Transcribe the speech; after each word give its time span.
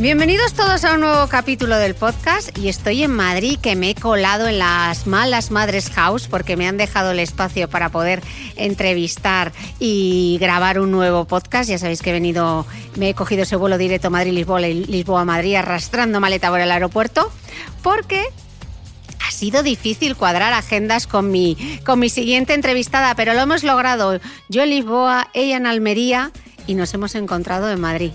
Bienvenidos 0.00 0.54
todos 0.54 0.86
a 0.86 0.94
un 0.94 1.00
nuevo 1.00 1.26
capítulo 1.28 1.76
del 1.76 1.94
podcast 1.94 2.56
y 2.56 2.70
estoy 2.70 3.02
en 3.02 3.10
Madrid 3.10 3.58
que 3.60 3.76
me 3.76 3.90
he 3.90 3.94
colado 3.94 4.48
en 4.48 4.58
las 4.58 5.06
malas 5.06 5.50
Madres 5.50 5.90
House 5.90 6.26
porque 6.26 6.56
me 6.56 6.66
han 6.66 6.78
dejado 6.78 7.10
el 7.10 7.18
espacio 7.18 7.68
para 7.68 7.90
poder 7.90 8.22
entrevistar 8.56 9.52
y 9.78 10.38
grabar 10.40 10.80
un 10.80 10.90
nuevo 10.90 11.26
podcast. 11.26 11.68
Ya 11.68 11.76
sabéis 11.76 12.00
que 12.00 12.08
he 12.08 12.12
venido, 12.14 12.66
me 12.96 13.10
he 13.10 13.14
cogido 13.14 13.42
ese 13.42 13.56
vuelo 13.56 13.76
directo 13.76 14.08
Madrid-Lisboa 14.08 14.60
Lisboa-Madrid 14.62 15.56
arrastrando 15.56 16.18
maleta 16.18 16.48
por 16.48 16.60
el 16.60 16.70
aeropuerto 16.70 17.30
porque 17.82 18.24
ha 19.28 19.30
sido 19.30 19.62
difícil 19.62 20.16
cuadrar 20.16 20.54
agendas 20.54 21.06
con 21.06 21.30
mi, 21.30 21.78
con 21.84 21.98
mi 21.98 22.08
siguiente 22.08 22.54
entrevistada, 22.54 23.14
pero 23.16 23.34
lo 23.34 23.40
hemos 23.40 23.64
logrado. 23.64 24.18
Yo 24.48 24.62
en 24.62 24.70
Lisboa, 24.70 25.28
ella 25.34 25.58
en 25.58 25.66
Almería 25.66 26.30
y 26.66 26.74
nos 26.74 26.94
hemos 26.94 27.14
encontrado 27.16 27.70
en 27.70 27.82
Madrid. 27.82 28.12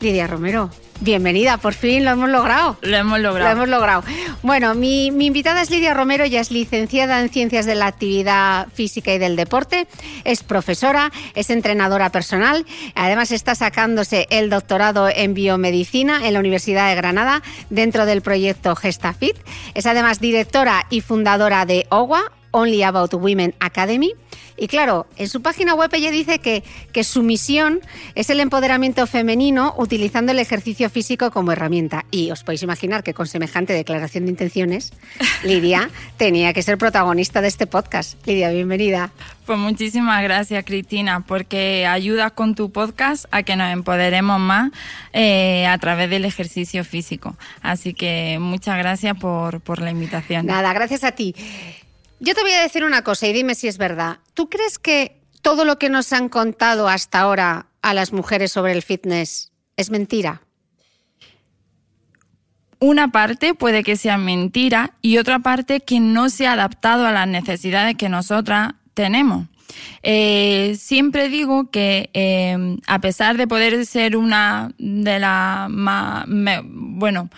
Lidia 0.00 0.26
Romero, 0.26 0.70
Bienvenida, 1.02 1.56
por 1.56 1.72
fin 1.72 2.04
lo 2.04 2.10
hemos 2.10 2.28
logrado. 2.28 2.76
Lo 2.82 2.94
hemos 2.94 3.18
logrado. 3.20 3.48
Lo 3.48 3.56
hemos 3.56 3.68
logrado. 3.70 4.04
Bueno, 4.42 4.74
mi, 4.74 5.06
invitada 5.06 5.62
es 5.62 5.70
Lidia 5.70 5.94
Romero, 5.94 6.26
ya 6.26 6.40
es 6.40 6.50
licenciada 6.50 7.22
en 7.22 7.30
Ciencias 7.30 7.64
de 7.64 7.74
la 7.74 7.86
Actividad 7.86 8.68
Física 8.74 9.14
y 9.14 9.18
del 9.18 9.34
Deporte, 9.34 9.88
es 10.24 10.42
profesora, 10.42 11.10
es 11.34 11.48
entrenadora 11.48 12.10
personal, 12.10 12.66
además 12.94 13.32
está 13.32 13.54
sacándose 13.54 14.26
el 14.28 14.50
doctorado 14.50 15.08
en 15.08 15.32
biomedicina 15.32 16.26
en 16.26 16.34
la 16.34 16.40
Universidad 16.40 16.90
de 16.90 16.96
Granada 16.96 17.42
dentro 17.70 18.04
del 18.04 18.20
proyecto 18.20 18.76
GestaFit. 18.76 19.36
Es 19.72 19.86
además 19.86 20.20
directora 20.20 20.84
y 20.90 21.00
fundadora 21.00 21.64
de 21.64 21.86
OWA, 21.88 22.30
Only 22.50 22.82
About 22.82 23.14
Women 23.14 23.54
Academy. 23.58 24.12
Y 24.60 24.68
claro, 24.68 25.06
en 25.16 25.26
su 25.26 25.40
página 25.40 25.74
web 25.74 25.88
ella 25.94 26.10
dice 26.10 26.38
que, 26.38 26.62
que 26.92 27.02
su 27.02 27.22
misión 27.22 27.80
es 28.14 28.28
el 28.28 28.40
empoderamiento 28.40 29.06
femenino 29.06 29.74
utilizando 29.78 30.32
el 30.32 30.38
ejercicio 30.38 30.90
físico 30.90 31.30
como 31.30 31.52
herramienta. 31.52 32.04
Y 32.10 32.30
os 32.30 32.44
podéis 32.44 32.62
imaginar 32.62 33.02
que 33.02 33.14
con 33.14 33.26
semejante 33.26 33.72
declaración 33.72 34.26
de 34.26 34.32
intenciones, 34.32 34.92
Lidia 35.44 35.88
tenía 36.18 36.52
que 36.52 36.62
ser 36.62 36.76
protagonista 36.76 37.40
de 37.40 37.48
este 37.48 37.66
podcast. 37.66 38.18
Lidia, 38.26 38.50
bienvenida. 38.50 39.12
Pues 39.46 39.58
muchísimas 39.58 40.22
gracias, 40.22 40.62
Cristina, 40.66 41.24
porque 41.26 41.86
ayudas 41.86 42.32
con 42.32 42.54
tu 42.54 42.70
podcast 42.70 43.24
a 43.30 43.42
que 43.42 43.56
nos 43.56 43.72
empoderemos 43.72 44.38
más 44.38 44.72
eh, 45.14 45.66
a 45.66 45.78
través 45.78 46.10
del 46.10 46.26
ejercicio 46.26 46.84
físico. 46.84 47.34
Así 47.62 47.94
que 47.94 48.36
muchas 48.38 48.76
gracias 48.76 49.16
por, 49.18 49.62
por 49.62 49.80
la 49.80 49.90
invitación. 49.90 50.44
Nada, 50.44 50.74
gracias 50.74 51.02
a 51.02 51.12
ti. 51.12 51.34
Yo 52.22 52.34
te 52.34 52.42
voy 52.42 52.52
a 52.52 52.60
decir 52.60 52.84
una 52.84 53.02
cosa 53.02 53.26
y 53.26 53.32
dime 53.32 53.54
si 53.54 53.66
es 53.66 53.78
verdad. 53.78 54.18
¿Tú 54.34 54.50
crees 54.50 54.78
que 54.78 55.22
todo 55.40 55.64
lo 55.64 55.78
que 55.78 55.88
nos 55.88 56.12
han 56.12 56.28
contado 56.28 56.86
hasta 56.86 57.20
ahora 57.20 57.68
a 57.80 57.94
las 57.94 58.12
mujeres 58.12 58.52
sobre 58.52 58.72
el 58.72 58.82
fitness 58.82 59.52
es 59.78 59.90
mentira? 59.90 60.42
Una 62.78 63.10
parte 63.10 63.54
puede 63.54 63.82
que 63.82 63.96
sea 63.96 64.18
mentira 64.18 64.92
y 65.00 65.16
otra 65.16 65.38
parte 65.38 65.80
que 65.80 65.98
no 65.98 66.28
se 66.28 66.46
ha 66.46 66.52
adaptado 66.52 67.06
a 67.06 67.12
las 67.12 67.26
necesidades 67.26 67.96
que 67.96 68.10
nosotras 68.10 68.74
tenemos. 68.92 69.46
Eh, 70.02 70.76
siempre 70.78 71.30
digo 71.30 71.70
que 71.70 72.10
eh, 72.12 72.76
a 72.86 73.00
pesar 73.00 73.38
de 73.38 73.46
poder 73.46 73.86
ser 73.86 74.14
una 74.16 74.72
de 74.78 75.18
las 75.18 75.70
más, 75.70 76.26
bueno, 76.64 77.30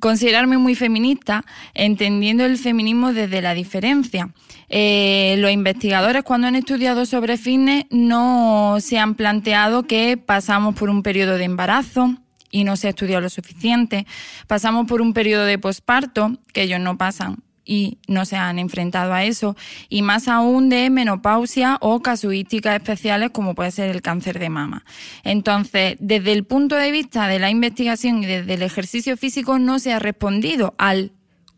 considerarme 0.00 0.58
muy 0.58 0.74
feminista, 0.74 1.44
entendiendo 1.74 2.44
el 2.44 2.58
feminismo 2.58 3.12
desde 3.12 3.42
la 3.42 3.54
diferencia. 3.54 4.30
Eh, 4.68 5.36
los 5.38 5.50
investigadores 5.50 6.24
cuando 6.24 6.48
han 6.48 6.56
estudiado 6.56 7.06
sobre 7.06 7.36
fitness 7.36 7.86
no 7.90 8.76
se 8.80 8.98
han 8.98 9.14
planteado 9.14 9.84
que 9.84 10.16
pasamos 10.16 10.74
por 10.74 10.90
un 10.90 11.02
periodo 11.02 11.38
de 11.38 11.44
embarazo 11.44 12.16
y 12.50 12.64
no 12.64 12.76
se 12.76 12.88
ha 12.88 12.90
estudiado 12.90 13.20
lo 13.20 13.30
suficiente, 13.30 14.06
pasamos 14.46 14.86
por 14.86 15.00
un 15.00 15.12
periodo 15.12 15.44
de 15.44 15.58
posparto 15.58 16.38
que 16.52 16.62
ellos 16.62 16.80
no 16.80 16.96
pasan 16.98 17.45
y 17.66 17.98
no 18.06 18.24
se 18.24 18.36
han 18.36 18.58
enfrentado 18.58 19.12
a 19.12 19.24
eso, 19.24 19.56
y 19.88 20.02
más 20.02 20.28
aún 20.28 20.68
de 20.68 20.88
menopausia 20.88 21.76
o 21.80 22.00
casuísticas 22.00 22.76
especiales 22.76 23.30
como 23.30 23.54
puede 23.54 23.72
ser 23.72 23.90
el 23.90 24.00
cáncer 24.00 24.38
de 24.38 24.48
mama. 24.48 24.84
Entonces, 25.24 25.96
desde 25.98 26.32
el 26.32 26.44
punto 26.44 26.76
de 26.76 26.92
vista 26.92 27.26
de 27.26 27.40
la 27.40 27.50
investigación 27.50 28.22
y 28.22 28.26
desde 28.26 28.54
el 28.54 28.62
ejercicio 28.62 29.16
físico 29.16 29.58
no 29.58 29.78
se 29.78 29.92
ha 29.92 29.98
respondido 29.98 30.74
al 30.78 31.12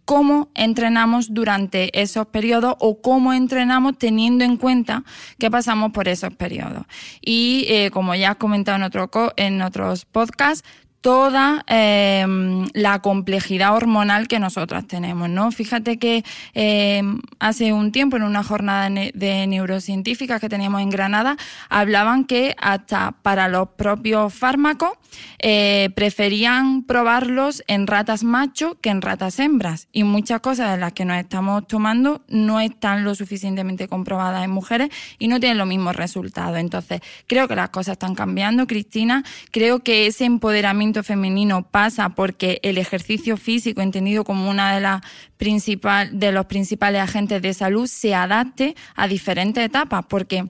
cómo 0.08 0.48
entrenamos 0.54 1.34
durante 1.34 2.00
esos 2.00 2.26
periodos 2.28 2.76
o 2.78 3.02
cómo 3.02 3.34
entrenamos 3.34 3.98
teniendo 3.98 4.42
en 4.42 4.56
cuenta 4.56 5.04
que 5.38 5.50
pasamos 5.50 5.92
por 5.92 6.08
esos 6.08 6.34
periodos. 6.34 6.84
Y 7.20 7.66
eh, 7.68 7.90
como 7.90 8.14
ya 8.14 8.30
has 8.30 8.36
comentado 8.36 8.78
en, 8.78 8.84
otro, 8.84 9.10
en 9.36 9.60
otros 9.60 10.06
podcasts, 10.06 10.66
toda 11.00 11.64
em, 11.68 12.66
la 12.74 13.00
complejidad 13.00 13.74
hormonal 13.74 14.26
que 14.26 14.38
nosotras 14.38 14.86
tenemos, 14.86 15.28
¿no? 15.28 15.50
Fíjate 15.52 15.98
que 15.98 16.24
em, 16.54 17.20
hace 17.38 17.72
un 17.72 17.92
tiempo 17.92 18.16
en 18.16 18.24
una 18.24 18.42
jornada 18.42 18.90
de 18.90 19.46
neurocientíficas 19.46 20.40
que 20.40 20.48
teníamos 20.48 20.82
en 20.82 20.90
Granada 20.90 21.36
hablaban 21.68 22.24
que 22.24 22.54
hasta 22.58 23.12
para 23.22 23.48
los 23.48 23.70
propios 23.70 24.34
fármacos 24.34 24.92
eh, 25.38 25.90
preferían 25.94 26.82
probarlos 26.82 27.62
en 27.68 27.86
ratas 27.86 28.24
macho 28.24 28.76
que 28.80 28.90
en 28.90 29.02
ratas 29.02 29.38
hembras 29.38 29.88
y 29.92 30.04
muchas 30.04 30.40
cosas 30.40 30.72
de 30.72 30.78
las 30.78 30.92
que 30.92 31.04
nos 31.04 31.16
estamos 31.18 31.66
tomando 31.66 32.22
no 32.28 32.60
están 32.60 33.04
lo 33.04 33.14
suficientemente 33.14 33.88
comprobadas 33.88 34.44
en 34.44 34.50
mujeres 34.50 34.90
y 35.18 35.28
no 35.28 35.38
tienen 35.40 35.58
los 35.58 35.66
mismos 35.66 35.96
resultados. 35.96 36.58
Entonces, 36.58 37.00
creo 37.26 37.46
que 37.48 37.56
las 37.56 37.70
cosas 37.70 37.92
están 37.92 38.14
cambiando, 38.14 38.66
Cristina. 38.66 39.24
Creo 39.50 39.80
que 39.80 40.06
ese 40.06 40.24
empoderamiento 40.24 40.87
femenino 41.02 41.62
pasa 41.62 42.10
porque 42.10 42.60
el 42.62 42.78
ejercicio 42.78 43.36
físico, 43.36 43.80
entendido 43.80 44.24
como 44.24 44.50
una 44.50 44.74
de 44.74 44.80
las 44.80 45.02
principal, 45.36 46.18
de 46.18 46.32
los 46.32 46.46
principales 46.46 47.00
agentes 47.00 47.42
de 47.42 47.54
salud, 47.54 47.86
se 47.86 48.14
adapte 48.14 48.74
a 48.94 49.08
diferentes 49.08 49.64
etapas, 49.64 50.04
porque 50.08 50.46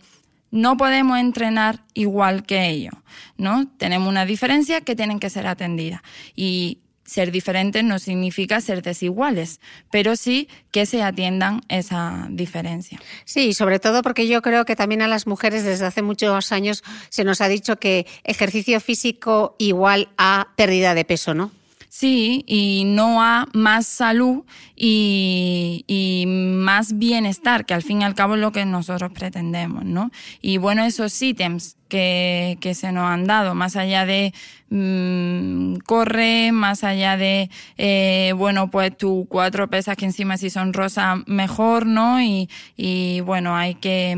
no 0.50 0.76
podemos 0.76 1.19
entrenar 1.19 1.85
igual 1.94 2.44
que 2.44 2.69
ellos, 2.69 2.94
¿no? 3.37 3.69
Tenemos 3.76 4.08
una 4.08 4.25
diferencia 4.25 4.81
que 4.81 4.96
tienen 4.96 5.20
que 5.20 5.31
ser 5.31 5.46
atendidas. 5.46 6.00
Y 6.35 6.79
ser 7.09 7.33
diferentes 7.33 7.83
no 7.83 7.99
significa 7.99 8.61
ser 8.61 8.83
desiguales, 8.83 9.61
pero 9.91 10.15
sí 10.15 10.49
que 10.71 10.85
se 10.85 11.03
atiendan 11.03 11.63
esa 11.69 12.29
diferencia. 12.31 13.01
Sí, 13.25 13.55
sobre 13.55 13.79
todo 13.81 14.03
porque 14.03 14.29
yo 14.29 14.43
creo 14.43 14.67
que 14.67 14.77
también 14.77 15.01
a 15.01 15.09
las 15.09 15.27
mujeres 15.27 15.65
desde 15.65 15.87
hace 15.87 16.03
muchos 16.03 16.53
años 16.53 16.85
se 17.09 17.25
nos 17.25 17.41
ha 17.41 17.49
dicho 17.49 17.77
que 17.77 18.07
ejercicio 18.25 18.79
físico 18.81 19.57
igual 19.59 20.11
a 20.19 20.49
pérdida 20.57 20.95
de 20.95 21.07
peso, 21.07 21.33
¿no? 21.33 21.51
Sí, 21.89 22.45
y 22.47 22.85
no 22.85 23.23
a 23.23 23.49
más 23.55 23.87
salud 23.87 24.45
y, 24.77 25.85
y, 25.87 26.27
más 26.27 26.99
bienestar, 26.99 27.65
que 27.65 27.73
al 27.73 27.83
fin 27.83 28.03
y 28.03 28.05
al 28.05 28.15
cabo 28.15 28.35
es 28.35 28.41
lo 28.41 28.53
que 28.53 28.67
nosotros 28.67 29.11
pretendemos, 29.13 29.85
¿no? 29.85 30.11
Y 30.43 30.59
bueno, 30.59 30.85
esos 30.85 31.21
ítems 31.21 31.77
que, 31.89 32.59
que 32.61 32.75
se 32.75 32.93
nos 32.93 33.05
han 33.05 33.27
dado, 33.27 33.55
más 33.55 33.75
allá 33.75 34.05
de 34.05 34.35
mmm, 34.70 35.76
corre, 35.87 36.53
más 36.53 36.85
allá 36.85 37.17
de, 37.17 37.50
eh, 37.76 38.32
bueno, 38.37 38.70
pues 38.70 38.97
tú 38.97 39.26
cuatro 39.29 39.69
pesas 39.69 39.97
que 39.97 40.05
encima 40.05 40.37
si 40.37 40.50
son 40.50 40.73
rosas, 40.73 41.19
mejor, 41.26 41.87
¿no? 41.87 42.20
Y, 42.23 42.49
y 42.76 43.20
bueno, 43.20 43.56
hay 43.56 43.75
que... 43.75 44.11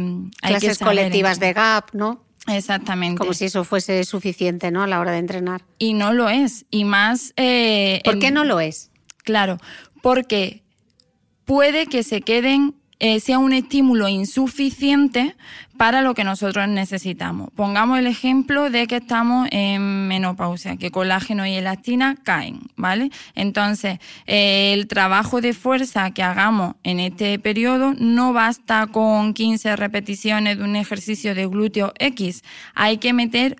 Hay 0.43 0.55
Clases 0.55 0.79
que 0.79 0.85
colectivas 0.85 1.41
de 1.41 1.53
GAP, 1.53 1.95
¿no? 1.95 2.25
Exactamente. 2.47 3.19
Como 3.19 3.35
si 3.35 3.45
eso 3.47 3.65
fuese 3.65 4.03
suficiente, 4.05 4.71
¿no? 4.71 4.83
A 4.83 4.87
la 4.87 5.01
hora 5.01 5.13
de 5.13 5.19
entrenar. 5.19 5.63
Y 5.79 5.93
no 5.95 6.13
lo 6.13 6.29
es. 6.29 6.65
Y 6.71 6.85
más. 6.85 7.33
Eh, 7.37 8.01
¿Por 8.05 8.19
qué 8.19 8.31
no 8.31 8.45
lo 8.45 8.61
es? 8.61 8.91
Claro, 9.25 9.59
porque 10.03 10.63
puede 11.45 11.87
que 11.87 12.03
se 12.03 12.23
queden, 12.23 12.75
eh, 13.01 13.19
sea 13.19 13.39
un 13.39 13.53
estímulo 13.53 14.09
insuficiente 14.09 15.35
para 15.79 16.03
lo 16.03 16.13
que 16.13 16.25
nosotros 16.25 16.69
necesitamos. 16.69 17.49
Pongamos 17.57 17.99
el 17.99 18.07
ejemplo 18.07 18.69
de 18.69 18.87
que 18.87 18.97
estamos 18.97 19.49
en 19.51 20.09
menopausia, 20.09 20.77
que 20.77 20.91
colágeno 20.91 21.47
y 21.47 21.55
elastina 21.55 22.17
caen, 22.23 22.61
¿vale? 22.77 23.11
Entonces, 23.35 23.99
eh, 24.27 24.75
el 24.75 24.87
trabajo 24.87 25.41
de 25.41 25.55
fuerza 25.55 26.11
que 26.11 26.23
hagamos 26.23 26.75
en 26.83 27.01
este 27.01 27.39
periodo 27.39 27.95
no 27.99 28.35
basta 28.35 28.87
con 28.89 29.33
15 29.33 29.75
repeticiones 29.77 30.59
de 30.59 30.65
un 30.65 30.77
ejercicio 30.77 31.35
de 31.35 31.47
glúteo 31.47 31.95
X. 31.99 32.45
Hay 32.75 32.99
que 32.99 33.15
meter 33.15 33.57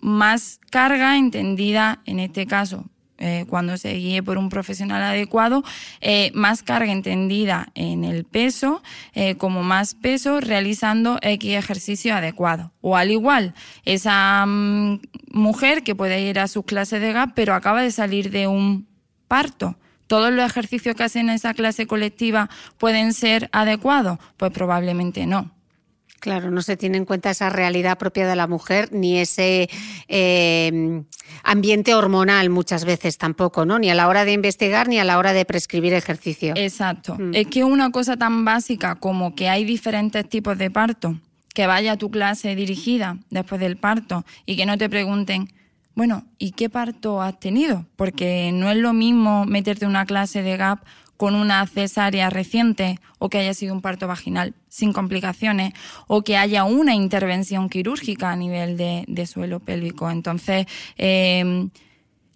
más 0.00 0.60
carga 0.70 1.16
entendida, 1.16 2.00
en 2.04 2.20
este 2.20 2.46
caso, 2.46 2.84
eh, 3.18 3.46
cuando 3.48 3.76
se 3.76 3.94
guíe 3.94 4.22
por 4.22 4.38
un 4.38 4.48
profesional 4.48 5.02
adecuado, 5.02 5.64
eh, 6.00 6.30
más 6.34 6.62
carga 6.62 6.92
entendida 6.92 7.68
en 7.74 8.04
el 8.04 8.24
peso, 8.24 8.82
eh, 9.12 9.34
como 9.36 9.62
más 9.62 9.94
peso 9.94 10.40
realizando 10.40 11.18
X 11.22 11.56
ejercicio 11.56 12.14
adecuado. 12.14 12.72
O 12.80 12.96
al 12.96 13.10
igual, 13.10 13.54
esa 13.84 14.44
mm, 14.46 15.00
mujer 15.32 15.82
que 15.82 15.94
puede 15.94 16.20
ir 16.20 16.38
a 16.38 16.48
sus 16.48 16.64
clases 16.64 17.00
de 17.00 17.12
GAP, 17.12 17.32
pero 17.34 17.54
acaba 17.54 17.82
de 17.82 17.90
salir 17.90 18.30
de 18.30 18.46
un 18.46 18.86
parto. 19.26 19.76
¿Todos 20.06 20.32
los 20.32 20.46
ejercicios 20.46 20.94
que 20.94 21.02
hacen 21.04 21.28
en 21.28 21.34
esa 21.34 21.54
clase 21.54 21.86
colectiva 21.86 22.48
pueden 22.78 23.12
ser 23.12 23.50
adecuados? 23.52 24.18
Pues 24.36 24.52
probablemente 24.52 25.26
no. 25.26 25.57
Claro, 26.20 26.50
no 26.50 26.62
se 26.62 26.76
tiene 26.76 26.98
en 26.98 27.04
cuenta 27.04 27.30
esa 27.30 27.48
realidad 27.48 27.96
propia 27.96 28.26
de 28.26 28.34
la 28.34 28.46
mujer, 28.46 28.92
ni 28.92 29.18
ese 29.18 29.68
eh, 30.08 31.02
ambiente 31.44 31.94
hormonal 31.94 32.50
muchas 32.50 32.84
veces 32.84 33.18
tampoco, 33.18 33.64
¿no? 33.64 33.78
Ni 33.78 33.88
a 33.90 33.94
la 33.94 34.08
hora 34.08 34.24
de 34.24 34.32
investigar 34.32 34.88
ni 34.88 34.98
a 34.98 35.04
la 35.04 35.18
hora 35.18 35.32
de 35.32 35.44
prescribir 35.44 35.92
ejercicio. 35.94 36.54
Exacto. 36.56 37.16
Mm. 37.18 37.34
Es 37.34 37.46
que 37.46 37.62
una 37.62 37.90
cosa 37.92 38.16
tan 38.16 38.44
básica 38.44 38.96
como 38.96 39.34
que 39.34 39.48
hay 39.48 39.64
diferentes 39.64 40.28
tipos 40.28 40.58
de 40.58 40.70
parto, 40.70 41.18
que 41.54 41.66
vaya 41.66 41.92
a 41.92 41.96
tu 41.96 42.10
clase 42.10 42.54
dirigida 42.54 43.18
después 43.30 43.60
del 43.60 43.76
parto 43.76 44.24
y 44.44 44.56
que 44.56 44.66
no 44.66 44.76
te 44.76 44.88
pregunten, 44.88 45.52
bueno, 45.94 46.24
¿y 46.38 46.52
qué 46.52 46.68
parto 46.68 47.20
has 47.22 47.40
tenido? 47.40 47.84
Porque 47.96 48.50
no 48.52 48.70
es 48.70 48.76
lo 48.76 48.92
mismo 48.92 49.44
meterte 49.46 49.84
en 49.84 49.90
una 49.90 50.06
clase 50.06 50.42
de 50.42 50.56
GAP 50.56 50.84
con 51.18 51.34
una 51.34 51.66
cesárea 51.66 52.30
reciente 52.30 52.98
o 53.18 53.28
que 53.28 53.38
haya 53.38 53.52
sido 53.52 53.74
un 53.74 53.82
parto 53.82 54.06
vaginal 54.06 54.54
sin 54.68 54.92
complicaciones 54.94 55.74
o 56.06 56.22
que 56.22 56.38
haya 56.38 56.64
una 56.64 56.94
intervención 56.94 57.68
quirúrgica 57.68 58.30
a 58.30 58.36
nivel 58.36 58.76
de, 58.78 59.26
suelo 59.26 59.60
pélvico. 59.60 60.10
Entonces, 60.10 60.66
eh, 60.96 61.68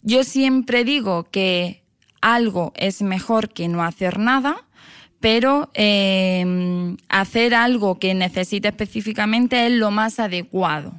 yo 0.03 0.25
siempre 0.25 0.85
digo 0.85 1.25
que 1.31 1.85
algo 2.21 2.73
es 2.75 3.03
mejor 3.03 3.51
que 3.51 3.69
no 3.69 3.85
hacer 3.85 4.19
nada, 4.19 4.67
pero 5.21 5.71
eh, 5.75 6.97
hacer 7.09 7.55
algo 7.55 8.01
que 8.01 8.13
necesite 8.15 8.67
específicamente 8.67 9.67
es 9.67 9.73
lo 9.73 9.93
más 9.93 10.19
adecuado. 10.19 10.95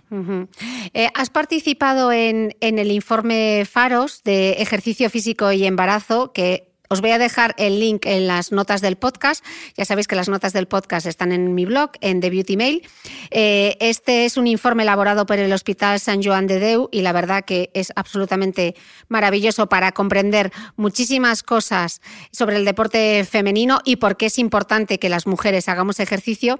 Eh, 0.94 1.10
has 1.14 1.30
participado 1.30 2.14
en, 2.14 2.56
en 2.62 2.80
el 2.80 2.92
informe 2.92 3.66
Faros 3.70 4.24
de 4.24 4.52
ejercicio 4.54 5.10
físico 5.10 5.52
y 5.52 5.66
embarazo 5.66 6.32
que 6.32 6.73
os 6.90 7.02
voy 7.02 7.12
a 7.12 7.18
dejar 7.18 7.56
el 7.58 7.80
link 7.80 8.06
en 8.06 8.28
las 8.28 8.52
notas 8.52 8.82
del 8.82 8.98
podcast. 8.98 9.44
Ya 9.76 9.86
sabéis 9.86 10.08
que 10.08 10.16
las 10.16 10.30
notas 10.30 10.54
del 10.54 10.68
podcast 10.68 11.08
están 11.08 11.32
en 11.32 11.56
mi 11.56 11.66
blog, 11.66 11.92
en 12.02 12.20
The 12.20 12.30
Beauty 12.30 12.58
Mail. 12.58 12.88
Eh, 13.32 13.78
este 13.80 14.26
es 14.26 14.38
un 14.38 14.48
informe 14.48 14.84
elaborado 14.84 15.26
por 15.26 15.40
el 15.40 15.52
Hospital 15.54 16.00
San 16.00 16.22
Joan 16.22 16.48
de 16.48 16.60
Deu 16.60 16.90
y 16.92 17.02
la 17.02 17.12
verdad 17.12 17.46
que 17.46 17.72
es 17.74 17.92
absolutamente 17.96 18.76
maravilloso 19.08 19.68
para 19.68 19.92
comprender 19.92 20.52
muchísimas 20.76 21.42
cosas 21.42 22.02
sobre 22.32 22.58
el 22.58 22.66
deporte 22.66 23.26
femenino 23.26 23.80
y 23.86 23.96
por 23.96 24.18
qué 24.18 24.28
es 24.28 24.38
importante 24.38 25.00
que 25.00 25.10
las 25.10 25.26
mujeres 25.26 25.70
hagamos 25.70 26.00
ejercicio. 26.00 26.60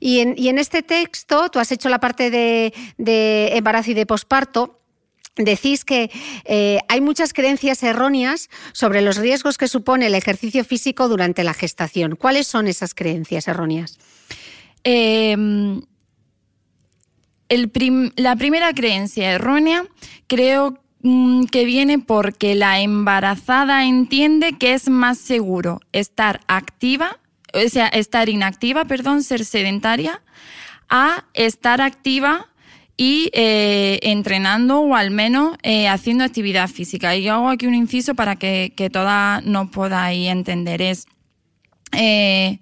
Y 0.00 0.20
en, 0.20 0.58
este 0.58 0.82
texto, 0.82 1.48
tú 1.50 1.58
has 1.58 1.72
hecho 1.72 1.88
la 1.88 1.98
parte 1.98 2.30
de, 2.30 2.72
de 2.96 3.56
embarazo 3.56 3.90
y 3.90 3.94
de 3.94 4.06
posparto. 4.06 4.83
Decís 5.36 5.84
que 5.84 6.10
eh, 6.44 6.78
hay 6.88 7.00
muchas 7.00 7.32
creencias 7.32 7.82
erróneas 7.82 8.50
sobre 8.72 9.02
los 9.02 9.16
riesgos 9.16 9.58
que 9.58 9.66
supone 9.66 10.06
el 10.06 10.14
ejercicio 10.14 10.64
físico 10.64 11.08
durante 11.08 11.42
la 11.42 11.54
gestación. 11.54 12.14
¿Cuáles 12.14 12.46
son 12.46 12.68
esas 12.68 12.94
creencias 12.94 13.48
erróneas? 13.48 13.98
Prim- 17.72 18.12
la 18.16 18.36
primera 18.36 18.72
creencia 18.74 19.32
errónea 19.32 19.84
creo 20.26 20.78
mm, 21.02 21.44
que 21.46 21.64
viene 21.64 21.98
porque 21.98 22.54
la 22.54 22.80
embarazada 22.80 23.84
entiende 23.84 24.56
que 24.58 24.74
es 24.74 24.88
más 24.88 25.18
seguro 25.18 25.80
estar 25.92 26.40
activa, 26.46 27.18
o 27.52 27.68
sea, 27.68 27.88
estar 27.88 28.28
inactiva, 28.28 28.84
perdón, 28.84 29.22
ser 29.22 29.44
sedentaria, 29.44 30.22
a 30.88 31.24
estar 31.34 31.80
activa 31.80 32.48
y 32.96 33.30
eh, 33.32 33.98
entrenando 34.02 34.80
o 34.80 34.94
al 34.94 35.10
menos 35.10 35.56
eh, 35.62 35.88
haciendo 35.88 36.24
actividad 36.24 36.68
física. 36.68 37.16
Y 37.16 37.24
yo 37.24 37.34
hago 37.34 37.48
aquí 37.48 37.66
un 37.66 37.74
inciso 37.74 38.14
para 38.14 38.36
que, 38.36 38.72
que 38.76 38.90
todas 38.90 39.44
nos 39.44 39.70
podáis 39.70 40.28
entender. 40.28 40.80
Es 40.82 41.06
eh, 41.92 42.60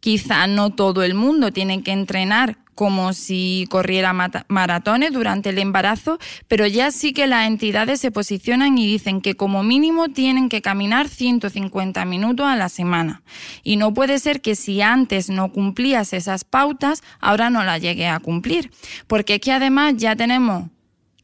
quizá 0.00 0.46
no 0.46 0.70
todo 0.70 1.02
el 1.02 1.14
mundo 1.14 1.50
tiene 1.50 1.82
que 1.82 1.92
entrenar 1.92 2.58
como 2.74 3.12
si 3.12 3.66
corriera 3.70 4.12
maratones 4.48 5.12
durante 5.12 5.50
el 5.50 5.58
embarazo, 5.58 6.18
pero 6.48 6.66
ya 6.66 6.90
sí 6.90 7.12
que 7.12 7.26
las 7.26 7.46
entidades 7.46 8.00
se 8.00 8.10
posicionan 8.10 8.76
y 8.78 8.86
dicen 8.86 9.20
que 9.20 9.36
como 9.36 9.62
mínimo 9.62 10.08
tienen 10.08 10.48
que 10.48 10.62
caminar 10.62 11.08
150 11.08 12.04
minutos 12.04 12.46
a 12.46 12.56
la 12.56 12.68
semana. 12.68 13.22
Y 13.62 13.76
no 13.76 13.94
puede 13.94 14.18
ser 14.18 14.40
que 14.40 14.56
si 14.56 14.82
antes 14.82 15.28
no 15.28 15.52
cumplías 15.52 16.12
esas 16.12 16.44
pautas, 16.44 17.02
ahora 17.20 17.50
no 17.50 17.64
las 17.64 17.80
llegues 17.80 18.10
a 18.10 18.20
cumplir. 18.20 18.70
Porque 19.06 19.34
es 19.34 19.40
que 19.40 19.52
además 19.52 19.94
ya 19.96 20.16
tenemos 20.16 20.64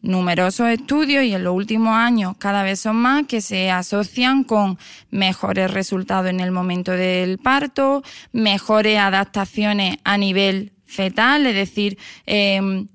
numerosos 0.02 0.68
estudios 0.68 1.24
y 1.24 1.34
en 1.34 1.44
los 1.44 1.54
últimos 1.54 1.94
años 1.94 2.34
cada 2.38 2.62
vez 2.62 2.80
son 2.80 2.96
más 2.96 3.26
que 3.26 3.40
se 3.40 3.70
asocian 3.70 4.44
con 4.44 4.78
mejores 5.10 5.70
resultados 5.70 6.30
en 6.30 6.40
el 6.40 6.50
momento 6.50 6.92
del 6.92 7.38
parto, 7.38 8.02
mejores 8.32 8.98
adaptaciones 8.98 9.98
a 10.04 10.16
nivel 10.16 10.72
fetal, 10.90 11.46
es 11.46 11.54
decir, 11.54 11.98
eh, 12.26 12.86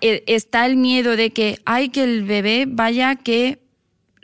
e, 0.00 0.24
está 0.26 0.66
el 0.66 0.76
miedo 0.76 1.16
de 1.16 1.30
que 1.30 1.58
hay 1.64 1.90
que 1.90 2.04
el 2.04 2.24
bebé 2.24 2.64
vaya 2.66 3.16
que 3.16 3.60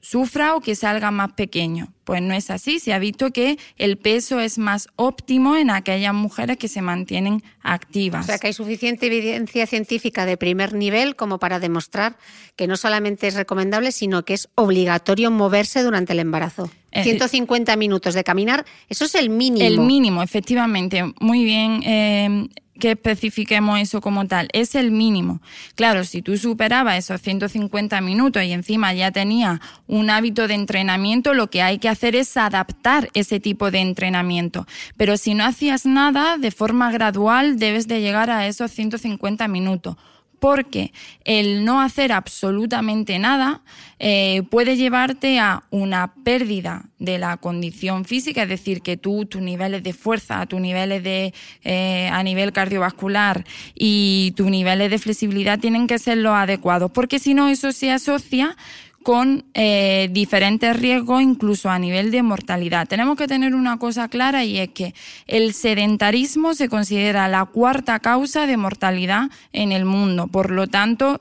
sufra 0.02 0.56
o 0.56 0.60
que 0.60 0.74
salga 0.74 1.10
más 1.10 1.32
pequeño. 1.32 1.92
Pues 2.04 2.20
no 2.20 2.34
es 2.34 2.50
así. 2.50 2.80
Se 2.80 2.92
ha 2.92 2.98
visto 2.98 3.30
que 3.30 3.58
el 3.78 3.96
peso 3.96 4.40
es 4.40 4.58
más 4.58 4.88
óptimo 4.96 5.56
en 5.56 5.70
aquellas 5.70 6.12
mujeres 6.12 6.56
que 6.56 6.66
se 6.66 6.82
mantienen 6.82 7.42
activas. 7.62 8.24
O 8.24 8.26
sea 8.26 8.38
que 8.38 8.48
hay 8.48 8.52
suficiente 8.52 9.06
evidencia 9.06 9.66
científica 9.66 10.26
de 10.26 10.36
primer 10.36 10.74
nivel 10.74 11.14
como 11.14 11.38
para 11.38 11.60
demostrar 11.60 12.16
que 12.56 12.66
no 12.66 12.76
solamente 12.76 13.28
es 13.28 13.34
recomendable, 13.34 13.92
sino 13.92 14.24
que 14.24 14.34
es 14.34 14.48
obligatorio 14.56 15.30
moverse 15.30 15.82
durante 15.82 16.12
el 16.12 16.18
embarazo. 16.18 16.68
150 16.92 17.72
eh, 17.72 17.76
minutos 17.76 18.14
de 18.14 18.24
caminar, 18.24 18.66
eso 18.88 19.04
es 19.04 19.14
el 19.14 19.30
mínimo. 19.30 19.64
El 19.64 19.78
mínimo, 19.78 20.22
efectivamente. 20.22 21.04
Muy 21.20 21.44
bien. 21.44 21.82
Eh, 21.86 22.48
que 22.82 22.90
especifiquemos 22.90 23.78
eso 23.78 24.00
como 24.00 24.26
tal, 24.26 24.48
es 24.52 24.74
el 24.74 24.90
mínimo. 24.90 25.40
Claro, 25.76 26.02
si 26.02 26.20
tú 26.20 26.36
superabas 26.36 26.98
esos 26.98 27.22
150 27.22 28.00
minutos 28.00 28.42
y 28.42 28.50
encima 28.50 28.92
ya 28.92 29.12
tenías 29.12 29.60
un 29.86 30.10
hábito 30.10 30.48
de 30.48 30.54
entrenamiento, 30.54 31.32
lo 31.32 31.48
que 31.48 31.62
hay 31.62 31.78
que 31.78 31.88
hacer 31.88 32.16
es 32.16 32.36
adaptar 32.36 33.08
ese 33.14 33.38
tipo 33.38 33.70
de 33.70 33.78
entrenamiento. 33.78 34.66
Pero 34.96 35.16
si 35.16 35.34
no 35.34 35.44
hacías 35.44 35.86
nada, 35.86 36.38
de 36.38 36.50
forma 36.50 36.90
gradual 36.90 37.56
debes 37.56 37.86
de 37.86 38.00
llegar 38.00 38.30
a 38.30 38.48
esos 38.48 38.72
150 38.72 39.46
minutos 39.46 39.94
porque 40.42 40.92
el 41.25 41.64
no 41.64 41.80
hacer 41.80 42.11
absolutamente 42.11 43.16
nada 43.20 43.61
eh, 44.00 44.42
puede 44.50 44.76
llevarte 44.76 45.38
a 45.38 45.62
una 45.70 46.14
pérdida 46.25 46.87
de 46.99 47.20
la 47.20 47.37
condición 47.37 48.04
física, 48.04 48.42
es 48.42 48.49
decir, 48.49 48.82
que 48.82 48.96
tú, 48.96 49.25
tus 49.25 49.40
niveles 49.40 49.84
de 49.84 49.92
fuerza, 49.92 50.44
tus 50.46 50.61
niveles 50.61 51.04
de, 51.04 51.32
eh, 51.62 52.08
a 52.12 52.25
nivel 52.25 52.52
cardiovascular 52.52 53.44
y 53.76 54.32
tus 54.37 54.49
niveles 54.49 54.90
de 54.90 54.99
flexibilidad 54.99 55.61
tienen 55.61 55.87
que 55.87 56.00
ser 56.00 56.18
los 56.18 56.34
adecuados, 56.34 56.90
porque 56.90 57.20
si 57.20 57.34
no, 57.34 57.49
eso 57.49 57.70
se 57.70 57.92
asocia 57.92 58.56
con 59.02 59.44
eh, 59.54 60.09
diferentes 60.12 60.76
riesgos, 60.76 61.23
incluso 61.23 61.71
a 61.71 61.78
nivel 61.78 62.11
de 62.11 62.23
mortalidad. 62.23 62.88
Tenemos 62.88 63.16
que 63.16 63.26
tener 63.26 63.54
una 63.54 63.78
cosa 63.78 64.09
clara 64.09 64.44
y 64.44 64.59
es 64.59 64.71
que 64.71 64.94
el 65.26 65.54
sedentarismo 65.54 66.54
se 66.54 66.68
considera 66.68 67.28
la 67.28 67.44
cuarta 67.47 67.99
causa 68.00 68.47
de 68.47 68.56
mortalidad 68.56 69.30
en 69.52 69.73
el 69.73 69.85
mundo. 69.85 70.28
Por 70.28 70.50
lo 70.50 70.66
tanto, 70.66 71.21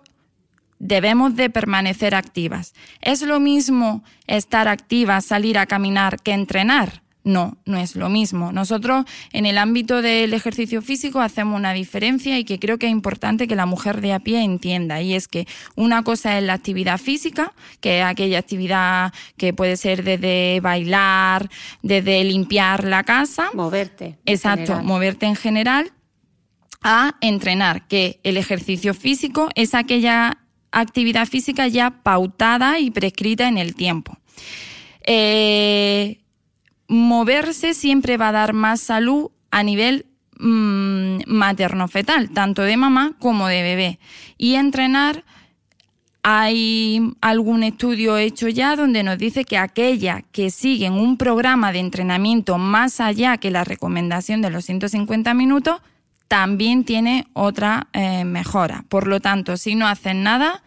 debemos 0.80 1.36
de 1.36 1.50
permanecer 1.50 2.16
activas. 2.16 2.74
Es 3.02 3.22
lo 3.22 3.40
mismo 3.40 4.04
estar 4.28 4.68
activas, 4.68 5.26
salir 5.26 5.58
a 5.58 5.68
caminar, 5.68 6.22
que 6.22 6.34
entrenar. 6.34 7.02
No, 7.24 7.58
no 7.66 7.78
es 7.78 7.96
lo 7.96 8.10
mismo. 8.10 8.51
Nosotros 8.51 9.06
en 9.32 9.46
el 9.46 9.58
ámbito 9.58 10.01
del 10.01 10.34
ejercicio 10.34 10.82
físico 10.82 11.22
hacemos 11.22 11.58
una 11.58 11.74
diferencia 11.74 12.40
y 12.40 12.44
que 12.46 12.58
creo 12.58 12.80
que 12.80 12.88
es 12.88 12.92
importante 12.92 13.48
que 13.48 13.56
la 13.56 13.68
mujer 13.68 14.01
de 14.01 14.13
a 14.13 14.20
pie 14.20 14.44
entienda. 14.44 15.01
Y 15.01 15.13
es 15.13 15.28
que 15.28 15.48
una 15.75 16.04
cosa 16.04 16.38
es 16.38 16.44
la 16.44 16.54
actividad 16.54 16.98
física, 16.98 17.54
que 17.80 18.00
es 18.00 18.06
aquella 18.06 18.40
actividad 18.40 19.13
que 19.38 19.54
puede 19.54 19.78
ser 19.78 20.04
desde 20.04 20.60
bailar, 20.62 21.50
desde 21.84 22.24
limpiar 22.24 22.86
la 22.86 23.04
casa. 23.04 23.50
Moverte. 23.54 24.18
Exacto, 24.25 24.82
moverte 24.82 25.28
en 25.28 25.36
general 25.36 25.92
a 26.84 27.16
entrenar, 27.22 27.88
que 27.88 28.20
el 28.24 28.38
ejercicio 28.38 28.96
físico 28.96 29.50
es 29.54 29.75
aquella 29.75 30.40
actividad 30.72 31.28
física 31.28 31.68
ya 31.68 32.01
pautada 32.01 32.80
y 32.80 32.90
prescrita 32.90 33.48
en 33.48 33.60
el 33.60 33.75
tiempo. 33.75 34.18
Eh, 35.06 36.21
moverse 36.92 37.74
siempre 37.74 38.18
va 38.18 38.30
a 38.30 38.34
dar 38.34 38.52
más 38.52 38.82
salud 38.82 39.32
a 39.50 39.64
nivel 39.64 40.08
mm, 40.40 41.22
materno-fetal, 41.26 42.32
tanto 42.32 42.64
de 42.64 42.76
mamá 42.76 43.14
como 43.18 43.48
de 43.48 43.62
bebé. 43.62 44.00
Y 44.38 44.56
entrenar, 44.56 45.24
hay 46.22 47.02
algún 47.22 47.64
estudio 47.64 48.18
hecho 48.18 48.50
ya 48.50 48.76
donde 48.76 49.04
nos 49.04 49.18
dice 49.18 49.46
que 49.46 49.58
aquellas 49.58 50.22
que 50.34 50.52
siguen 50.52 50.94
un 50.94 51.16
programa 51.16 51.72
de 51.72 51.80
entrenamiento 51.80 52.58
más 52.58 53.00
allá 53.00 53.38
que 53.38 53.52
la 53.52 53.64
recomendación 53.64 54.42
de 54.42 54.50
los 54.50 54.66
150 54.66 55.34
minutos, 55.34 55.82
también 56.28 56.84
tiene 56.84 57.26
otra 57.32 57.88
eh, 57.94 58.26
mejora. 58.26 58.84
Por 58.90 59.08
lo 59.08 59.22
tanto, 59.22 59.56
si 59.56 59.76
no 59.76 59.88
hacen 59.88 60.24
nada, 60.24 60.62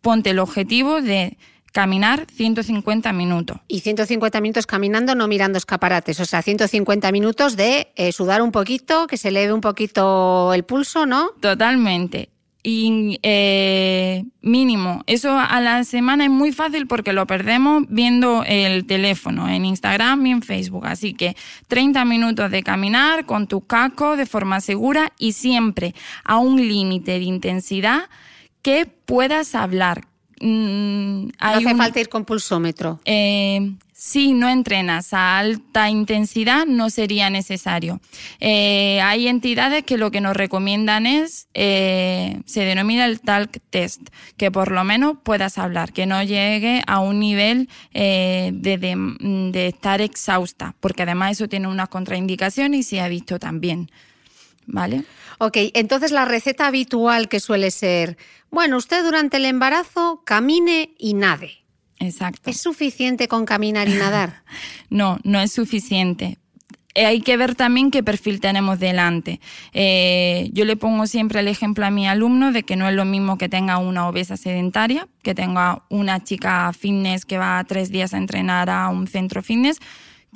ponte 0.00 0.30
el 0.30 0.38
objetivo 0.38 1.02
de 1.02 1.36
caminar 1.76 2.26
150 2.32 3.12
minutos. 3.12 3.58
Y 3.68 3.80
150 3.80 4.40
minutos 4.40 4.66
caminando, 4.66 5.14
no 5.14 5.28
mirando 5.28 5.58
escaparates. 5.58 6.18
O 6.20 6.24
sea, 6.24 6.40
150 6.40 7.12
minutos 7.12 7.54
de 7.54 7.92
eh, 7.96 8.12
sudar 8.12 8.40
un 8.40 8.50
poquito, 8.50 9.06
que 9.06 9.18
se 9.18 9.28
eleve 9.28 9.52
un 9.52 9.60
poquito 9.60 10.54
el 10.54 10.64
pulso, 10.64 11.04
¿no? 11.04 11.32
Totalmente. 11.38 12.30
Y 12.62 13.20
eh, 13.22 14.24
mínimo. 14.40 15.02
Eso 15.06 15.38
a 15.38 15.60
la 15.60 15.84
semana 15.84 16.24
es 16.24 16.30
muy 16.30 16.50
fácil 16.50 16.86
porque 16.86 17.12
lo 17.12 17.26
perdemos 17.26 17.84
viendo 17.90 18.42
el 18.46 18.86
teléfono 18.86 19.46
en 19.46 19.66
Instagram 19.66 20.24
y 20.24 20.30
en 20.30 20.40
Facebook. 20.40 20.86
Así 20.86 21.12
que 21.12 21.36
30 21.68 22.06
minutos 22.06 22.50
de 22.50 22.62
caminar 22.62 23.26
con 23.26 23.48
tu 23.48 23.66
casco 23.66 24.16
de 24.16 24.24
forma 24.24 24.62
segura 24.62 25.12
y 25.18 25.32
siempre 25.32 25.94
a 26.24 26.38
un 26.38 26.56
límite 26.56 27.18
de 27.18 27.24
intensidad 27.24 28.08
que 28.62 28.86
puedas 28.86 29.54
hablar, 29.54 30.08
Mm, 30.40 31.26
no 31.26 31.32
hace 31.38 31.74
falta 31.74 32.00
ir 32.00 32.08
con 32.08 32.24
pulsómetro. 32.24 33.00
Eh, 33.04 33.72
si 33.92 34.34
no 34.34 34.50
entrenas 34.50 35.14
a 35.14 35.38
alta 35.38 35.88
intensidad, 35.88 36.66
no 36.66 36.90
sería 36.90 37.30
necesario. 37.30 38.00
Eh, 38.40 39.00
hay 39.00 39.28
entidades 39.28 39.84
que 39.84 39.96
lo 39.96 40.10
que 40.10 40.20
nos 40.20 40.36
recomiendan 40.36 41.06
es, 41.06 41.48
eh, 41.54 42.40
se 42.44 42.64
denomina 42.64 43.06
el 43.06 43.20
talk 43.20 43.58
test, 43.70 44.02
que 44.36 44.50
por 44.50 44.70
lo 44.70 44.84
menos 44.84 45.16
puedas 45.22 45.56
hablar, 45.56 45.94
que 45.94 46.04
no 46.04 46.22
llegue 46.22 46.82
a 46.86 47.00
un 47.00 47.18
nivel 47.18 47.70
de, 47.94 48.52
de, 48.52 49.66
estar 49.66 50.02
exhausta, 50.02 50.74
porque 50.80 51.04
además 51.04 51.32
eso 51.32 51.48
tiene 51.48 51.68
unas 51.68 51.88
contraindicaciones 51.88 52.80
y 52.80 52.82
se 52.82 53.00
ha 53.00 53.08
visto 53.08 53.38
también. 53.38 53.90
¿Vale? 54.66 55.04
Ok, 55.38 55.56
entonces 55.74 56.12
la 56.12 56.24
receta 56.24 56.66
habitual 56.66 57.28
que 57.28 57.40
suele 57.40 57.70
ser, 57.70 58.16
bueno, 58.50 58.76
usted 58.76 59.04
durante 59.04 59.36
el 59.36 59.44
embarazo 59.44 60.22
camine 60.24 60.94
y 60.98 61.14
nade. 61.14 61.52
Exacto. 61.98 62.50
¿Es 62.50 62.60
suficiente 62.60 63.28
con 63.28 63.46
caminar 63.46 63.88
y 63.88 63.94
nadar? 63.94 64.42
no, 64.90 65.18
no 65.24 65.40
es 65.40 65.52
suficiente. 65.52 66.38
Eh, 66.96 67.04
hay 67.04 67.20
que 67.20 67.36
ver 67.36 67.54
también 67.54 67.90
qué 67.90 68.02
perfil 68.02 68.40
tenemos 68.40 68.78
delante. 68.78 69.38
Eh, 69.74 70.48
yo 70.52 70.64
le 70.64 70.76
pongo 70.76 71.06
siempre 71.06 71.40
el 71.40 71.48
ejemplo 71.48 71.84
a 71.84 71.90
mi 71.90 72.08
alumno 72.08 72.52
de 72.52 72.62
que 72.62 72.74
no 72.74 72.88
es 72.88 72.94
lo 72.94 73.04
mismo 73.04 73.36
que 73.36 73.50
tenga 73.50 73.76
una 73.76 74.08
obesa 74.08 74.38
sedentaria, 74.38 75.06
que 75.22 75.34
tenga 75.34 75.82
una 75.90 76.24
chica 76.24 76.72
fitness 76.72 77.26
que 77.26 77.36
va 77.36 77.62
tres 77.64 77.90
días 77.90 78.14
a 78.14 78.16
entrenar 78.16 78.70
a 78.70 78.88
un 78.88 79.06
centro 79.08 79.42
fitness, 79.42 79.78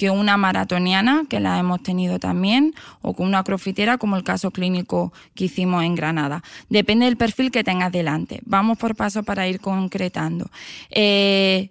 que 0.01 0.09
una 0.09 0.39
maratoniana, 0.39 1.27
que 1.29 1.41
la 1.41 1.59
hemos 1.59 1.83
tenido 1.83 2.19
también, 2.19 2.75
o 3.03 3.13
con 3.13 3.27
una 3.27 3.45
crofitera, 3.45 3.99
como 3.99 4.17
el 4.17 4.25
caso 4.25 4.51
clínico 4.51 5.13
que 5.35 5.45
hicimos 5.45 5.85
en 5.85 5.95
Granada. 5.95 6.43
Depende 6.71 7.05
del 7.05 7.19
perfil 7.19 7.51
que 7.51 7.65
tengas 7.65 7.93
delante. 7.93 8.41
Vamos 8.47 8.79
por 8.79 8.97
paso 8.97 9.25
para 9.25 9.47
ir 9.47 9.61
concretando. 9.61 10.51
Eh, 10.89 11.69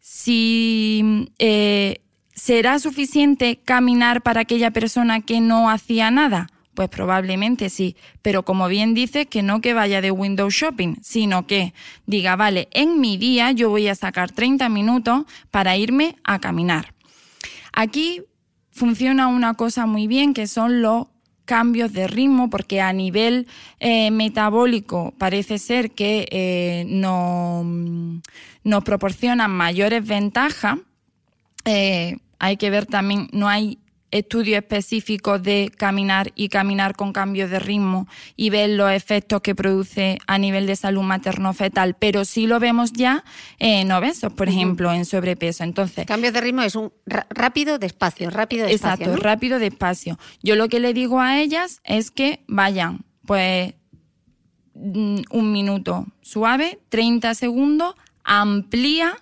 si 0.00 1.32
eh, 1.38 2.02
será 2.34 2.78
suficiente 2.78 3.58
caminar 3.64 4.20
para 4.20 4.42
aquella 4.42 4.70
persona 4.70 5.22
que 5.22 5.40
no 5.40 5.70
hacía 5.70 6.10
nada. 6.10 6.48
Pues 6.74 6.90
probablemente 6.90 7.70
sí, 7.70 7.96
pero 8.20 8.44
como 8.44 8.68
bien 8.68 8.92
dice, 8.92 9.24
que 9.24 9.42
no 9.42 9.62
que 9.62 9.72
vaya 9.72 10.02
de 10.02 10.10
window 10.10 10.50
shopping, 10.50 10.96
sino 11.00 11.46
que 11.46 11.72
diga, 12.04 12.36
vale, 12.36 12.68
en 12.72 13.00
mi 13.00 13.16
día 13.16 13.50
yo 13.52 13.70
voy 13.70 13.88
a 13.88 13.94
sacar 13.94 14.30
30 14.30 14.68
minutos 14.68 15.24
para 15.50 15.78
irme 15.78 16.16
a 16.22 16.38
caminar. 16.38 16.93
Aquí 17.76 18.22
funciona 18.70 19.26
una 19.26 19.54
cosa 19.54 19.84
muy 19.86 20.06
bien 20.06 20.32
que 20.32 20.46
son 20.46 20.80
los 20.80 21.08
cambios 21.44 21.92
de 21.92 22.06
ritmo, 22.06 22.48
porque 22.48 22.80
a 22.80 22.92
nivel 22.92 23.48
eh, 23.80 24.10
metabólico 24.10 25.12
parece 25.18 25.58
ser 25.58 25.90
que 25.90 26.28
eh, 26.30 26.84
nos 26.88 28.84
proporcionan 28.84 29.50
mayores 29.50 30.06
ventajas. 30.06 30.78
Eh, 31.64 32.18
hay 32.38 32.56
que 32.56 32.70
ver 32.70 32.86
también, 32.86 33.28
no 33.32 33.48
hay 33.48 33.78
estudios 34.14 34.58
específicos 34.58 35.42
de 35.42 35.72
caminar 35.76 36.30
y 36.36 36.48
caminar 36.48 36.94
con 36.94 37.12
cambios 37.12 37.50
de 37.50 37.58
ritmo 37.58 38.06
y 38.36 38.48
ver 38.48 38.70
los 38.70 38.92
efectos 38.92 39.40
que 39.40 39.56
produce 39.56 40.18
a 40.28 40.38
nivel 40.38 40.68
de 40.68 40.76
salud 40.76 41.02
materno-fetal, 41.02 41.96
pero 41.98 42.24
sí 42.24 42.46
lo 42.46 42.60
vemos 42.60 42.92
ya 42.92 43.24
en 43.58 43.90
obesos, 43.90 44.32
por 44.32 44.48
ejemplo, 44.48 44.92
en 44.92 45.04
sobrepeso. 45.04 45.64
Entonces, 45.64 46.06
cambios 46.06 46.32
de 46.32 46.40
ritmo 46.40 46.62
es 46.62 46.76
un 46.76 46.92
rápido, 47.06 47.78
despacio, 47.78 48.30
rápido, 48.30 48.68
despacio. 48.68 49.06
Exacto, 49.06 49.20
rápido, 49.20 49.58
despacio. 49.58 50.16
Yo 50.44 50.54
lo 50.54 50.68
que 50.68 50.78
le 50.78 50.94
digo 50.94 51.20
a 51.20 51.40
ellas 51.40 51.80
es 51.82 52.12
que 52.12 52.44
vayan, 52.46 53.04
pues, 53.26 53.74
mm, 54.74 55.22
un 55.30 55.52
minuto 55.52 56.06
suave, 56.22 56.78
30 56.88 57.34
segundos, 57.34 57.96
amplía 58.22 59.16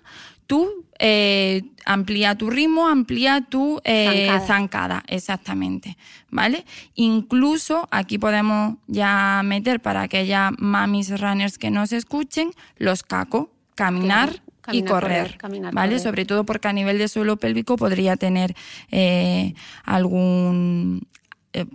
tú 0.47 0.85
eh, 0.99 1.63
amplía 1.85 2.35
tu 2.37 2.49
ritmo, 2.49 2.87
amplía 2.87 3.45
tu 3.49 3.81
eh, 3.83 4.27
Zancada. 4.29 4.47
zancada, 4.47 5.03
exactamente, 5.07 5.97
¿vale? 6.29 6.65
Incluso 6.95 7.87
aquí 7.91 8.17
podemos 8.17 8.77
ya 8.87 9.41
meter 9.43 9.81
para 9.81 10.03
aquellas 10.03 10.51
mamis 10.57 11.19
runners 11.19 11.57
que 11.57 11.71
nos 11.71 11.91
escuchen 11.91 12.51
los 12.77 13.03
cacos, 13.03 13.47
caminar 13.75 14.29
Claro, 14.61 14.77
y 14.77 14.83
correr, 14.83 15.23
correr, 15.23 15.37
caminar, 15.37 15.73
¿vale? 15.73 15.93
correr. 15.93 16.03
Sobre 16.03 16.25
todo 16.25 16.45
porque 16.45 16.67
a 16.69 16.73
nivel 16.73 16.97
de 16.97 17.07
suelo 17.07 17.37
pélvico 17.37 17.75
podría 17.75 18.15
tener 18.15 18.55
eh, 18.91 19.53
algún 19.83 21.07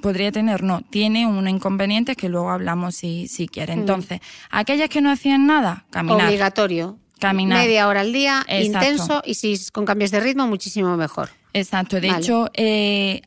podría 0.00 0.32
tener, 0.32 0.62
no, 0.62 0.80
tiene 0.82 1.26
un 1.26 1.46
inconveniente 1.48 2.16
que 2.16 2.28
luego 2.28 2.50
hablamos 2.50 2.96
si, 2.96 3.28
si 3.28 3.46
quiere. 3.46 3.74
Entonces, 3.74 4.20
aquellas 4.50 4.88
que 4.88 5.00
no 5.00 5.10
hacían 5.10 5.46
nada, 5.46 5.84
caminar. 5.90 6.26
Obligatorio. 6.26 6.98
Caminar. 7.18 7.58
Media 7.58 7.88
hora 7.88 8.00
al 8.02 8.12
día, 8.12 8.44
Exacto. 8.48 8.86
intenso 8.88 9.22
y 9.24 9.34
si 9.34 9.52
es 9.54 9.70
con 9.70 9.84
cambios 9.84 10.10
de 10.10 10.20
ritmo, 10.20 10.46
muchísimo 10.46 10.96
mejor. 10.96 11.30
Exacto, 11.52 12.00
de 12.00 12.08
Vale. 12.08 12.20
hecho, 12.22 12.48
eh, 12.54 13.22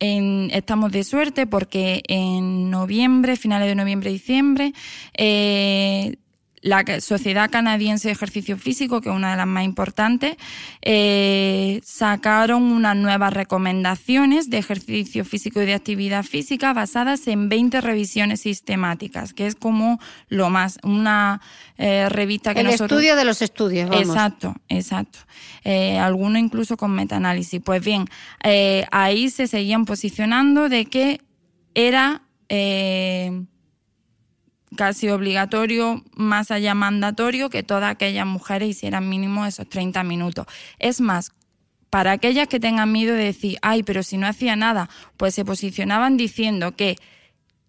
en- 0.00 0.50
estamos 0.52 0.92
de 0.92 1.04
suerte 1.04 1.46
porque 1.46 2.02
en 2.08 2.70
noviembre, 2.70 3.36
finales 3.36 3.68
de 3.68 3.74
noviembre, 3.74 4.10
diciembre, 4.10 4.72
eh, 5.16 6.16
la 6.64 6.82
Sociedad 7.00 7.50
Canadiense 7.50 8.08
de 8.08 8.12
Ejercicio 8.12 8.56
Físico, 8.56 9.02
que 9.02 9.10
es 9.10 9.14
una 9.14 9.32
de 9.32 9.36
las 9.36 9.46
más 9.46 9.64
importantes, 9.64 10.36
eh, 10.80 11.82
sacaron 11.84 12.62
unas 12.62 12.96
nuevas 12.96 13.34
recomendaciones 13.34 14.48
de 14.48 14.58
ejercicio 14.58 15.26
físico 15.26 15.60
y 15.60 15.66
de 15.66 15.74
actividad 15.74 16.24
física 16.24 16.72
basadas 16.72 17.28
en 17.28 17.50
20 17.50 17.82
revisiones 17.82 18.40
sistemáticas, 18.40 19.34
que 19.34 19.46
es 19.46 19.56
como 19.56 20.00
lo 20.28 20.48
más, 20.48 20.78
una 20.82 21.42
eh, 21.76 22.08
revista 22.08 22.54
que 22.54 22.60
El 22.60 22.66
nosotros... 22.66 22.92
estudio 22.92 23.16
de 23.16 23.24
los 23.26 23.42
estudios, 23.42 23.90
vamos. 23.90 24.08
Exacto, 24.08 24.54
exacto. 24.70 25.18
Eh, 25.64 25.98
algunos 25.98 26.40
incluso 26.40 26.78
con 26.78 26.92
metaanálisis. 26.92 27.60
Pues 27.62 27.84
bien, 27.84 28.06
eh, 28.42 28.86
ahí 28.90 29.28
se 29.28 29.48
seguían 29.48 29.84
posicionando 29.84 30.70
de 30.70 30.86
que 30.86 31.20
era 31.74 32.22
eh, 32.48 33.44
casi 34.74 35.08
obligatorio, 35.08 36.02
más 36.14 36.50
allá 36.50 36.74
mandatorio, 36.74 37.50
que 37.50 37.62
todas 37.62 37.90
aquellas 37.90 38.26
mujeres 38.26 38.68
hicieran 38.68 39.08
mínimo 39.08 39.46
esos 39.46 39.68
30 39.68 40.02
minutos. 40.04 40.46
Es 40.78 41.00
más, 41.00 41.32
para 41.90 42.12
aquellas 42.12 42.48
que 42.48 42.60
tengan 42.60 42.90
miedo 42.90 43.14
de 43.14 43.24
decir, 43.24 43.58
ay, 43.62 43.82
pero 43.82 44.02
si 44.02 44.18
no 44.18 44.26
hacía 44.26 44.56
nada, 44.56 44.90
pues 45.16 45.34
se 45.34 45.44
posicionaban 45.44 46.16
diciendo 46.16 46.72
que 46.72 46.96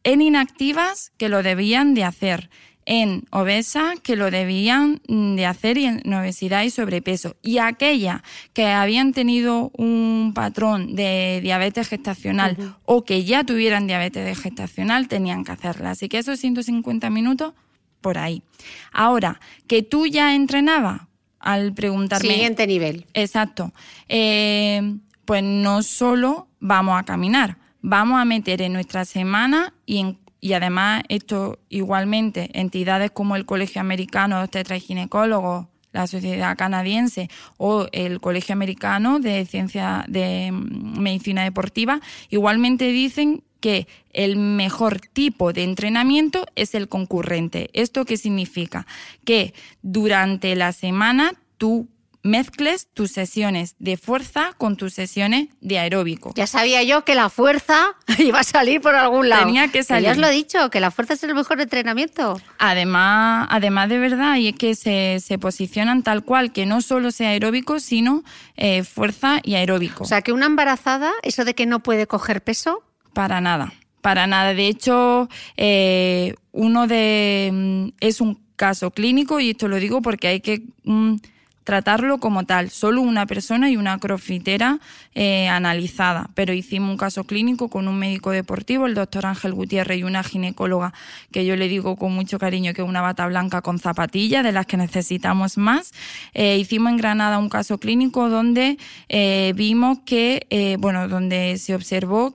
en 0.04 0.22
inactivas 0.22 1.12
que 1.18 1.30
lo 1.30 1.44
debían 1.44 1.94
de 1.94 2.04
hacer, 2.04 2.50
en 2.86 3.24
obesas 3.32 4.00
que 4.02 4.16
lo 4.16 4.30
debían 4.30 5.02
de 5.08 5.46
hacer 5.46 5.78
y 5.78 5.86
en 5.86 6.14
obesidad 6.14 6.64
y 6.64 6.70
sobrepeso. 6.70 7.36
Y 7.42 7.58
aquellas 7.58 8.22
que 8.54 8.68
habían 8.68 9.12
tenido 9.12 9.72
un 9.76 10.34
patrón 10.36 10.96
de 10.96 11.40
diabetes 11.42 11.88
gestacional 11.90 12.76
o 12.86 13.04
que 13.04 13.24
ya 13.24 13.44
tuvieran 13.44 13.88
diabetes 13.88 14.40
gestacional 14.40 15.08
tenían 15.08 15.44
que 15.44 15.52
hacerla. 15.52 15.92
Así 15.92 16.10
que 16.10 16.20
esos 16.20 16.40
150 16.40 17.10
minutos 17.10 17.54
por 18.02 18.20
ahí. 18.20 18.44
Ahora, 18.92 19.40
que 19.68 19.82
tú 19.82 20.06
ya 20.06 20.36
entrenabas 20.36 21.02
al 21.40 21.74
preguntarme... 21.74 22.30
Siguiente 22.30 22.68
nivel. 22.68 23.06
Exacto. 23.16 23.74
Eh, 24.08 24.96
pues 25.26 25.42
no 25.44 25.82
solo 25.82 26.48
vamos 26.60 27.00
a 27.00 27.04
caminar, 27.04 27.58
vamos 27.82 28.20
a 28.22 28.26
meter 28.26 28.62
en 28.62 28.74
nuestra 28.74 29.06
semana 29.06 29.74
y, 29.88 29.98
en- 30.00 30.20
y 30.42 30.54
además 30.54 31.04
esto 31.10 31.60
igualmente 31.70 32.50
entidades 32.54 33.12
como 33.12 33.36
el 33.36 33.46
Colegio 33.46 33.82
Americano 33.82 34.38
de 34.38 34.44
Obstetras 34.44 34.84
y 34.84 34.88
Ginecólogos, 34.88 35.68
la 35.92 36.08
Sociedad 36.08 36.58
Canadiense 36.58 37.30
o 37.58 37.88
el 37.94 38.20
Colegio 38.20 38.54
Americano 38.54 39.20
de 39.20 39.46
Ciencia 39.46 40.06
de 40.08 40.52
mm, 40.52 41.00
Medicina 41.00 41.44
Deportiva 41.44 42.02
igualmente 42.30 42.86
dicen 42.90 43.44
que 43.62 43.88
el 44.14 44.36
mejor 44.36 45.00
tipo 45.00 45.52
de 45.54 45.64
entrenamiento 45.64 46.46
es 46.56 46.76
el 46.76 46.88
concurrente. 46.88 47.70
¿Esto 47.74 48.06
qué 48.06 48.18
significa? 48.18 48.86
Que 49.24 49.56
durante 49.82 50.56
la 50.56 50.72
semana 50.72 51.34
tú 51.58 51.88
mezcles 52.26 52.88
tus 52.92 53.12
sesiones 53.12 53.76
de 53.78 53.98
fuerza 53.98 54.54
con 54.58 54.78
tus 54.78 54.96
sesiones 54.96 55.50
de 55.62 55.78
aeróbico. 55.78 56.34
Ya 56.36 56.48
sabía 56.48 56.82
yo 56.82 57.06
que 57.06 57.14
la 57.14 57.30
fuerza 57.30 57.96
iba 58.18 58.40
a 58.40 58.44
salir 58.44 58.82
por 58.82 58.96
algún 58.96 59.30
lado. 59.30 59.46
Tenía 59.46 59.68
que 59.68 59.84
salir. 59.84 60.06
Ya 60.06 60.12
os 60.14 60.18
lo 60.18 60.28
he 60.28 60.32
dicho, 60.32 60.72
que 60.72 60.80
la 60.80 60.90
fuerza 60.90 61.14
es 61.14 61.24
el 61.24 61.36
mejor 61.36 61.62
entrenamiento. 61.62 62.42
Además, 62.58 63.48
además 63.52 63.90
de 63.90 64.00
verdad, 64.00 64.38
y 64.38 64.48
es 64.48 64.56
que 64.56 64.74
se, 64.74 65.20
se 65.24 65.38
posicionan 65.38 66.02
tal 66.02 66.24
cual, 66.24 66.52
que 66.52 66.66
no 66.66 66.82
solo 66.82 67.12
sea 67.12 67.30
aeróbico, 67.30 67.80
sino 67.80 68.24
eh, 68.58 68.84
fuerza 68.84 69.40
y 69.44 69.54
aeróbico. 69.54 70.04
O 70.04 70.08
sea, 70.08 70.24
que 70.24 70.32
una 70.32 70.48
embarazada, 70.48 71.12
eso 71.22 71.46
de 71.46 71.54
que 71.54 71.68
no 71.68 71.82
puede 71.82 72.08
coger 72.08 72.44
peso, 72.44 72.84
Para 73.14 73.40
nada, 73.40 73.72
para 74.02 74.26
nada. 74.26 74.56
De 74.56 74.68
hecho, 74.68 75.30
eh, 75.58 76.34
uno 76.52 76.88
de 76.88 77.52
mm, 77.54 77.88
es 78.00 78.20
un 78.20 78.44
caso 78.56 78.90
clínico 78.90 79.40
y 79.40 79.52
esto 79.52 79.68
lo 79.68 79.78
digo 79.78 80.02
porque 80.02 80.28
hay 80.28 80.40
que 80.40 80.64
mm, 80.86 81.18
tratarlo 81.66 82.20
como 82.20 82.46
tal. 82.46 82.70
Solo 82.70 83.02
una 83.02 83.26
persona 83.26 83.70
y 83.70 83.76
una 83.76 83.98
crofitera 83.98 84.80
eh, 85.14 85.50
analizada, 85.50 86.30
pero 86.36 86.54
hicimos 86.54 86.92
un 86.92 86.98
caso 86.98 87.26
clínico 87.26 87.70
con 87.70 87.90
un 87.90 87.98
médico 88.00 88.32
deportivo, 88.32 88.86
el 88.86 88.94
doctor 88.94 89.26
Ángel 89.26 89.54
Gutiérrez 89.54 90.00
y 90.00 90.04
una 90.04 90.24
ginecóloga 90.24 90.94
que 91.32 91.46
yo 91.46 91.56
le 91.58 91.68
digo 91.68 91.98
con 91.98 92.14
mucho 92.14 92.40
cariño 92.40 92.74
que 92.74 92.84
es 92.84 92.88
una 92.88 93.02
bata 93.02 93.28
blanca 93.28 93.62
con 93.62 93.80
zapatillas 93.80 94.44
de 94.44 94.52
las 94.54 94.68
que 94.68 94.78
necesitamos 94.78 95.58
más. 95.58 95.92
Eh, 96.34 96.58
hicimos 96.58 96.92
en 96.92 96.98
Granada 96.98 97.40
un 97.40 97.50
caso 97.50 97.80
clínico 97.80 98.30
donde 98.30 98.78
eh, 99.10 99.54
vimos 99.56 100.00
que, 100.06 100.46
eh, 100.52 100.78
bueno, 100.80 101.08
donde 101.08 101.58
se 101.58 101.74
observó 101.74 102.34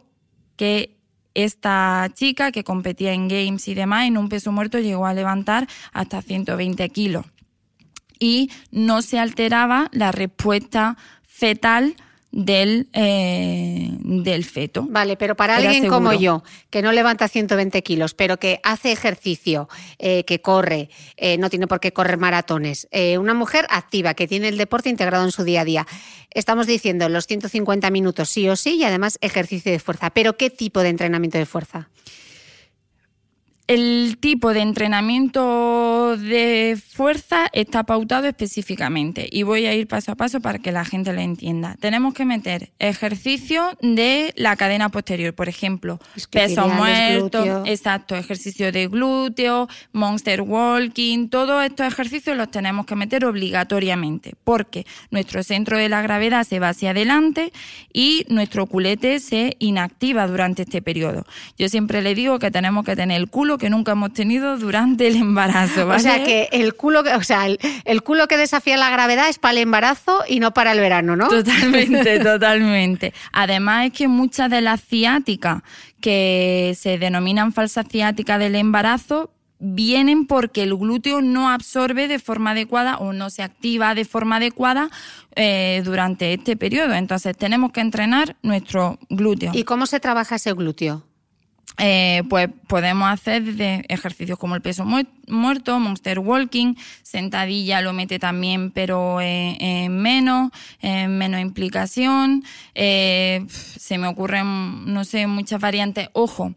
que 0.57 0.97
esta 1.35 2.11
chica 2.13 2.51
que 2.51 2.65
competía 2.65 3.13
en 3.13 3.29
games 3.29 3.69
y 3.69 3.75
demás 3.75 4.09
en 4.09 4.19
un 4.19 4.29
peso 4.29 4.51
muerto 4.51 4.81
llegó 4.81 5.07
a 5.07 5.15
levantar 5.15 5.69
hasta 5.93 6.21
120 6.21 6.89
kilos 6.89 7.25
y 8.21 8.51
no 8.71 9.03
se 9.03 9.19
alteraba 9.19 9.89
la 9.93 10.13
respuesta 10.13 10.97
fetal 11.27 11.97
del, 12.33 12.89
eh, 12.93 13.89
del 14.01 14.45
feto. 14.45 14.87
Vale, 14.89 15.17
pero 15.17 15.35
para 15.35 15.59
Era 15.59 15.71
alguien 15.71 15.89
como 15.89 16.13
yo, 16.13 16.45
que 16.71 16.83
no 16.83 16.93
levanta 16.93 17.27
120 17.27 17.83
kilos, 17.83 18.15
pero 18.15 18.39
que 18.39 18.61
hace 18.63 18.93
ejercicio, 18.93 19.69
eh, 19.99 20.25
que 20.25 20.41
corre, 20.41 20.91
eh, 21.17 21.39
no 21.39 21.51
tiene 21.51 21.67
por 21.67 21.81
qué 21.81 21.93
correr 21.93 22.19
maratones, 22.19 22.89
eh, 22.93 23.19
una 23.19 23.35
mujer 23.35 23.67
activa, 23.71 24.15
que 24.15 24.29
tiene 24.29 24.49
el 24.49 24.59
deporte 24.59 24.91
integrado 24.91 25.25
en 25.25 25.33
su 25.33 25.43
día 25.43 25.63
a 25.63 25.65
día, 25.65 25.87
estamos 26.31 26.67
diciendo 26.67 27.09
los 27.09 27.27
150 27.27 27.91
minutos 27.91 28.29
sí 28.29 28.49
o 28.49 28.55
sí 28.55 28.77
y 28.77 28.85
además 28.85 29.19
ejercicio 29.21 29.73
de 29.73 29.81
fuerza. 29.81 30.11
Pero 30.11 30.37
¿qué 30.37 30.51
tipo 30.51 30.81
de 30.81 30.91
entrenamiento 30.91 31.39
de 31.39 31.47
fuerza? 31.47 31.89
El 33.71 34.17
tipo 34.19 34.53
de 34.53 34.63
entrenamiento 34.63 36.17
de 36.17 36.77
fuerza 36.89 37.47
está 37.53 37.85
pautado 37.85 38.27
específicamente 38.27 39.29
y 39.31 39.45
voy 39.45 39.67
a 39.67 39.75
ir 39.77 39.87
paso 39.87 40.11
a 40.11 40.17
paso 40.17 40.41
para 40.41 40.59
que 40.59 40.73
la 40.73 40.85
gente 40.85 41.13
lo 41.13 41.21
entienda. 41.21 41.77
Tenemos 41.79 42.13
que 42.13 42.25
meter 42.25 42.73
ejercicio 42.81 43.79
de 43.81 44.33
la 44.35 44.57
cadena 44.57 44.89
posterior, 44.89 45.35
por 45.35 45.49
ejemplo, 45.49 45.99
peso 45.99 46.17
Isquiotibiales, 46.17 46.77
muerto, 46.77 47.45
glúteo. 47.45 47.63
exacto, 47.65 48.17
ejercicio 48.17 48.73
de 48.73 48.89
glúteo, 48.89 49.69
monster 49.93 50.41
walking, 50.41 51.29
todos 51.29 51.65
estos 51.65 51.87
ejercicios 51.87 52.37
los 52.37 52.51
tenemos 52.51 52.87
que 52.87 52.97
meter 52.97 53.25
obligatoriamente 53.25 54.35
porque 54.43 54.85
nuestro 55.13 55.45
centro 55.45 55.79
de 55.79 55.89
la 55.89 56.03
gravedad 56.03 56.43
se 56.43 56.59
va 56.59 56.71
hacia 56.71 56.91
adelante 56.91 57.53
y 57.93 58.27
nuestro 58.31 58.67
culete 58.67 59.21
se 59.21 59.55
inactiva 59.61 60.27
durante 60.27 60.63
este 60.63 60.83
periodo. 60.83 61.25
Yo 61.57 61.69
siempre 61.69 62.03
le 62.03 62.17
digo 62.17 62.41
que 62.41 62.51
tenemos 62.51 62.85
que 62.85 62.97
tener 62.97 63.21
el 63.21 63.31
culo 63.31 63.60
que 63.61 63.71
nunca 63.71 63.93
hemos 63.93 64.13
tenido 64.13 64.59
durante 64.59 65.07
el 65.07 65.15
embarazo, 65.15 65.87
¿vale? 65.87 66.01
O 66.01 66.03
sea 66.03 66.25
que 66.25 66.49
el 66.51 66.75
culo, 66.75 67.05
que- 67.05 67.15
o 67.15 67.23
sea, 67.23 67.47
el, 67.47 67.61
el 67.85 68.03
culo 68.03 68.27
que 68.27 68.37
desafía 68.37 68.77
la 68.77 68.91
gravedad 68.91 69.29
es 69.29 69.39
para 69.39 69.53
el 69.53 69.59
embarazo 69.59 70.25
y 70.29 70.41
no 70.41 70.53
para 70.53 70.73
el 70.73 70.81
verano, 70.81 71.15
¿no? 71.15 71.29
Totalmente, 71.29 72.19
totalmente. 72.25 73.15
Además 73.33 73.87
es 73.87 73.93
que 73.93 74.09
muchas 74.09 74.51
de 74.51 74.63
las 74.63 74.81
ciáticas 74.83 75.63
que 76.01 76.75
se 76.77 76.99
denominan 76.99 77.53
falsas 77.53 77.87
ciáticas 77.89 78.39
del 78.41 78.55
embarazo 78.57 79.31
vienen 79.63 80.27
porque 80.27 80.63
el 80.63 80.75
glúteo 80.75 81.21
no 81.21 81.51
absorbe 81.51 82.09
de 82.09 82.19
forma 82.19 82.53
adecuada 82.53 82.97
o 82.97 83.13
no 83.13 83.29
se 83.29 83.43
activa 83.43 83.95
de 83.95 84.07
forma 84.07 84.37
adecuada 84.37 84.89
eh, 85.37 85.83
durante 85.85 86.33
este 86.33 86.57
periodo. 86.57 86.95
Entonces 86.95 87.37
tenemos 87.37 87.71
que 87.71 87.83
entrenar 87.83 88.37
nuestro 88.43 88.99
glúteo. 89.11 89.53
¿Y 89.55 89.65
cómo 89.65 89.85
se 89.85 90.01
trabaja 90.01 90.37
ese 90.37 90.55
glúteo? 90.55 91.05
Eh, 91.83 92.23
pues 92.29 92.49
podemos 92.67 93.09
hacer 93.09 93.43
desde 93.43 93.85
ejercicios 93.89 94.39
como 94.39 94.55
el 94.55 94.61
peso 94.61 94.85
mu- 94.85 95.03
muerto, 95.29 95.79
monster 95.81 96.19
walking, 96.19 96.75
sentadilla 97.03 97.81
lo 97.81 97.93
mete 97.95 98.19
también, 98.19 98.71
pero 98.71 99.21
en, 99.21 99.57
en 99.63 99.99
menos, 99.99 100.51
en 100.83 101.17
menos 101.17 101.41
implicación. 101.41 102.45
Eh, 102.75 103.47
se 103.49 103.97
me 103.97 104.09
ocurren, 104.09 104.93
no 104.93 105.05
sé, 105.05 105.27
muchas 105.27 105.61
variantes. 105.61 106.09
Ojo, 106.13 106.55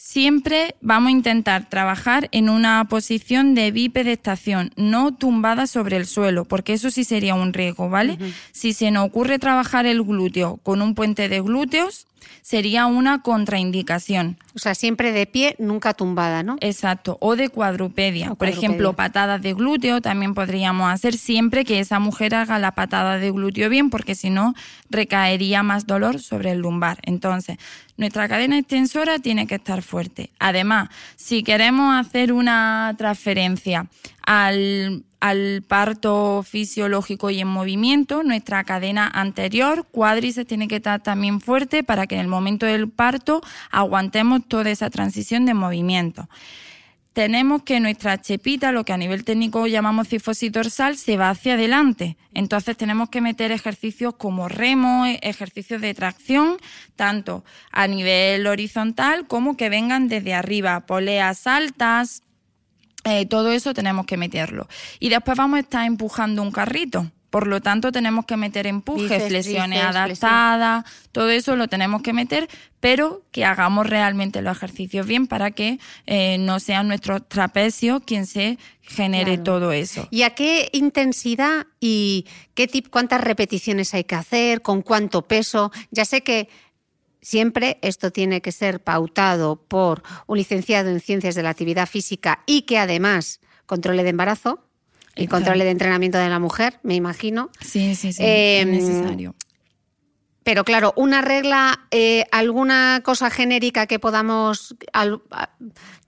Siempre 0.00 0.74
vamos 0.80 1.08
a 1.08 1.12
intentar 1.12 1.68
trabajar 1.68 2.28
en 2.32 2.48
una 2.48 2.86
posición 2.88 3.54
de 3.54 3.72
bipedestación, 3.72 4.70
no 4.76 5.12
tumbada 5.12 5.66
sobre 5.66 5.96
el 5.96 6.06
suelo, 6.06 6.44
porque 6.44 6.72
eso 6.72 6.90
sí 6.90 7.02
sería 7.04 7.34
un 7.34 7.52
riesgo, 7.52 7.90
¿vale? 7.90 8.16
Si 8.52 8.72
se 8.72 8.90
nos 8.92 9.04
ocurre 9.06 9.38
trabajar 9.40 9.86
el 9.86 10.02
glúteo 10.02 10.58
con 10.62 10.82
un 10.82 10.94
puente 10.94 11.28
de 11.28 11.40
glúteos, 11.40 12.06
sería 12.42 12.86
una 12.86 13.22
contraindicación. 13.22 14.38
O 14.54 14.58
sea, 14.58 14.74
siempre 14.74 15.12
de 15.12 15.26
pie, 15.26 15.54
nunca 15.58 15.94
tumbada, 15.94 16.42
¿no? 16.42 16.56
Exacto, 16.60 17.18
o 17.20 17.36
de 17.36 17.48
cuadrupedia. 17.48 18.34
Por 18.34 18.48
ejemplo, 18.48 18.94
patadas 18.94 19.42
de 19.42 19.54
glúteo 19.54 20.00
también 20.00 20.34
podríamos 20.34 20.90
hacer 20.90 21.16
siempre 21.16 21.64
que 21.64 21.80
esa 21.80 21.98
mujer 21.98 22.34
haga 22.34 22.58
la 22.58 22.72
patada 22.72 23.18
de 23.18 23.30
glúteo 23.30 23.68
bien, 23.68 23.90
porque 23.90 24.14
si 24.14 24.30
no, 24.30 24.54
recaería 24.90 25.62
más 25.62 25.86
dolor 25.86 26.20
sobre 26.20 26.52
el 26.52 26.58
lumbar. 26.58 26.98
Entonces, 27.02 27.58
nuestra 27.96 28.28
cadena 28.28 28.58
extensora 28.58 29.18
tiene 29.18 29.46
que 29.46 29.56
estar 29.56 29.82
fuerte. 29.82 30.30
Además, 30.38 30.88
si 31.16 31.42
queremos 31.42 31.94
hacer 31.94 32.32
una 32.32 32.94
transferencia 32.96 33.86
al, 34.22 35.04
parto 35.66 36.42
fisiológico 36.42 37.30
y 37.30 37.40
en 37.40 37.48
movimiento, 37.48 38.22
nuestra 38.22 38.64
cadena 38.64 39.10
anterior, 39.12 39.86
cuádriceps, 39.90 40.46
tiene 40.46 40.68
que 40.68 40.76
estar 40.76 41.02
también 41.02 41.40
fuerte 41.40 41.82
para 41.82 42.06
que 42.06 42.14
en 42.14 42.22
el 42.22 42.28
momento 42.28 42.66
del 42.66 42.88
parto 42.88 43.40
aguantemos 43.70 44.46
toda 44.46 44.70
esa 44.70 44.90
transición 44.90 45.44
de 45.46 45.54
movimiento 45.54 46.28
tenemos 47.18 47.64
que 47.64 47.80
nuestra 47.80 48.20
chepita, 48.20 48.70
lo 48.70 48.84
que 48.84 48.92
a 48.92 48.96
nivel 48.96 49.24
técnico 49.24 49.66
llamamos 49.66 50.06
cifosis 50.06 50.52
dorsal, 50.52 50.96
se 50.96 51.16
va 51.16 51.30
hacia 51.30 51.54
adelante. 51.54 52.16
Entonces 52.32 52.76
tenemos 52.76 53.08
que 53.08 53.20
meter 53.20 53.50
ejercicios 53.50 54.14
como 54.14 54.48
remo, 54.48 55.04
ejercicios 55.20 55.80
de 55.80 55.94
tracción, 55.94 56.58
tanto 56.94 57.44
a 57.72 57.88
nivel 57.88 58.46
horizontal 58.46 59.26
como 59.26 59.56
que 59.56 59.68
vengan 59.68 60.06
desde 60.06 60.32
arriba, 60.32 60.86
poleas 60.86 61.48
altas, 61.48 62.22
eh, 63.04 63.26
todo 63.26 63.52
eso 63.52 63.74
tenemos 63.74 64.06
que 64.06 64.16
meterlo. 64.16 64.68
Y 65.00 65.08
después 65.08 65.36
vamos 65.36 65.58
a 65.58 65.60
estar 65.60 65.86
empujando 65.86 66.42
un 66.42 66.50
carrito. 66.50 67.10
Por 67.30 67.46
lo 67.46 67.60
tanto, 67.60 67.92
tenemos 67.92 68.24
que 68.24 68.38
meter 68.38 68.66
empujes, 68.66 69.28
flexiones 69.28 69.82
adaptadas, 69.82 70.84
todo 71.12 71.28
eso 71.28 71.56
lo 71.56 71.68
tenemos 71.68 72.00
que 72.00 72.14
meter, 72.14 72.48
pero 72.80 73.22
que 73.32 73.44
hagamos 73.44 73.86
realmente 73.86 74.40
los 74.40 74.56
ejercicios 74.56 75.06
bien 75.06 75.26
para 75.26 75.50
que 75.50 75.78
eh, 76.06 76.38
no 76.38 76.58
sean 76.58 76.88
nuestros 76.88 77.28
trapecios 77.28 78.00
quien 78.06 78.24
se 78.24 78.58
genere 78.80 79.36
todo 79.36 79.72
eso. 79.72 80.08
¿Y 80.10 80.22
a 80.22 80.30
qué 80.30 80.70
intensidad 80.72 81.66
y 81.80 82.24
qué 82.54 82.66
tip, 82.66 82.88
cuántas 82.88 83.20
repeticiones 83.20 83.92
hay 83.92 84.04
que 84.04 84.14
hacer, 84.14 84.62
con 84.62 84.80
cuánto 84.80 85.20
peso? 85.28 85.70
Ya 85.90 86.06
sé 86.06 86.22
que 86.22 86.48
siempre 87.20 87.78
esto 87.82 88.10
tiene 88.10 88.40
que 88.40 88.52
ser 88.52 88.80
pautado 88.80 89.56
por 89.56 90.02
un 90.26 90.38
licenciado 90.38 90.90
en 90.90 91.00
ciencias 91.00 91.34
de 91.34 91.42
la 91.42 91.50
actividad 91.50 91.88
física 91.88 92.42
y 92.46 92.62
que 92.62 92.78
además 92.78 93.40
controle 93.66 94.02
de 94.02 94.10
embarazo 94.10 94.64
y 95.16 95.26
control 95.26 95.58
de 95.58 95.70
entrenamiento 95.70 96.18
de 96.18 96.28
la 96.28 96.38
mujer, 96.38 96.78
me 96.82 96.94
imagino. 96.94 97.50
Sí, 97.60 97.94
sí, 97.94 98.12
sí, 98.12 98.22
es 98.22 98.62
em, 98.62 98.70
necesario. 98.70 99.34
Pero 100.48 100.64
claro, 100.64 100.94
una 100.96 101.20
regla, 101.20 101.86
eh, 101.90 102.24
alguna 102.32 103.02
cosa 103.04 103.28
genérica 103.28 103.86
que 103.86 103.98
podamos, 103.98 104.74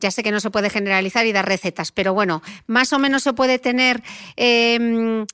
ya 0.00 0.10
sé 0.10 0.22
que 0.22 0.30
no 0.30 0.40
se 0.40 0.50
puede 0.50 0.70
generalizar 0.70 1.26
y 1.26 1.32
dar 1.32 1.46
recetas, 1.46 1.92
pero 1.92 2.14
bueno, 2.14 2.40
más 2.66 2.94
o 2.94 2.98
menos 2.98 3.22
se 3.22 3.34
puede 3.34 3.58
tener 3.58 4.02
em, 4.36 5.26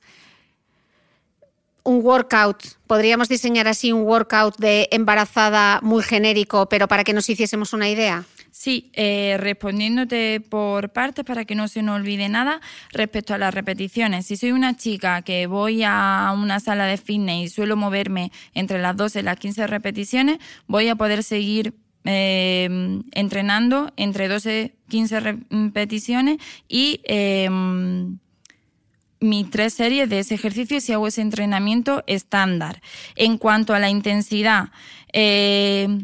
un 1.87 2.05
workout, 2.05 2.63
podríamos 2.87 3.29
diseñar 3.29 3.69
así 3.69 3.93
un 3.93 4.03
workout 4.03 4.57
de 4.59 4.89
embarazada 4.91 5.81
muy 5.83 6.03
genérico, 6.03 6.69
pero 6.69 6.89
para 6.89 7.05
que 7.05 7.13
nos 7.13 7.31
hiciésemos 7.31 7.73
una 7.73 7.89
idea. 7.89 8.25
Sí, 8.51 8.91
eh, 8.95 9.37
respondiéndote 9.39 10.41
por 10.41 10.91
partes 10.91 11.25
para 11.25 11.45
que 11.45 11.55
no 11.55 11.69
se 11.69 11.83
nos 11.83 11.97
olvide 11.97 12.29
nada 12.29 12.61
respecto 12.91 13.35
a 13.35 13.39
las 13.39 13.55
repeticiones. 13.55 14.27
Si 14.27 14.37
soy 14.37 14.53
una 14.53 14.77
chica 14.77 15.23
que 15.23 15.47
voy 15.47 15.83
a 15.85 16.33
una 16.35 16.59
sala 16.59 16.87
de 16.87 16.97
fitness 16.97 17.45
y 17.45 17.49
suelo 17.55 17.77
moverme 17.77 18.33
entre 18.55 18.81
las 18.81 18.97
12 18.97 19.21
y 19.21 19.23
las 19.23 19.39
15 19.39 19.67
repeticiones, 19.67 20.39
voy 20.67 20.89
a 20.89 20.97
poder 20.97 21.23
seguir 21.23 21.75
eh, 22.05 22.69
entrenando 23.13 23.93
entre 23.97 24.27
12 24.27 24.75
y 24.75 24.91
15 24.91 25.21
repeticiones 25.21 26.39
y 26.69 27.03
eh, 27.05 27.49
mis 29.21 29.51
tres 29.51 29.75
series 29.75 30.09
de 30.09 30.21
ese 30.21 30.35
ejercicio 30.35 30.81
si 30.81 30.93
hago 30.93 31.07
ese 31.07 31.23
entrenamiento 31.23 32.03
estándar. 32.07 32.83
En 33.15 33.39
cuanto 33.39 33.75
a 33.75 33.79
la 33.79 33.89
intensidad, 33.89 34.71
hay 35.13 36.01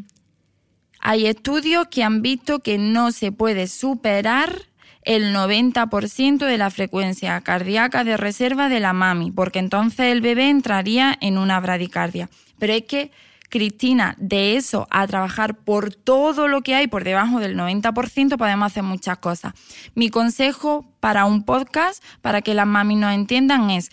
estudios 1.27 1.89
que 1.89 2.03
han 2.03 2.23
visto 2.23 2.61
que 2.61 2.79
no 2.79 3.13
se 3.13 3.33
puede 3.33 3.67
superar 3.67 4.63
el 5.05 5.35
90% 5.35 6.47
de 6.47 6.59
la 6.59 6.71
frecuencia 6.71 7.41
cardíaca 7.41 8.05
de 8.05 8.17
reserva 8.17 8.69
de 8.69 8.79
la 8.79 8.93
mami, 8.93 9.33
porque 9.33 9.59
entonces 9.59 10.13
el 10.13 10.21
bebé 10.21 10.49
entraría 10.49 11.19
en 11.21 11.39
una 11.39 11.59
bradicardia. 11.59 12.29
Pero 12.59 12.73
es 12.73 12.85
que, 12.85 13.11
Cristina, 13.53 14.17
de 14.19 14.57
eso 14.57 14.89
a 14.91 15.07
trabajar 15.07 15.59
por 15.59 15.95
todo 15.95 16.49
lo 16.49 16.63
que 16.63 16.75
hay 16.75 16.87
por 16.87 17.05
debajo 17.05 17.39
del 17.39 17.55
90% 17.55 18.39
podemos 18.39 18.67
hacer 18.67 18.83
muchas 18.83 19.19
cosas. 19.19 19.53
Mi 19.95 20.09
consejo 20.09 20.87
para 21.01 21.27
un 21.27 21.45
podcast, 21.45 22.03
para 22.23 22.41
que 22.41 22.55
las 22.55 22.67
mamis 22.67 22.97
nos 22.97 23.13
entiendan, 23.13 23.69
es 23.69 23.91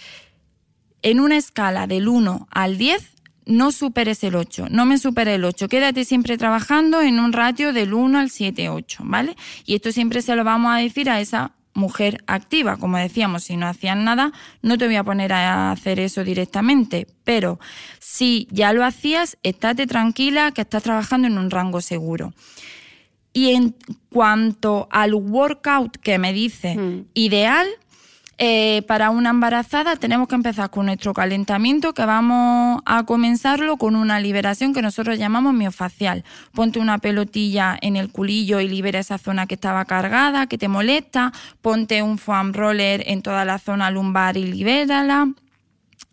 en 1.01 1.19
una 1.19 1.35
escala 1.35 1.87
del 1.87 2.07
1 2.07 2.47
al 2.49 2.77
10, 2.77 3.05
no 3.47 3.73
superes 3.73 4.23
el 4.23 4.35
8, 4.35 4.67
no 4.69 4.85
me 4.85 4.97
supere 4.97 5.35
el 5.35 5.43
8, 5.43 5.67
quédate 5.67 6.05
siempre 6.05 6.37
trabajando 6.37 7.01
en 7.01 7.19
un 7.19 7.33
ratio 7.33 7.73
del 7.73 7.93
1 7.93 8.17
al 8.17 8.29
7, 8.29 8.69
8, 8.69 8.99
¿vale? 9.03 9.35
Y 9.65 9.75
esto 9.75 9.91
siempre 9.91 10.21
se 10.21 10.37
lo 10.37 10.45
vamos 10.45 10.71
a 10.73 10.77
decir 10.77 11.09
a 11.09 11.19
esa 11.19 11.51
mujer 11.73 12.23
activa, 12.27 12.77
como 12.77 12.97
decíamos, 12.97 13.43
si 13.43 13.57
no 13.57 13.67
hacían 13.67 14.03
nada, 14.03 14.31
no 14.61 14.77
te 14.77 14.85
voy 14.85 14.95
a 14.95 15.03
poner 15.03 15.33
a 15.33 15.71
hacer 15.71 15.99
eso 15.99 16.23
directamente, 16.23 17.07
pero 17.23 17.59
si 17.99 18.47
ya 18.51 18.73
lo 18.73 18.83
hacías, 18.83 19.37
estate 19.43 19.87
tranquila 19.87 20.51
que 20.51 20.61
estás 20.61 20.83
trabajando 20.83 21.27
en 21.27 21.37
un 21.37 21.51
rango 21.51 21.81
seguro. 21.81 22.33
Y 23.31 23.51
en 23.51 23.75
cuanto 24.09 24.87
al 24.91 25.13
workout 25.13 25.97
que 25.97 26.17
me 26.17 26.33
dice 26.33 26.75
mm. 26.75 27.05
ideal, 27.13 27.67
eh, 28.41 28.83
para 28.87 29.09
una 29.09 29.31
embarazada 29.31 29.97
tenemos 29.97 30.29
que 30.29 30.35
empezar 30.35 30.69
con 30.69 30.85
nuestro 30.85 31.13
calentamiento, 31.13 31.93
que 31.93 32.05
vamos 32.05 32.81
a 32.85 33.03
comenzarlo 33.03 33.75
con 33.75 33.97
una 33.97 34.21
liberación 34.21 34.73
que 34.73 34.81
nosotros 34.81 35.19
llamamos 35.19 35.53
miofacial. 35.53 36.23
Ponte 36.53 36.79
una 36.79 36.99
pelotilla 36.99 37.77
en 37.81 37.97
el 37.97 38.13
culillo 38.13 38.61
y 38.61 38.69
libera 38.69 38.99
esa 38.99 39.17
zona 39.17 39.45
que 39.45 39.55
estaba 39.55 39.83
cargada, 39.83 40.47
que 40.47 40.57
te 40.57 40.69
molesta. 40.69 41.33
Ponte 41.61 42.01
un 42.01 42.17
foam 42.17 42.53
roller 42.53 43.03
en 43.07 43.21
toda 43.21 43.43
la 43.43 43.59
zona 43.59 43.91
lumbar 43.91 44.37
y 44.37 44.45
libérala. 44.45 45.33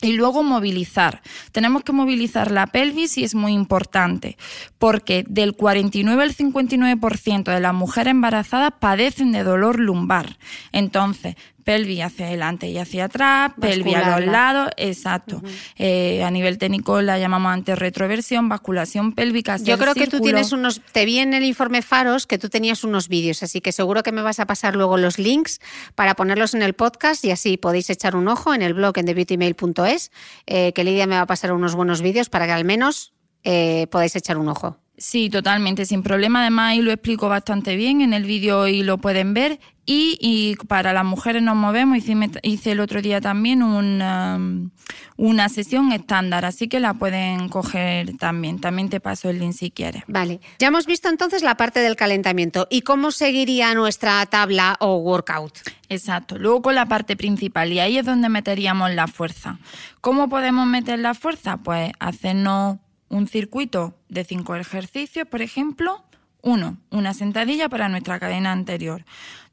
Y 0.02 0.12
luego 0.14 0.42
movilizar. 0.42 1.22
Tenemos 1.52 1.84
que 1.84 1.92
movilizar 1.92 2.50
la 2.50 2.66
pelvis 2.66 3.16
y 3.18 3.24
es 3.24 3.36
muy 3.36 3.52
importante 3.52 4.36
porque 4.78 5.24
del 5.28 5.54
49 5.54 6.22
al 6.24 6.34
59% 6.34 7.44
de 7.44 7.60
las 7.60 7.72
mujeres 7.72 8.10
embarazadas 8.10 8.72
padecen 8.80 9.30
de 9.30 9.44
dolor 9.44 9.78
lumbar. 9.78 10.38
Entonces, 10.72 11.36
pelvis 11.66 12.00
hacia 12.02 12.28
adelante 12.28 12.68
y 12.68 12.78
hacia 12.78 13.06
atrás, 13.06 13.50
pelvis 13.60 13.96
a 13.96 14.20
los 14.20 14.30
lados, 14.30 14.70
exacto. 14.76 15.42
Eh, 15.76 16.22
a 16.22 16.30
nivel 16.30 16.58
técnico 16.58 17.02
la 17.02 17.18
llamamos 17.18 17.52
antes 17.52 17.76
retroversión, 17.76 18.48
basculación 18.48 19.12
pélvica. 19.12 19.56
Yo 19.56 19.76
creo 19.76 19.92
que 19.94 20.06
tú 20.06 20.20
tienes 20.20 20.52
unos, 20.52 20.80
te 20.92 21.04
vi 21.04 21.18
en 21.18 21.34
el 21.34 21.42
informe 21.42 21.82
Faros 21.82 22.28
que 22.28 22.38
tú 22.38 22.48
tenías 22.50 22.84
unos 22.84 23.08
vídeos, 23.08 23.42
así 23.42 23.60
que 23.60 23.72
seguro 23.72 24.04
que 24.04 24.12
me 24.12 24.22
vas 24.22 24.38
a 24.38 24.46
pasar 24.46 24.76
luego 24.76 24.96
los 24.96 25.18
links 25.18 25.60
para 25.96 26.14
ponerlos 26.14 26.54
en 26.54 26.62
el 26.62 26.74
podcast 26.74 27.24
y 27.24 27.32
así 27.32 27.56
podéis 27.56 27.90
echar 27.90 28.14
un 28.14 28.28
ojo 28.28 28.54
en 28.54 28.62
el 28.62 28.72
blog 28.72 28.96
en 28.98 29.06
thebeautymail.es, 29.06 30.12
eh, 30.46 30.72
que 30.72 30.84
Lidia 30.84 31.08
me 31.08 31.16
va 31.16 31.22
a 31.22 31.26
pasar 31.26 31.52
unos 31.52 31.74
buenos 31.74 32.00
vídeos 32.00 32.28
para 32.28 32.46
que 32.46 32.52
al 32.52 32.64
menos 32.64 33.12
eh, 33.42 33.88
podáis 33.90 34.14
echar 34.14 34.38
un 34.38 34.48
ojo. 34.48 34.78
Sí, 34.98 35.28
totalmente, 35.28 35.84
sin 35.84 36.02
problema. 36.02 36.40
Además, 36.40 36.70
ahí 36.70 36.80
lo 36.80 36.90
explico 36.90 37.28
bastante 37.28 37.76
bien 37.76 38.00
en 38.00 38.14
el 38.14 38.24
vídeo 38.24 38.66
y 38.66 38.82
lo 38.82 38.98
pueden 38.98 39.34
ver. 39.34 39.60
Y, 39.88 40.56
para 40.66 40.92
las 40.92 41.04
mujeres 41.04 41.42
nos 41.42 41.54
movemos, 41.54 41.98
hice, 41.98 42.16
hice 42.42 42.72
el 42.72 42.80
otro 42.80 43.00
día 43.00 43.20
también 43.20 43.62
um, 43.62 44.70
una 45.16 45.48
sesión 45.48 45.92
estándar, 45.92 46.44
así 46.44 46.66
que 46.66 46.80
la 46.80 46.94
pueden 46.94 47.48
coger 47.48 48.16
también. 48.16 48.60
También 48.60 48.88
te 48.88 48.98
paso 48.98 49.30
el 49.30 49.38
link 49.38 49.52
si 49.52 49.70
quieres. 49.70 50.02
Vale, 50.08 50.40
ya 50.58 50.68
hemos 50.68 50.86
visto 50.86 51.08
entonces 51.08 51.42
la 51.44 51.56
parte 51.56 51.80
del 51.80 51.94
calentamiento. 51.94 52.66
¿Y 52.68 52.80
cómo 52.80 53.12
seguiría 53.12 53.74
nuestra 53.74 54.26
tabla 54.26 54.76
o 54.80 54.96
workout? 54.96 55.56
Exacto, 55.88 56.36
luego 56.36 56.62
con 56.62 56.74
la 56.74 56.86
parte 56.86 57.14
principal 57.16 57.72
y 57.72 57.78
ahí 57.78 57.98
es 57.98 58.04
donde 58.04 58.28
meteríamos 58.28 58.92
la 58.92 59.06
fuerza. 59.06 59.60
¿Cómo 60.00 60.28
podemos 60.28 60.66
meter 60.66 60.98
la 60.98 61.14
fuerza? 61.14 61.58
Pues 61.58 61.92
hacernos 62.00 62.78
un 63.08 63.26
circuito 63.28 63.94
de 64.08 64.24
cinco 64.24 64.56
ejercicios, 64.56 65.26
por 65.28 65.42
ejemplo, 65.42 66.04
Uno, 66.42 66.76
una 66.90 67.12
sentadilla 67.12 67.68
para 67.68 67.88
nuestra 67.88 68.20
cadena 68.20 68.52
anterior. 68.52 69.04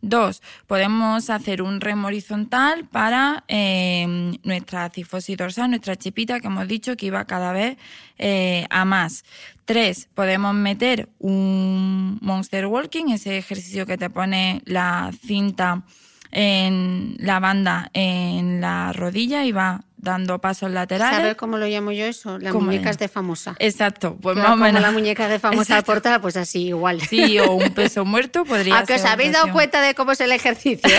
Dos, 0.02 0.44
podemos 0.68 1.32
hacer 1.32 1.64
un 1.64 1.82
remo 1.82 2.08
horizontal 2.08 2.86
para 2.86 3.46
eh, 3.48 4.38
nuestra 4.44 4.92
cifosis 4.92 5.36
dorsal, 5.36 5.72
nuestra 5.72 5.96
chipita 5.96 6.40
que 6.40 6.48
hemos 6.48 6.68
dicho 6.68 6.96
que 6.96 7.08
iba 7.08 7.26
cada 7.26 7.52
vez 7.52 7.78
eh, 8.20 8.68
a 8.70 8.86
más. 8.86 9.24
Tres, 9.66 10.08
podemos 10.14 10.54
meter 10.54 11.10
un 11.18 12.20
monster 12.22 12.68
walking, 12.68 13.06
ese 13.12 13.40
ejercicio 13.40 13.88
que 13.88 13.98
te 13.98 14.12
pone 14.12 14.62
la 14.66 15.12
cinta 15.26 15.82
en 16.30 17.16
la 17.18 17.40
banda 17.40 17.90
en 17.94 18.62
la 18.62 18.94
rodilla 18.94 19.46
y 19.46 19.52
va 19.52 19.84
dando 20.04 20.40
pasos 20.40 20.70
laterales. 20.70 21.18
¿Sabes 21.18 21.36
cómo 21.36 21.58
lo 21.58 21.66
llamo 21.66 21.92
yo 21.94 22.06
eso? 22.06 22.38
Las 22.38 22.54
muñecas 22.54 22.98
de 22.98 23.08
famosa. 23.08 23.56
Exacto, 23.60 24.18
pues 24.22 24.36
más 24.36 24.52
o 24.52 24.58
menos. 24.58 24.82
la 24.82 24.92
muñeca 24.92 25.30
de 25.30 25.40
famosa 25.40 25.78
al 25.78 25.84
portal, 25.86 26.20
pues 26.20 26.36
así 26.36 26.68
igual. 26.68 27.00
Sí, 27.02 27.40
o 27.40 27.54
un 27.54 27.74
peso 27.74 28.04
muerto 28.14 28.44
podría 28.44 28.78
Aunque 28.78 28.96
os 28.96 29.06
habéis 29.06 29.32
dado 29.32 29.52
cuenta 29.54 29.82
de 29.82 29.96
cómo 29.96 30.12
es 30.12 30.20
el 30.20 30.34
ejercicio. 30.34 30.90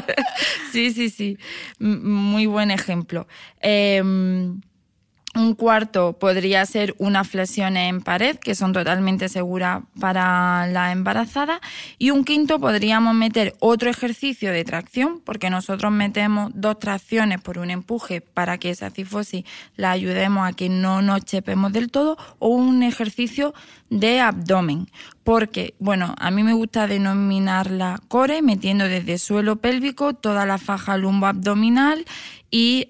sí, 0.72 0.90
sí, 0.92 1.10
sí. 1.10 1.38
Muy 1.78 2.46
buen 2.46 2.70
ejemplo. 2.70 3.28
Eh, 3.60 4.02
un 5.34 5.54
cuarto 5.54 6.18
podría 6.18 6.66
ser 6.66 6.94
una 6.98 7.22
flexión 7.22 7.76
en 7.76 8.00
pared, 8.00 8.36
que 8.36 8.56
son 8.56 8.72
totalmente 8.72 9.28
seguras 9.28 9.82
para 10.00 10.66
la 10.66 10.90
embarazada. 10.90 11.60
Y 11.98 12.10
un 12.10 12.24
quinto 12.24 12.58
podríamos 12.58 13.14
meter 13.14 13.54
otro 13.60 13.90
ejercicio 13.90 14.52
de 14.52 14.64
tracción, 14.64 15.20
porque 15.24 15.48
nosotros 15.48 15.92
metemos 15.92 16.50
dos 16.54 16.78
tracciones 16.80 17.40
por 17.40 17.58
un 17.58 17.70
empuje 17.70 18.20
para 18.20 18.58
que 18.58 18.70
esa 18.70 18.90
cifosis 18.90 19.44
la 19.76 19.92
ayudemos 19.92 20.48
a 20.48 20.52
que 20.52 20.68
no 20.68 21.00
nos 21.00 21.24
chepemos 21.24 21.72
del 21.72 21.90
todo, 21.90 22.18
o 22.40 22.48
un 22.48 22.82
ejercicio 22.82 23.54
de 23.90 24.20
abdomen. 24.20 24.88
Porque, 25.24 25.74
bueno, 25.78 26.14
a 26.18 26.30
mí 26.30 26.42
me 26.42 26.54
gusta 26.54 26.86
denominar 26.86 27.70
la 27.70 28.00
core, 28.08 28.40
metiendo 28.40 28.88
desde 28.88 29.18
suelo 29.18 29.56
pélvico 29.56 30.14
toda 30.14 30.46
la 30.46 30.56
faja 30.58 30.96
lumbo-abdominal 30.96 32.06
y 32.50 32.86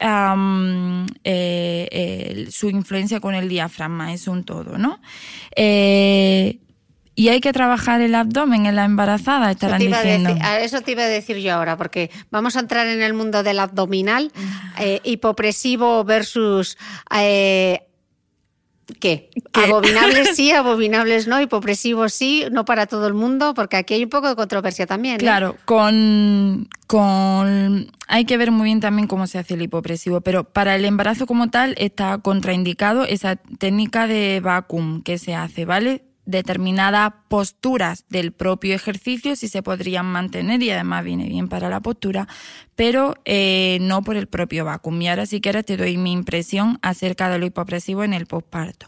eh, 1.24 2.46
su 2.50 2.70
influencia 2.70 3.20
con 3.20 3.34
el 3.34 3.48
diafragma, 3.48 4.12
es 4.14 4.28
un 4.28 4.44
todo, 4.44 4.78
¿no? 4.78 5.00
Eh, 5.56 6.60
y 7.14 7.28
hay 7.28 7.40
que 7.40 7.52
trabajar 7.52 8.00
el 8.00 8.14
abdomen 8.14 8.64
en 8.64 8.76
la 8.76 8.86
embarazada, 8.86 9.50
estarán 9.50 9.80
diciendo. 9.80 10.34
eso 10.60 10.80
te 10.80 10.92
iba 10.92 11.02
a 11.02 11.06
decir 11.08 11.36
yo 11.36 11.52
ahora, 11.52 11.76
porque 11.76 12.10
vamos 12.30 12.56
a 12.56 12.60
entrar 12.60 12.86
en 12.86 13.02
el 13.02 13.12
mundo 13.12 13.42
del 13.42 13.58
abdominal, 13.58 14.32
eh, 14.78 15.00
hipopresivo 15.04 16.02
versus 16.04 16.78
¿Qué? 18.98 19.30
Abominables 19.52 20.36
sí, 20.36 20.50
abominables 20.52 21.26
no, 21.26 21.40
hipopresivos 21.40 22.12
sí, 22.12 22.44
no 22.50 22.64
para 22.64 22.86
todo 22.86 23.06
el 23.06 23.14
mundo, 23.14 23.54
porque 23.54 23.76
aquí 23.76 23.94
hay 23.94 24.04
un 24.04 24.10
poco 24.10 24.28
de 24.28 24.36
controversia 24.36 24.86
también. 24.86 25.16
¿eh? 25.16 25.18
Claro, 25.18 25.56
con, 25.64 26.68
con. 26.86 27.90
Hay 28.08 28.24
que 28.24 28.36
ver 28.36 28.50
muy 28.50 28.64
bien 28.64 28.80
también 28.80 29.06
cómo 29.06 29.26
se 29.26 29.38
hace 29.38 29.54
el 29.54 29.62
hipopresivo, 29.62 30.20
pero 30.20 30.44
para 30.44 30.74
el 30.74 30.84
embarazo 30.84 31.26
como 31.26 31.50
tal 31.50 31.74
está 31.78 32.18
contraindicado 32.18 33.04
esa 33.04 33.36
técnica 33.36 34.06
de 34.06 34.40
vacuum 34.40 35.02
que 35.02 35.18
se 35.18 35.34
hace, 35.34 35.64
¿vale? 35.64 36.02
Determinadas 36.26 37.12
posturas 37.28 38.04
del 38.08 38.32
propio 38.32 38.74
ejercicio 38.74 39.36
si 39.36 39.48
se 39.48 39.62
podrían 39.62 40.06
mantener 40.06 40.62
y 40.62 40.70
además 40.70 41.04
viene 41.04 41.28
bien 41.28 41.48
para 41.48 41.68
la 41.68 41.80
postura, 41.80 42.28
pero 42.76 43.14
eh, 43.24 43.78
no 43.80 44.02
por 44.02 44.16
el 44.16 44.26
propio 44.26 44.64
vacuum. 44.64 45.00
Y 45.02 45.08
ahora 45.08 45.26
si 45.26 45.40
quieres 45.40 45.64
te 45.64 45.76
doy 45.76 45.96
mi 45.96 46.12
impresión 46.12 46.78
acerca 46.82 47.28
de 47.28 47.38
lo 47.38 47.46
hipopresivo 47.46 48.04
en 48.04 48.14
el 48.14 48.26
posparto. 48.26 48.86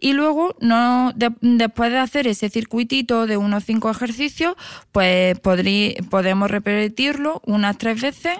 Y 0.00 0.12
luego, 0.12 0.56
no, 0.60 1.12
después 1.14 1.90
de 1.92 1.98
hacer 1.98 2.26
ese 2.26 2.50
circuitito 2.50 3.26
de 3.26 3.36
unos 3.36 3.64
cinco 3.64 3.90
ejercicios, 3.90 4.56
pues 4.92 5.38
podemos 5.38 6.50
repetirlo 6.50 7.40
unas 7.46 7.78
tres 7.78 8.00
veces 8.00 8.38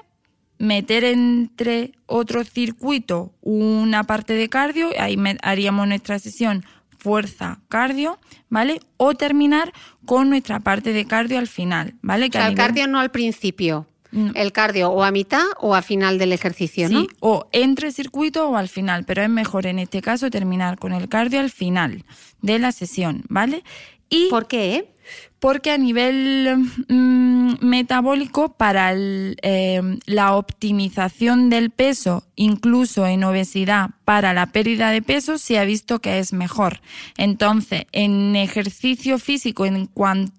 meter 0.58 1.04
entre 1.04 1.92
otro 2.06 2.44
circuito 2.44 3.32
una 3.40 4.04
parte 4.04 4.34
de 4.34 4.48
cardio, 4.48 4.90
ahí 4.98 5.16
haríamos 5.42 5.88
nuestra 5.88 6.18
sesión 6.18 6.64
fuerza 7.04 7.60
cardio, 7.68 8.18
¿vale? 8.48 8.80
O 8.96 9.12
terminar 9.14 9.74
con 10.06 10.30
nuestra 10.30 10.60
parte 10.60 10.94
de 10.94 11.04
cardio 11.04 11.38
al 11.38 11.48
final, 11.48 11.94
¿vale? 12.00 12.30
Que 12.30 12.38
el 12.38 12.54
cardio 12.54 12.86
no 12.88 12.98
al 12.98 13.10
principio. 13.10 13.86
El 14.34 14.52
cardio 14.52 14.90
o 14.90 15.02
a 15.02 15.10
mitad 15.10 15.44
o 15.58 15.74
a 15.74 15.82
final 15.82 16.18
del 16.18 16.32
ejercicio, 16.32 16.88
¿no? 16.88 17.00
Sí, 17.00 17.08
o 17.18 17.48
entre 17.50 17.90
circuito 17.90 18.48
o 18.48 18.56
al 18.56 18.68
final, 18.68 19.04
pero 19.04 19.22
es 19.22 19.28
mejor 19.28 19.66
en 19.66 19.80
este 19.80 20.00
caso 20.00 20.30
terminar 20.30 20.78
con 20.78 20.92
el 20.92 21.08
cardio 21.08 21.40
al 21.40 21.50
final 21.50 22.04
de 22.40 22.60
la 22.60 22.70
sesión, 22.70 23.24
¿vale? 23.28 23.64
Y 24.08 24.30
¿Por 24.30 24.46
qué? 24.46 24.93
Porque 25.38 25.70
a 25.70 25.76
nivel 25.76 26.56
mm, 26.88 27.56
metabólico, 27.60 28.54
para 28.54 28.94
em, 28.94 29.98
la 30.06 30.36
optimización 30.36 31.50
del 31.50 31.70
peso, 31.70 32.24
incluso 32.34 33.06
en 33.06 33.24
obesidad, 33.24 33.90
para 34.06 34.32
la 34.32 34.46
pérdida 34.46 34.90
de 34.90 35.02
peso, 35.02 35.36
se 35.36 35.58
ha 35.58 35.64
visto 35.64 36.00
que 36.00 36.18
es 36.18 36.32
mejor. 36.32 36.80
Entonces, 37.18 37.84
en 37.92 38.36
ejercicio 38.36 39.18
físico, 39.18 39.66
en, 39.66 39.90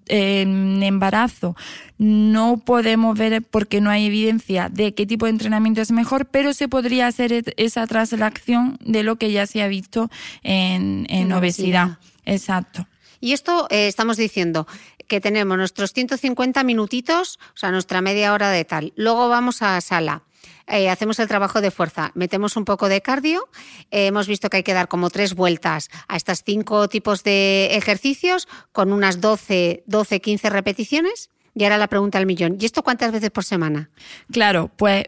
en 0.07 0.81
embarazo, 0.81 1.55
no 1.97 2.57
podemos 2.57 3.17
ver 3.17 3.43
porque 3.43 3.81
no 3.81 3.89
hay 3.89 4.07
evidencia 4.07 4.69
de 4.69 4.93
qué 4.93 5.05
tipo 5.05 5.25
de 5.25 5.31
entrenamiento 5.31 5.81
es 5.81 5.91
mejor, 5.91 6.25
pero 6.25 6.53
se 6.53 6.67
podría 6.67 7.07
hacer 7.07 7.53
esa 7.57 7.85
traslación 7.87 8.77
de 8.81 9.03
lo 9.03 9.17
que 9.17 9.31
ya 9.31 9.45
se 9.45 9.61
ha 9.61 9.67
visto 9.67 10.09
en, 10.43 11.31
obesidad. 11.31 11.99
Exacto. 12.25 12.87
Y 13.19 13.33
esto 13.33 13.67
eh, 13.69 13.87
estamos 13.87 14.17
diciendo 14.17 14.67
que 15.07 15.21
tenemos 15.21 15.57
nuestros 15.57 15.93
150 15.93 16.63
minutitos, 16.63 17.39
o 17.53 17.57
sea, 17.57 17.71
nuestra 17.71 18.01
media 18.01 18.33
hora 18.33 18.49
de 18.49 18.65
tal. 18.65 18.93
Luego 18.95 19.29
vamos 19.29 19.61
a 19.61 19.79
sala. 19.81 20.23
Eh, 20.67 20.89
hacemos 20.89 21.19
el 21.19 21.27
trabajo 21.27 21.61
de 21.61 21.69
fuerza, 21.69 22.11
metemos 22.15 22.57
un 22.57 22.65
poco 22.65 22.89
de 22.89 23.01
cardio, 23.01 23.47
eh, 23.91 24.07
hemos 24.07 24.27
visto 24.27 24.49
que 24.49 24.57
hay 24.57 24.63
que 24.63 24.73
dar 24.73 24.87
como 24.87 25.11
tres 25.11 25.35
vueltas 25.35 25.89
a 26.07 26.17
estos 26.17 26.43
cinco 26.43 26.87
tipos 26.89 27.23
de 27.23 27.67
ejercicios 27.75 28.47
con 28.71 28.91
unas 28.91 29.21
12, 29.21 29.83
12, 29.85 30.21
15 30.21 30.49
repeticiones. 30.49 31.29
Y 31.53 31.63
ahora 31.63 31.77
la 31.77 31.87
pregunta 31.87 32.17
al 32.17 32.25
millón, 32.25 32.57
¿y 32.59 32.65
esto 32.65 32.83
cuántas 32.83 33.11
veces 33.11 33.29
por 33.29 33.45
semana? 33.45 33.91
Claro, 34.31 34.71
pues 34.75 35.05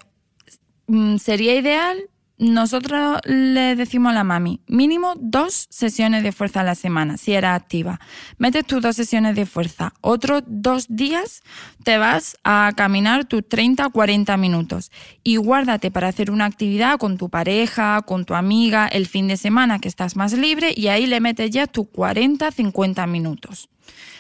mm, 0.86 1.18
sería 1.18 1.56
ideal 1.56 2.08
nosotros 2.38 3.20
le 3.26 3.76
decimos 3.76 4.12
a 4.12 4.16
la 4.16 4.24
mami, 4.24 4.62
mínimo 4.68 5.14
dos 5.18 5.68
sesiones 5.72 6.22
de 6.22 6.32
fuerza 6.32 6.62
a 6.62 6.64
la 6.64 6.76
semana, 6.76 7.18
si 7.18 7.34
era 7.34 7.56
activa. 7.56 8.00
Metes 8.38 8.66
tus 8.66 8.82
dos 8.82 8.96
sesiones 8.96 9.36
de 9.36 9.48
fuerza. 9.48 9.94
Otros 10.02 10.44
dos 10.46 10.86
días 10.88 11.42
te 11.84 11.98
vas 11.98 12.38
a 12.44 12.72
caminar 12.76 13.26
tus 13.26 13.48
30 13.48 13.88
o 13.88 13.90
40 13.92 14.38
minutos. 14.38 14.92
Y 15.24 15.38
guárdate 15.38 15.90
para 15.90 16.10
hacer 16.10 16.30
una 16.30 16.46
actividad 16.46 17.00
con 17.00 17.18
tu 17.18 17.30
pareja, 17.30 18.02
con 18.04 18.26
tu 18.26 18.36
amiga, 18.36 18.88
el 18.88 19.08
fin 19.08 19.28
de 19.28 19.38
semana 19.38 19.80
que 19.80 19.88
estás 19.88 20.16
más 20.16 20.34
libre 20.34 20.74
y 20.76 20.90
ahí 20.90 21.08
le 21.08 21.20
metes 21.20 21.50
ya 21.50 21.66
tus 21.66 21.88
40, 21.90 22.52
50 22.52 23.08
minutos. 23.08 23.70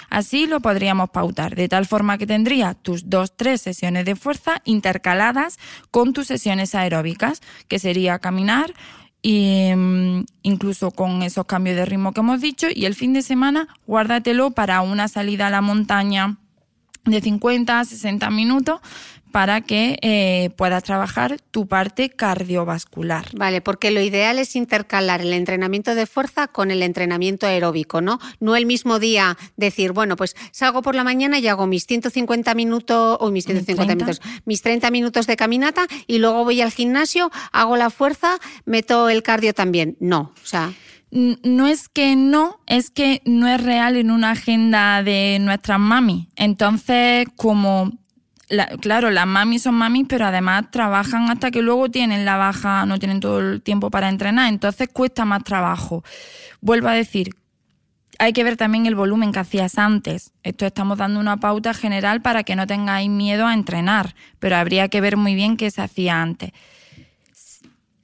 Así 0.09 0.47
lo 0.47 0.59
podríamos 0.59 1.09
pautar, 1.09 1.55
de 1.55 1.67
tal 1.67 1.85
forma 1.85 2.17
que 2.17 2.27
tendría 2.27 2.73
tus 2.73 3.09
dos, 3.09 3.35
tres 3.35 3.61
sesiones 3.61 4.05
de 4.05 4.15
fuerza 4.15 4.61
intercaladas 4.65 5.57
con 5.91 6.13
tus 6.13 6.27
sesiones 6.27 6.75
aeróbicas, 6.75 7.41
que 7.67 7.79
sería 7.79 8.19
caminar 8.19 8.73
mm, 9.23 10.21
incluso 10.43 10.91
con 10.91 11.23
esos 11.23 11.45
cambios 11.45 11.75
de 11.75 11.85
ritmo 11.85 12.13
que 12.13 12.21
hemos 12.21 12.41
dicho 12.41 12.67
y 12.73 12.85
el 12.85 12.95
fin 12.95 13.13
de 13.13 13.21
semana 13.21 13.67
guárdatelo 13.85 14.51
para 14.51 14.81
una 14.81 15.07
salida 15.07 15.47
a 15.47 15.51
la 15.51 15.61
montaña 15.61 16.37
de 17.05 17.21
50 17.21 17.79
a 17.79 17.85
60 17.85 18.29
minutos 18.29 18.79
para 19.37 19.61
que 19.61 19.99
eh, 20.01 20.49
puedas 20.57 20.83
trabajar 20.83 21.37
tu 21.51 21.67
parte 21.67 22.09
cardiovascular. 22.09 23.27
Vale, 23.35 23.61
porque 23.61 23.91
lo 23.91 24.01
ideal 24.01 24.39
es 24.39 24.55
intercalar 24.55 25.21
el 25.21 25.31
entrenamiento 25.31 25.93
de 25.93 26.07
fuerza 26.07 26.47
con 26.47 26.71
el 26.71 26.81
entrenamiento 26.81 27.45
aeróbico, 27.45 28.01
¿no? 28.01 28.19
No 28.39 28.55
el 28.55 28.65
mismo 28.65 28.97
día 28.97 29.37
decir, 29.55 29.91
bueno, 29.91 30.15
pues 30.15 30.35
salgo 30.49 30.81
por 30.81 30.95
la 30.95 31.03
mañana 31.03 31.37
y 31.37 31.47
hago 31.47 31.67
mis 31.67 31.85
150 31.85 32.55
minutos, 32.55 33.17
o 33.19 33.29
mis 33.29 33.45
150 33.45 33.93
minutos, 33.93 34.21
mis 34.45 34.63
30 34.63 34.89
minutos 34.89 35.27
de 35.27 35.37
caminata 35.37 35.85
y 36.07 36.17
luego 36.17 36.43
voy 36.43 36.61
al 36.61 36.71
gimnasio, 36.71 37.29
hago 37.51 37.77
la 37.77 37.91
fuerza, 37.91 38.39
meto 38.65 39.07
el 39.07 39.21
cardio 39.21 39.53
también. 39.53 39.97
No, 39.99 40.33
o 40.41 40.47
sea 40.47 40.73
no 41.09 41.67
es 41.67 41.87
que 41.87 42.15
no, 42.15 42.59
es 42.65 42.89
que 42.89 43.21
no 43.23 43.47
es 43.47 43.63
real 43.63 43.95
en 43.95 44.11
una 44.11 44.31
agenda 44.31 45.03
de 45.03 45.37
nuestras 45.39 45.79
mami. 45.79 46.27
Entonces, 46.35 47.27
como 47.37 47.97
claro, 48.81 49.11
las 49.11 49.27
mamis 49.27 49.63
son 49.63 49.75
mamis, 49.75 50.05
pero 50.07 50.25
además 50.25 50.71
trabajan 50.71 51.29
hasta 51.29 51.51
que 51.51 51.61
luego 51.61 51.89
tienen 51.89 52.25
la 52.25 52.37
baja, 52.37 52.85
no 52.85 52.99
tienen 52.99 53.19
todo 53.19 53.39
el 53.39 53.61
tiempo 53.61 53.89
para 53.91 54.09
entrenar, 54.09 54.49
entonces 54.49 54.89
cuesta 54.91 55.25
más 55.25 55.43
trabajo. 55.43 56.03
Vuelvo 56.61 56.87
a 56.87 56.93
decir, 56.93 57.31
hay 58.19 58.33
que 58.33 58.43
ver 58.43 58.57
también 58.57 58.85
el 58.85 58.95
volumen 58.95 59.31
que 59.31 59.39
hacías 59.39 59.77
antes. 59.77 60.31
Esto 60.43 60.65
estamos 60.65 60.97
dando 60.97 61.19
una 61.19 61.37
pauta 61.37 61.73
general 61.73 62.21
para 62.21 62.43
que 62.43 62.55
no 62.55 62.65
tengáis 62.65 63.09
miedo 63.09 63.45
a 63.45 63.53
entrenar, 63.53 64.15
pero 64.39 64.55
habría 64.55 64.87
que 64.87 65.01
ver 65.01 65.17
muy 65.17 65.35
bien 65.35 65.57
qué 65.57 65.69
se 65.69 65.81
hacía 65.81 66.21
antes. 66.21 66.51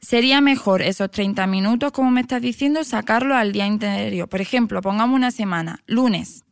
Sería 0.01 0.41
mejor 0.41 0.81
esos 0.81 1.09
30 1.09 1.47
minutos, 1.47 1.91
como 1.93 2.11
me 2.11 2.21
estás 2.21 2.41
diciendo, 2.41 2.83
sacarlo 2.83 3.35
al 3.35 3.53
día 3.53 3.65
interior. 3.65 4.27
Por 4.27 4.41
ejemplo, 4.41 4.81
pongamos 4.81 5.15
una 5.15 5.31
semana, 5.31 5.79
lunes, 5.87 6.43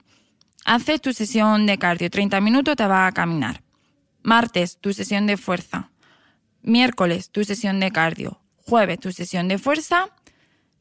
haces 0.65 1.01
tu 1.01 1.13
sesión 1.13 1.65
de 1.65 1.77
cardio, 1.77 2.10
30 2.10 2.39
minutos 2.41 2.75
te 2.77 2.88
vas 2.88 3.10
a 3.10 3.12
caminar. 3.12 3.62
Martes, 4.23 4.77
tu 4.79 4.93
sesión 4.93 5.27
de 5.27 5.38
fuerza. 5.38 5.91
Miércoles, 6.62 7.29
tu 7.31 7.43
sesión 7.43 7.79
de 7.79 7.91
cardio. 7.91 8.39
Jueves, 8.55 8.99
tu 8.99 9.12
sesión 9.12 9.47
de 9.47 9.57
fuerza. 9.57 10.10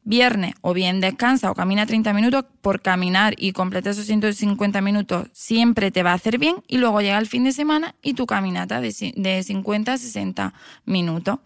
Viernes, 0.03 0.55
o 0.61 0.73
bien 0.73 0.99
descansa 0.99 1.51
o 1.51 1.55
camina 1.55 1.85
30 1.85 2.13
minutos. 2.13 2.45
Por 2.61 2.81
caminar 2.81 3.35
y 3.37 3.51
completar 3.51 3.91
esos 3.91 4.05
150 4.05 4.81
minutos 4.81 5.27
siempre 5.33 5.91
te 5.91 6.03
va 6.03 6.11
a 6.11 6.15
hacer 6.15 6.37
bien. 6.37 6.57
Y 6.67 6.77
luego 6.77 7.01
llega 7.01 7.17
el 7.17 7.27
fin 7.27 7.43
de 7.43 7.51
semana 7.51 7.95
y 8.01 8.13
tu 8.13 8.25
caminata 8.25 8.81
de, 8.81 9.13
de 9.15 9.43
50 9.43 9.93
a 9.93 9.97
60 9.97 10.53
minutos. 10.85 11.39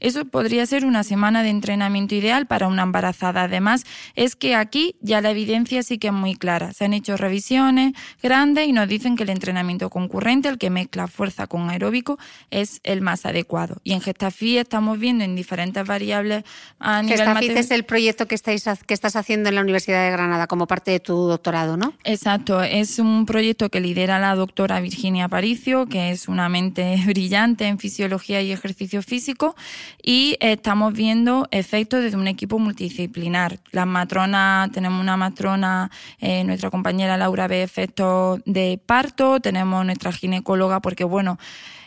Eso 0.00 0.24
podría 0.24 0.66
ser 0.66 0.84
una 0.84 1.04
semana 1.04 1.42
de 1.42 1.50
entrenamiento 1.50 2.14
ideal 2.14 2.46
para 2.46 2.68
una 2.68 2.82
embarazada. 2.82 3.42
Además, 3.42 3.84
es 4.14 4.36
que 4.36 4.54
aquí 4.54 4.96
ya 5.00 5.20
la 5.20 5.30
evidencia 5.30 5.82
sí 5.82 5.98
que 5.98 6.08
es 6.08 6.12
muy 6.12 6.34
clara. 6.34 6.72
Se 6.72 6.84
han 6.84 6.94
hecho 6.94 7.16
revisiones 7.16 7.92
grandes 8.22 8.68
y 8.68 8.72
nos 8.72 8.88
dicen 8.88 9.16
que 9.16 9.22
el 9.22 9.30
entrenamiento 9.30 9.90
concurrente, 9.90 10.48
el 10.48 10.58
que 10.58 10.70
mezcla 10.70 11.06
fuerza 11.06 11.46
con 11.46 11.70
aeróbico, 11.70 12.18
es 12.50 12.80
el 12.84 13.00
más 13.00 13.26
adecuado. 13.26 13.76
Y 13.84 13.92
en 13.92 14.00
Gestafi 14.00 14.58
estamos 14.58 14.98
viendo 14.98 15.24
en 15.24 15.36
diferentes 15.36 15.84
variables 15.86 16.44
a 16.78 17.02
nivel 17.02 17.18
Gestafi 17.18 17.46
es 17.46 17.70
el 17.70 17.84
proyecto 17.84 18.26
que, 18.26 18.34
estáis, 18.34 18.64
que 18.86 18.94
estás 18.94 19.16
haciendo 19.16 19.48
en 19.48 19.54
la 19.54 19.60
Universidad 19.62 20.04
de 20.04 20.10
Granada 20.10 20.46
como 20.46 20.66
parte 20.66 20.90
de 20.90 21.00
tu 21.00 21.14
doctorado, 21.14 21.76
¿no? 21.76 21.94
Exacto. 22.04 22.62
Es 22.62 22.98
un 22.98 23.26
proyecto 23.26 23.70
que 23.70 23.80
lidera 23.80 24.18
la 24.18 24.34
doctora 24.34 24.80
Virginia 24.80 25.24
Aparicio, 25.24 25.86
que 25.86 26.10
es 26.10 26.28
una 26.28 26.48
mente 26.48 27.00
brillante 27.06 27.66
en 27.66 27.78
fisiología 27.78 28.42
y 28.42 28.52
ejercicio 28.52 29.02
físico 29.02 29.56
y 30.02 30.36
estamos 30.40 30.92
viendo 30.92 31.48
efectos 31.50 32.02
desde 32.02 32.16
un 32.16 32.28
equipo 32.28 32.58
multidisciplinar. 32.58 33.58
Las 33.72 33.86
matronas, 33.86 34.70
tenemos 34.72 35.00
una 35.00 35.16
matrona, 35.16 35.90
eh, 36.20 36.44
nuestra 36.44 36.70
compañera 36.70 37.16
Laura 37.16 37.48
ve 37.48 37.62
efectos 37.62 38.40
de 38.44 38.80
parto, 38.84 39.40
tenemos 39.40 39.84
nuestra 39.84 40.12
ginecóloga, 40.12 40.80
porque 40.80 41.04
bueno, 41.04 41.38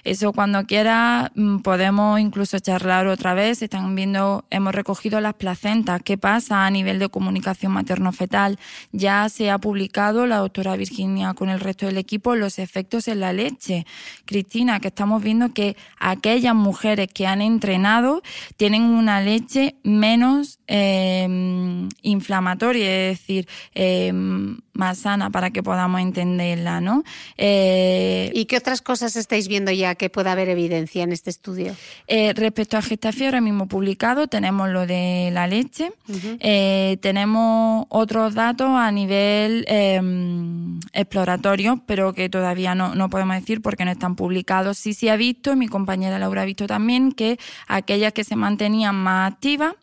eso 0.03 0.33
cuando 0.33 0.65
quiera 0.65 1.31
mm, 1.35 1.59
podemos 1.59 2.19
incluso 2.19 2.59
charlar 2.59 3.07
otra 3.07 3.33
vez. 3.33 3.61
Están 3.61 3.95
viendo, 3.95 4.45
hemos 4.49 4.73
recogido 4.73 5.19
las 5.19 5.33
placentas. 5.35 6.01
¿Qué 6.03 6.17
pasa 6.17 6.65
a 6.65 6.71
nivel 6.71 6.99
de 6.99 7.09
comunicación 7.09 7.71
materno-fetal? 7.71 8.59
Ya 8.91 9.27
se 9.29 9.51
ha 9.51 9.57
publicado 9.57 10.25
la 10.25 10.37
doctora 10.37 10.75
Virginia 10.75 11.33
con 11.33 11.49
el 11.49 11.59
resto 11.59 11.85
del 11.85 11.97
equipo 11.97 12.35
los 12.35 12.59
efectos 12.59 13.07
en 13.07 13.19
la 13.19 13.33
leche. 13.33 13.85
Cristina, 14.25 14.79
que 14.79 14.89
estamos 14.89 15.21
viendo 15.21 15.53
que 15.53 15.75
aquellas 15.99 16.55
mujeres 16.55 17.07
que 17.13 17.27
han 17.27 17.41
entrenado 17.41 18.21
tienen 18.57 18.83
una 18.83 19.21
leche 19.21 19.75
menos 19.83 20.59
eh, 20.67 21.87
inflamatoria, 22.01 23.09
es 23.09 23.19
decir, 23.19 23.47
eh, 23.73 24.11
más 24.79 24.99
sana 24.99 25.29
para 25.29 25.51
que 25.51 25.61
podamos 25.61 26.01
entenderla, 26.01 26.81
¿no? 26.81 27.03
Eh, 27.37 28.31
¿Y 28.33 28.45
qué 28.45 28.57
otras 28.57 28.81
cosas 28.81 29.15
estáis 29.15 29.47
viendo 29.47 29.71
ya 29.71 29.93
que 29.93 30.09
pueda 30.09 30.31
haber 30.31 30.49
evidencia 30.49 31.03
en 31.03 31.11
este 31.11 31.29
estudio? 31.29 31.75
Eh, 32.07 32.33
respecto 32.33 32.77
a 32.77 32.81
Gestafe, 32.81 33.25
ahora 33.25 33.41
mismo 33.41 33.67
publicado, 33.67 34.27
tenemos 34.27 34.69
lo 34.69 34.87
de 34.87 35.29
la 35.33 35.45
leche, 35.47 35.91
eh, 36.39 36.97
tenemos 37.01 37.85
otros 37.89 38.33
datos 38.33 38.69
a 38.69 38.91
nivel 38.91 39.65
em, 39.67 40.79
exploratorio, 40.93 41.83
pero 41.85 42.13
que 42.13 42.29
todavía 42.29 42.73
no, 42.73 42.95
no 42.95 43.09
podemos 43.09 43.35
decir 43.35 43.61
porque 43.61 43.83
no 43.85 43.91
están 43.91 44.15
publicados. 44.15 44.77
Sí 44.77 44.93
se 44.93 45.11
ha 45.11 45.17
visto, 45.17 45.55
mi 45.55 45.67
compañera 45.67 46.17
Laura 46.17 46.43
ha 46.43 46.45
visto 46.45 46.65
también, 46.65 47.11
que 47.11 47.37
aquellas 47.67 48.13
que 48.13 48.23
se 48.23 48.37
mantenían 48.37 48.95
más 48.95 49.33
activas, 49.33 49.73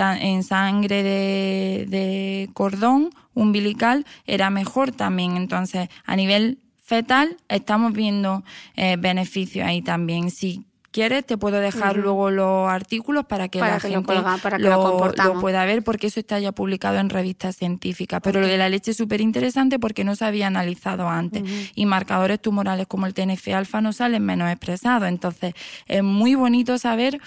en 0.00 0.42
sangre 0.42 1.02
de, 1.02 2.50
cordón 2.54 3.10
umbilical 3.34 4.06
era 4.26 4.50
mejor 4.50 4.92
también. 4.92 5.36
Entonces, 5.36 5.88
a 6.04 6.16
nivel 6.16 6.58
fetal 6.82 7.36
estamos 7.48 7.92
viendo 7.92 8.42
eh, 8.76 8.96
beneficios 8.98 9.66
ahí 9.66 9.82
también. 9.82 10.30
Si 10.30 10.64
quieres, 10.90 11.24
te 11.24 11.36
puedo 11.38 11.60
dejar 11.60 11.96
luego 11.96 12.30
los 12.30 12.68
artículos 12.68 13.24
para 13.26 13.48
que 13.48 13.60
la 13.60 13.78
gente 13.78 14.14
lo, 14.58 15.40
pueda 15.40 15.64
ver, 15.64 15.82
porque 15.82 16.08
eso 16.08 16.20
está 16.20 16.38
ya 16.38 16.52
publicado 16.52 16.98
en 16.98 17.10
revistas 17.10 17.56
científicas. 17.56 18.20
Pero 18.22 18.40
lo 18.40 18.46
de 18.46 18.58
la 18.58 18.68
leche 18.68 18.90
es 18.90 18.96
súper 18.96 19.20
interesante 19.20 19.78
porque 19.78 20.04
no 20.04 20.16
se 20.16 20.24
había 20.24 20.46
analizado 20.46 21.08
antes. 21.08 21.44
Y 21.74 21.86
marcadores 21.86 22.40
tumorales 22.40 22.86
como 22.86 23.06
el 23.06 23.14
TNF-alfa 23.14 23.80
no 23.80 23.92
salen 23.92 24.24
menos 24.24 24.50
expresados. 24.50 25.08
Entonces, 25.08 25.54
es 25.86 26.02
muy 26.02 26.34
bonito 26.34 26.78
saber 26.78 27.20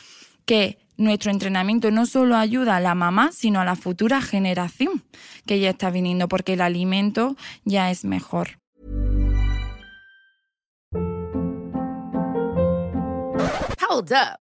que 0.46 0.83
nuestro 0.98 1.32
entrenamiento 1.32 1.92
no 1.92 2.06
solo 2.06 2.36
ayuda 2.36 2.78
a 2.78 2.80
la 2.80 2.96
mamá, 2.96 3.32
sino 3.32 3.62
a 3.62 3.66
la 3.66 3.76
futura 3.76 4.22
generación 4.22 5.04
que 5.46 5.60
ya 5.60 5.72
está 5.72 5.90
viniendo, 5.90 6.28
porque 6.28 6.54
el 6.54 6.62
alimento 6.62 7.36
ya 7.66 7.90
es 7.92 8.06
mejor. 8.06 8.60
Hold 13.90 14.12
up. 14.12 14.43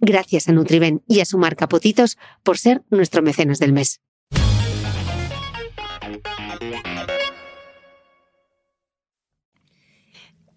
Gracias 0.00 0.48
a 0.48 0.52
Nutriben 0.52 1.02
y 1.08 1.20
a 1.20 1.24
su 1.24 1.38
marca 1.38 1.68
Potitos 1.68 2.18
por 2.42 2.58
ser 2.58 2.82
nuestro 2.90 3.22
mecenas 3.22 3.58
del 3.58 3.72
mes. 3.72 4.00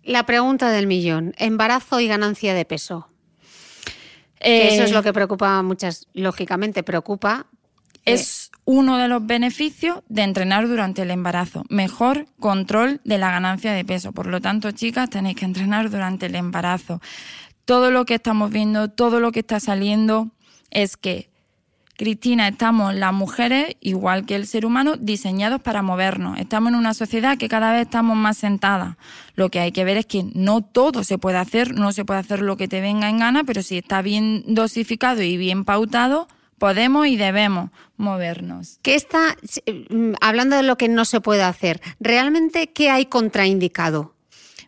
La 0.03 0.25
pregunta 0.25 0.71
del 0.71 0.87
millón, 0.87 1.35
embarazo 1.37 1.99
y 1.99 2.07
ganancia 2.07 2.55
de 2.55 2.65
peso. 2.65 3.07
eso 4.39 4.83
es 4.83 4.91
lo 4.91 5.03
que 5.03 5.13
preocupa 5.13 5.59
a 5.59 5.61
muchas, 5.61 6.07
lógicamente 6.13 6.81
preocupa 6.81 7.45
Es 8.05 8.49
uno 8.65 8.97
de 8.97 9.07
los 9.07 9.23
beneficios 9.25 10.01
de 10.09 10.23
entrenar 10.23 10.67
durante 10.67 11.03
el 11.03 11.11
embarazo. 11.11 11.63
Mejor 11.69 12.25
control 12.39 13.01
de 13.03 13.19
la 13.19 13.29
ganancia 13.29 13.71
de 13.71 13.85
peso. 13.85 14.11
Por 14.11 14.25
lo 14.25 14.41
tanto, 14.41 14.71
chicas, 14.71 15.11
tenéis 15.11 15.35
que 15.35 15.45
entrenar 15.45 15.91
durante 15.91 16.25
el 16.25 16.35
embarazo. 16.35 17.01
Todo 17.69 17.91
lo 17.91 18.03
que 18.03 18.15
estamos 18.15 18.49
viendo, 18.49 18.89
todo 18.89 19.19
lo 19.19 19.31
que 19.31 19.41
está 19.41 19.59
saliendo 19.59 20.31
es 20.71 20.97
que 20.97 21.29
Cristina, 21.97 22.47
estamos 22.47 22.95
las 22.95 23.13
mujeres, 23.13 23.75
igual 23.79 24.25
que 24.25 24.33
el 24.33 24.47
ser 24.47 24.65
humano, 24.65 24.95
diseñados 24.97 25.61
para 25.61 25.83
movernos. 25.83 26.39
Estamos 26.39 26.69
en 26.69 26.79
una 26.79 26.95
sociedad 26.95 27.37
que 27.37 27.47
cada 27.47 27.71
vez 27.71 27.81
estamos 27.81 28.17
más 28.17 28.39
sentadas. 28.39 28.95
Lo 29.35 29.49
que 29.49 29.59
hay 29.59 29.71
que 29.71 29.83
ver 29.83 29.97
es 29.97 30.07
que 30.07 30.25
no 30.33 30.61
todo 30.61 31.03
se 31.03 31.19
puede 31.19 31.37
hacer, 31.37 31.75
no 31.75 31.91
se 31.91 32.05
puede 32.05 32.21
hacer 32.21 32.41
lo 32.41 32.57
que 32.57 32.67
te 32.67 32.81
venga 32.81 33.07
en 33.07 33.19
gana, 33.19 33.43
pero 33.43 33.61
si 33.61 33.77
está 33.77 34.01
bien 34.01 34.43
dosificado 34.47 35.21
y 35.21 35.37
bien 35.37 35.63
pautado, 35.63 36.27
podemos 36.57 37.05
y 37.05 37.17
debemos 37.17 37.69
movernos. 37.97 38.79
¿Qué 38.81 38.95
está, 38.95 39.37
mm, 39.91 40.13
hablando 40.21 40.55
de 40.55 40.63
lo 40.63 40.75
que 40.75 40.87
no 40.87 41.05
se 41.05 41.21
puede 41.21 41.43
hacer, 41.43 41.81
realmente 41.99 42.71
qué 42.71 42.89
hay 42.89 43.05
contraindicado? 43.05 44.15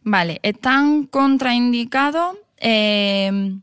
Vale, 0.03 0.39
están 0.43 1.07
contraindicados. 1.07 2.37
Eh, 2.61 3.59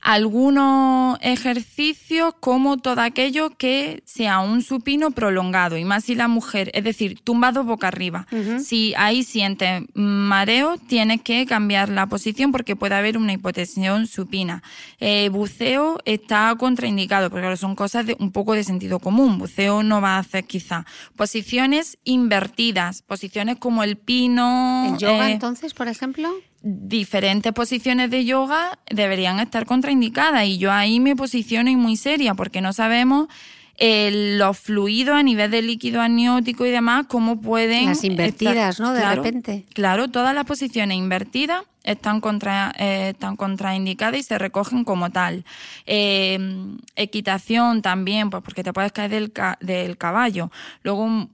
algunos 0.00 1.18
ejercicios 1.20 2.34
como 2.40 2.78
todo 2.78 3.02
aquello 3.02 3.50
que 3.50 4.02
sea 4.06 4.40
un 4.40 4.62
supino 4.62 5.10
prolongado 5.10 5.76
y 5.76 5.84
más 5.84 6.04
si 6.04 6.14
la 6.14 6.26
mujer, 6.26 6.70
es 6.74 6.84
decir, 6.84 7.20
tumbado 7.22 7.64
boca 7.64 7.88
arriba. 7.88 8.26
Si 8.64 8.94
ahí 8.96 9.22
sientes 9.22 9.82
mareo, 9.94 10.78
tienes 10.78 11.20
que 11.20 11.44
cambiar 11.44 11.90
la 11.90 12.06
posición 12.06 12.50
porque 12.50 12.76
puede 12.76 12.94
haber 12.94 13.18
una 13.18 13.34
hipotensión 13.34 14.06
supina. 14.06 14.62
Eh, 15.00 15.28
buceo 15.30 15.98
está 16.06 16.54
contraindicado 16.58 17.28
porque 17.30 17.56
son 17.56 17.76
cosas 17.76 18.06
de 18.06 18.16
un 18.18 18.32
poco 18.32 18.54
de 18.54 18.64
sentido 18.64 19.00
común. 19.00 19.38
Buceo 19.38 19.82
no 19.82 20.00
va 20.00 20.16
a 20.16 20.20
hacer 20.20 20.44
quizá. 20.44 20.86
Posiciones 21.14 21.98
invertidas, 22.04 23.02
posiciones 23.02 23.58
como 23.58 23.84
el 23.84 23.96
pino. 23.96 24.86
¿El 24.88 24.98
yoga 24.98 25.28
eh, 25.28 25.32
entonces, 25.32 25.74
por 25.74 25.88
ejemplo? 25.88 26.30
Diferentes 26.62 27.52
posiciones 27.52 28.10
de 28.10 28.24
yoga 28.24 28.78
deberían 28.90 29.40
estar 29.40 29.64
contraindicadas 29.66 30.44
y 30.46 30.58
yo 30.58 30.72
ahí 30.72 31.00
me 31.00 31.16
posiciono 31.16 31.70
y 31.70 31.76
muy 31.76 31.96
seria 31.96 32.34
porque 32.34 32.60
no 32.60 32.72
sabemos 32.72 33.28
eh, 33.82 34.36
los 34.36 34.58
fluidos 34.58 35.16
a 35.16 35.22
nivel 35.22 35.50
de 35.50 35.62
líquido 35.62 36.02
amniótico 36.02 36.66
y 36.66 36.70
demás, 36.70 37.06
cómo 37.08 37.40
pueden... 37.40 37.86
Las 37.86 38.04
invertidas, 38.04 38.78
¿no? 38.78 38.92
De 38.92 39.02
repente. 39.14 39.64
Claro, 39.72 40.08
todas 40.08 40.34
las 40.34 40.44
posiciones 40.44 40.98
invertidas 40.98 41.62
están, 41.82 42.20
contra, 42.20 42.74
eh, 42.78 43.12
están 43.14 43.36
contraindicadas 43.36 44.20
y 44.20 44.22
se 44.22 44.36
recogen 44.38 44.84
como 44.84 45.08
tal. 45.08 45.46
Eh, 45.86 46.38
equitación 46.94 47.80
también, 47.80 48.28
pues 48.28 48.42
porque 48.42 48.62
te 48.62 48.74
puedes 48.74 48.92
caer 48.92 49.10
del, 49.10 49.32
del 49.60 49.96
caballo. 49.96 50.50
Luego 50.82 51.30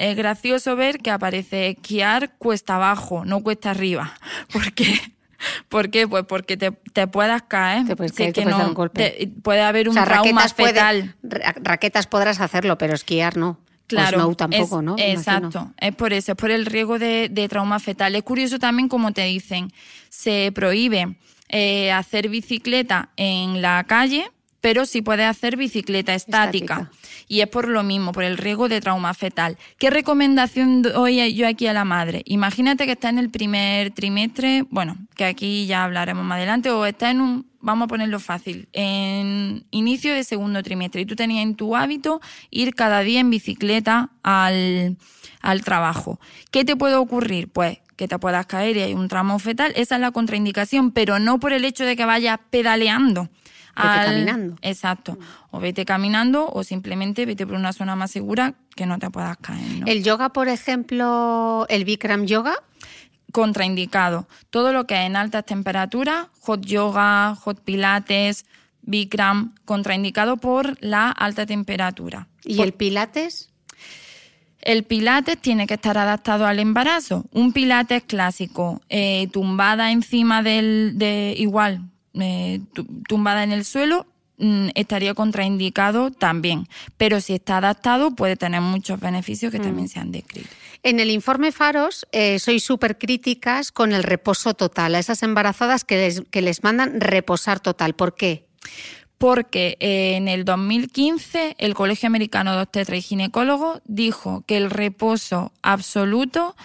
es 0.00 0.16
gracioso 0.16 0.76
ver 0.76 1.00
que 1.00 1.10
aparece 1.10 1.68
esquiar 1.68 2.32
cuesta 2.38 2.76
abajo, 2.76 3.26
no 3.26 3.42
cuesta 3.42 3.70
arriba. 3.70 4.14
¿Por 4.52 4.72
qué? 4.72 4.98
¿Por 5.68 5.90
qué? 5.90 6.08
Pues 6.08 6.24
porque 6.24 6.56
te, 6.56 6.70
te 6.70 7.06
puedas 7.06 7.42
caer. 7.42 7.86
Te 7.86 7.96
puedes 7.96 8.12
que 8.12 8.44
no, 8.46 8.66
un 8.66 8.74
golpe. 8.74 9.30
puede 9.42 9.60
haber 9.60 9.90
un 9.90 9.94
trauma 9.94 10.48
fetal. 10.48 11.16
raquetas 11.22 12.06
podrás 12.06 12.40
hacerlo, 12.40 12.78
pero 12.78 12.94
esquiar 12.94 13.36
no. 13.36 13.58
Pues 13.88 14.00
claro, 14.00 14.18
no, 14.18 14.34
tampoco, 14.34 14.80
¿no? 14.80 14.94
Exacto, 14.98 15.72
es 15.76 15.94
por 15.96 16.12
eso, 16.12 16.32
es 16.32 16.36
por 16.36 16.50
el 16.50 16.64
riesgo 16.64 16.98
de, 16.98 17.28
de, 17.28 17.48
trauma 17.48 17.78
fetal. 17.78 18.14
Es 18.14 18.22
curioso 18.22 18.58
también, 18.58 18.88
como 18.88 19.12
te 19.12 19.24
dicen, 19.24 19.72
se 20.08 20.52
prohíbe 20.54 21.16
eh, 21.48 21.90
hacer 21.90 22.28
bicicleta 22.28 23.10
en 23.16 23.60
la 23.60 23.84
calle, 23.84 24.30
pero 24.60 24.86
sí 24.86 25.02
puede 25.02 25.24
hacer 25.24 25.56
bicicleta 25.56 26.14
estática. 26.14 26.90
Y 27.28 27.40
es 27.40 27.48
por 27.48 27.68
lo 27.68 27.82
mismo, 27.82 28.12
por 28.12 28.24
el 28.24 28.36
riesgo 28.36 28.68
de 28.68 28.80
trauma 28.80 29.14
fetal. 29.14 29.56
¿Qué 29.78 29.90
recomendación 29.90 30.82
doy 30.82 31.34
yo 31.34 31.46
aquí 31.46 31.66
a 31.66 31.72
la 31.72 31.84
madre? 31.84 32.22
Imagínate 32.26 32.86
que 32.86 32.92
está 32.92 33.08
en 33.08 33.18
el 33.18 33.30
primer 33.30 33.92
trimestre, 33.92 34.64
bueno, 34.70 34.96
que 35.14 35.24
aquí 35.24 35.66
ya 35.66 35.84
hablaremos 35.84 36.24
más 36.24 36.36
adelante, 36.36 36.70
o 36.70 36.84
está 36.84 37.10
en 37.10 37.20
un, 37.20 37.46
vamos 37.60 37.86
a 37.86 37.88
ponerlo 37.88 38.20
fácil, 38.20 38.68
en 38.72 39.64
inicio 39.70 40.14
de 40.14 40.24
segundo 40.24 40.62
trimestre 40.62 41.02
y 41.02 41.06
tú 41.06 41.16
tenías 41.16 41.42
en 41.42 41.54
tu 41.54 41.76
hábito 41.76 42.20
ir 42.50 42.74
cada 42.74 43.00
día 43.00 43.20
en 43.20 43.30
bicicleta 43.30 44.10
al, 44.22 44.96
al 45.40 45.62
trabajo. 45.62 46.20
¿Qué 46.50 46.64
te 46.64 46.76
puede 46.76 46.96
ocurrir? 46.96 47.48
Pues 47.48 47.78
que 47.96 48.08
te 48.08 48.18
puedas 48.18 48.46
caer 48.46 48.78
y 48.78 48.80
hay 48.80 48.94
un 48.94 49.08
tramo 49.08 49.38
fetal, 49.38 49.74
esa 49.76 49.96
es 49.96 50.00
la 50.00 50.10
contraindicación, 50.10 50.90
pero 50.90 51.18
no 51.18 51.38
por 51.38 51.52
el 51.52 51.66
hecho 51.66 51.84
de 51.84 51.96
que 51.96 52.06
vayas 52.06 52.38
pedaleando 52.48 53.28
Vete 53.76 54.04
caminando. 54.06 54.56
Exacto. 54.62 55.18
O 55.50 55.60
vete 55.60 55.84
caminando 55.84 56.48
o 56.50 56.64
simplemente 56.64 57.26
vete 57.26 57.46
por 57.46 57.56
una 57.56 57.72
zona 57.72 57.96
más 57.96 58.10
segura 58.10 58.54
que 58.74 58.86
no 58.86 58.98
te 58.98 59.10
puedas 59.10 59.36
caer. 59.38 59.82
El 59.86 60.02
yoga, 60.02 60.30
por 60.30 60.48
ejemplo, 60.48 61.66
el 61.68 61.84
Bikram 61.84 62.26
yoga. 62.26 62.54
Contraindicado. 63.32 64.26
Todo 64.50 64.72
lo 64.72 64.88
que 64.88 64.94
es 64.94 65.06
en 65.06 65.14
altas 65.14 65.46
temperaturas, 65.46 66.26
hot 66.40 66.66
yoga, 66.66 67.36
hot 67.36 67.60
pilates, 67.62 68.44
Bikram, 68.82 69.54
contraindicado 69.64 70.36
por 70.38 70.76
la 70.82 71.10
alta 71.10 71.46
temperatura. 71.46 72.26
¿Y 72.44 72.60
el 72.60 72.72
pilates? 72.72 73.50
El 74.62 74.84
pilates 74.84 75.38
tiene 75.38 75.66
que 75.66 75.74
estar 75.74 75.96
adaptado 75.96 76.46
al 76.46 76.58
embarazo. 76.58 77.24
Un 77.32 77.52
pilates 77.52 78.02
clásico, 78.02 78.80
eh, 78.88 79.28
tumbada 79.32 79.90
encima 79.92 80.42
del, 80.42 80.94
de 80.96 81.34
igual, 81.38 81.88
eh, 82.14 82.60
tumbada 83.08 83.42
en 83.44 83.52
el 83.52 83.64
suelo, 83.64 84.06
mm, 84.38 84.68
estaría 84.74 85.14
contraindicado 85.14 86.10
también. 86.10 86.66
Pero 86.96 87.20
si 87.20 87.34
está 87.34 87.58
adaptado, 87.58 88.14
puede 88.14 88.36
tener 88.36 88.60
muchos 88.60 89.00
beneficios 89.00 89.52
que 89.52 89.58
mm. 89.58 89.62
también 89.62 89.88
se 89.88 90.00
han 90.00 90.12
descrito. 90.12 90.50
En 90.82 90.98
el 90.98 91.10
informe 91.10 91.52
Faros 91.52 92.06
eh, 92.10 92.38
sois 92.38 92.64
súper 92.64 92.96
críticas 92.96 93.70
con 93.70 93.92
el 93.92 94.02
reposo 94.02 94.54
total, 94.54 94.94
a 94.94 94.98
esas 94.98 95.22
embarazadas 95.22 95.84
que 95.84 95.96
les, 95.96 96.22
que 96.30 96.40
les 96.40 96.64
mandan 96.64 97.00
reposar 97.00 97.60
total. 97.60 97.94
¿Por 97.94 98.14
qué? 98.14 98.46
Porque 99.18 99.76
eh, 99.80 100.14
en 100.16 100.28
el 100.28 100.46
2015 100.46 101.56
el 101.58 101.74
Colegio 101.74 102.06
Americano 102.06 102.56
de 102.56 102.62
Obstetra 102.62 102.96
y 102.96 103.02
Ginecólogos 103.02 103.82
dijo 103.84 104.42
que 104.46 104.56
el 104.56 104.70
reposo 104.70 105.52
absoluto 105.60 106.56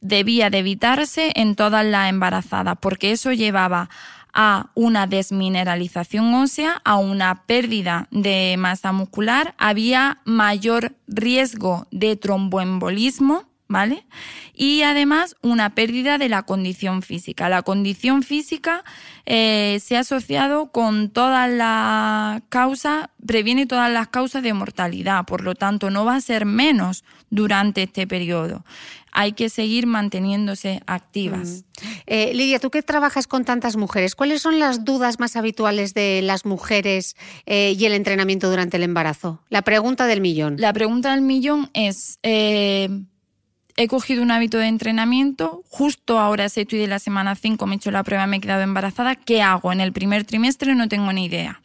debía 0.00 0.48
de 0.48 0.58
evitarse 0.58 1.32
en 1.34 1.54
todas 1.54 1.84
las 1.84 2.08
embarazadas, 2.08 2.76
porque 2.80 3.12
eso 3.12 3.32
llevaba 3.32 3.90
a 4.32 4.70
una 4.74 5.06
desmineralización 5.06 6.34
ósea, 6.34 6.80
a 6.84 6.96
una 6.96 7.46
pérdida 7.46 8.08
de 8.10 8.56
masa 8.58 8.92
muscular, 8.92 9.54
había 9.58 10.20
mayor 10.24 10.94
riesgo 11.06 11.86
de 11.90 12.16
tromboembolismo, 12.16 13.44
¿vale? 13.68 14.06
Y 14.54 14.82
además 14.82 15.36
una 15.42 15.74
pérdida 15.74 16.18
de 16.18 16.28
la 16.28 16.42
condición 16.42 17.02
física. 17.02 17.48
La 17.48 17.62
condición 17.62 18.22
física 18.22 18.82
eh, 19.26 19.78
se 19.82 19.96
ha 19.96 20.00
asociado 20.00 20.72
con 20.72 21.10
todas 21.10 21.50
las 21.50 22.42
causas, 22.48 23.08
previene 23.24 23.66
todas 23.66 23.90
las 23.92 24.08
causas 24.08 24.42
de 24.42 24.54
mortalidad, 24.54 25.26
por 25.26 25.42
lo 25.42 25.54
tanto 25.54 25.90
no 25.90 26.04
va 26.04 26.16
a 26.16 26.20
ser 26.20 26.46
menos 26.46 27.04
durante 27.30 27.82
este 27.82 28.06
periodo 28.06 28.64
hay 29.12 29.32
que 29.32 29.48
seguir 29.48 29.86
manteniéndose 29.86 30.80
activas. 30.86 31.48
Mm. 31.48 31.86
Eh, 32.06 32.32
Lidia, 32.34 32.58
tú 32.58 32.70
que 32.70 32.82
trabajas 32.82 33.26
con 33.26 33.44
tantas 33.44 33.76
mujeres, 33.76 34.14
¿cuáles 34.14 34.42
son 34.42 34.58
las 34.58 34.84
dudas 34.84 35.18
más 35.18 35.36
habituales 35.36 35.94
de 35.94 36.20
las 36.22 36.44
mujeres 36.44 37.16
eh, 37.46 37.74
y 37.78 37.84
el 37.84 37.92
entrenamiento 37.92 38.50
durante 38.50 38.76
el 38.76 38.82
embarazo? 38.82 39.40
La 39.48 39.62
pregunta 39.62 40.06
del 40.06 40.20
millón. 40.20 40.56
La 40.58 40.72
pregunta 40.72 41.12
del 41.12 41.22
millón 41.22 41.70
es... 41.74 42.18
Eh, 42.22 42.88
he 43.78 43.86
cogido 43.86 44.22
un 44.22 44.32
hábito 44.32 44.58
de 44.58 44.66
entrenamiento, 44.66 45.62
justo 45.68 46.18
ahora 46.18 46.46
estoy 46.46 46.64
de 46.66 46.88
la 46.88 46.98
semana 46.98 47.36
5, 47.36 47.64
me 47.64 47.74
he 47.74 47.76
hecho 47.76 47.92
la 47.92 48.02
prueba, 48.02 48.26
me 48.26 48.38
he 48.38 48.40
quedado 48.40 48.62
embarazada, 48.62 49.14
¿qué 49.14 49.40
hago? 49.40 49.72
En 49.72 49.80
el 49.80 49.92
primer 49.92 50.24
trimestre 50.24 50.74
no 50.74 50.88
tengo 50.88 51.12
ni 51.12 51.26
idea. 51.26 51.62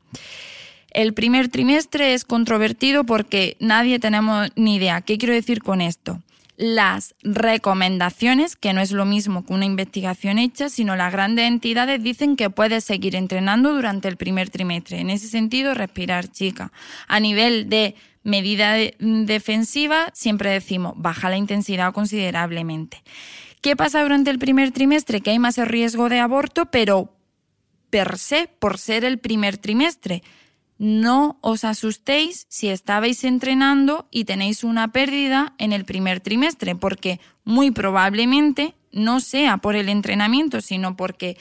El 0.91 1.16
primer 1.16 1.50
trimestre 1.50 2.14
es 2.14 2.24
controvertido 2.24 3.04
porque 3.04 3.58
nadie 3.60 3.98
tenemos 3.98 4.50
ni 4.56 4.76
idea. 4.76 5.02
¿Qué 5.02 5.18
quiero 5.18 5.34
decir 5.34 5.64
con 5.64 5.82
esto? 5.82 6.22
Las 6.56 7.16
recomendaciones, 7.24 8.56
que 8.56 8.74
no 8.74 8.82
es 8.82 8.91
lo 8.91 9.06
mismo 9.06 9.45
que 9.45 9.54
una 9.54 9.66
investigación 9.66 10.38
hecha, 10.38 10.70
sino 10.70 10.95
las 10.95 11.12
grandes 11.12 11.47
entidades 11.47 12.01
dicen 12.04 12.36
que 12.36 12.49
puedes 12.49 12.84
seguir 12.84 13.16
entrenando 13.16 13.74
durante 13.74 14.08
el 14.08 14.18
primer 14.18 14.49
trimestre. 14.49 14.99
En 14.99 15.10
ese 15.10 15.28
sentido, 15.28 15.74
respirar, 15.74 16.28
chica. 16.28 16.72
A 17.08 17.20
nivel 17.20 17.70
de 17.70 17.95
medida 18.24 18.76
defensiva, 18.99 20.10
siempre 20.14 20.51
decimos, 20.51 20.93
baja 20.95 21.30
la 21.30 21.38
intensidad 21.38 21.93
considerablemente. 21.93 23.04
¿Qué 23.62 23.76
pasa 23.76 24.04
durante 24.04 24.30
el 24.30 24.39
primer 24.39 24.72
trimestre? 24.72 25.22
Que 25.22 25.32
hay 25.32 25.39
más 25.39 25.58
riesgo 25.58 26.10
de 26.10 26.20
aborto, 26.20 26.68
pero 26.68 27.16
per 27.89 28.18
se, 28.18 28.47
por 28.60 28.78
ser 28.78 29.06
el 29.06 29.20
primer 29.20 29.58
trimestre 29.58 30.24
no 30.84 31.38
os 31.39 31.63
asustéis 31.63 32.45
si 32.49 32.67
estabais 32.67 33.23
entrenando 33.23 34.05
y 34.11 34.25
tenéis 34.25 34.65
una 34.65 34.91
pérdida 34.91 35.53
en 35.57 35.71
el 35.71 35.86
primer 35.86 36.19
trimestre, 36.19 36.75
porque 36.75 37.21
muy 37.45 37.71
probablemente 37.71 38.75
no 38.91 39.21
sea 39.21 39.55
por 39.59 39.77
el 39.77 39.88
entrenamiento, 39.88 40.59
sino 40.59 40.97
porque 40.97 41.38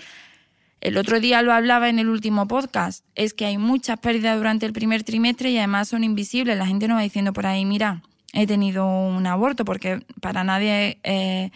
el 0.80 0.96
otro 0.96 1.18
día 1.18 1.42
lo 1.42 1.52
hablaba 1.52 1.88
en 1.88 1.98
el 1.98 2.08
último 2.08 2.46
podcast, 2.46 3.04
es 3.16 3.34
que 3.34 3.44
hay 3.44 3.58
muchas 3.58 3.98
pérdidas 3.98 4.38
durante 4.38 4.64
el 4.64 4.72
primer 4.72 5.02
trimestre 5.02 5.50
y 5.50 5.58
además 5.58 5.88
son 5.88 6.04
invisibles. 6.04 6.56
La 6.56 6.66
gente 6.66 6.86
no 6.86 6.94
va 6.94 7.02
diciendo 7.02 7.32
por 7.32 7.46
ahí, 7.46 7.64
mira, 7.64 8.04
he 8.32 8.46
tenido 8.46 8.86
un 8.86 9.26
aborto, 9.26 9.64
porque 9.64 10.04
para 10.20 10.42
nadie 10.42 10.98
es 11.02 11.50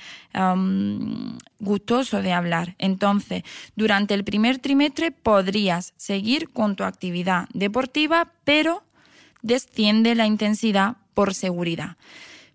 gustoso 1.58 2.20
de 2.22 2.32
hablar. 2.32 2.74
Entonces, 2.78 3.42
durante 3.76 4.14
el 4.14 4.24
primer 4.24 4.58
trimestre 4.58 5.10
podrías 5.10 5.94
seguir 5.96 6.50
con 6.50 6.76
tu 6.76 6.84
actividad 6.84 7.48
deportiva, 7.54 8.32
pero 8.44 8.82
desciende 9.42 10.14
la 10.14 10.26
intensidad 10.26 10.96
por 11.14 11.32
seguridad. 11.34 11.96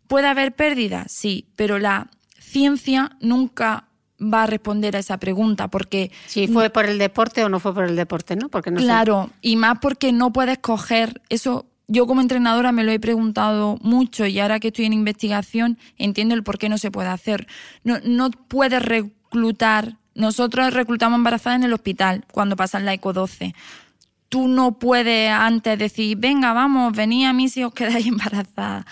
¿Puede 0.08 0.28
haber 0.28 0.54
pérdidas? 0.54 1.12
Sí, 1.12 1.48
pero 1.56 1.80
la 1.80 2.10
ciencia 2.38 3.18
nunca 3.22 3.86
va 4.22 4.44
a 4.44 4.46
responder 4.46 4.96
a 4.96 5.00
esa 5.00 5.18
pregunta 5.18 5.68
porque 5.70 6.12
si 6.28 6.48
fue 6.48 6.70
por 6.70 6.86
el 6.86 7.00
deporte 7.00 7.44
o 7.44 7.50
no 7.50 7.60
fue 7.60 7.74
por 7.74 7.86
el 7.86 7.96
deporte, 7.96 8.36
¿no? 8.36 8.50
Porque 8.50 8.70
no 8.70 8.80
claro, 8.80 9.32
y 9.42 9.56
más 9.56 9.80
porque 9.82 10.12
no 10.12 10.32
puedes 10.32 10.60
coger 10.60 11.22
eso. 11.30 11.66
Yo 11.92 12.08
como 12.08 12.22
entrenadora 12.22 12.72
me 12.72 12.86
lo 12.86 12.92
he 12.94 13.02
preguntado 13.02 13.78
mucho 13.82 14.26
y 14.26 14.40
ahora 14.40 14.62
que 14.62 14.70
estoy 14.70 14.86
en 14.86 14.94
investigación 14.94 15.78
entiendo 15.98 16.34
el 16.34 16.42
por 16.42 16.58
qué 16.58 16.70
no 16.70 16.78
se 16.78 16.90
puede 16.90 17.10
hacer. 17.10 17.48
No, 17.84 18.00
no 18.06 18.32
puedes 18.32 18.82
reclutar. 18.82 19.98
Nosotros 20.16 20.74
reclutamos 20.74 21.18
embarazadas 21.18 21.60
en 21.60 21.66
el 21.66 21.74
hospital 21.74 22.24
cuando 22.32 22.56
pasan 22.56 22.86
la 22.86 22.94
ECO 22.94 23.12
12. 23.12 23.54
Tú 24.30 24.48
no 24.48 24.80
puedes 24.80 25.32
antes 25.32 25.78
decir, 25.78 26.16
venga, 26.18 26.54
vamos, 26.54 26.94
venid 26.96 27.26
a 27.26 27.34
mí 27.34 27.50
si 27.50 27.62
os 27.66 27.74
quedáis 27.74 28.08
embarazadas 28.08 28.86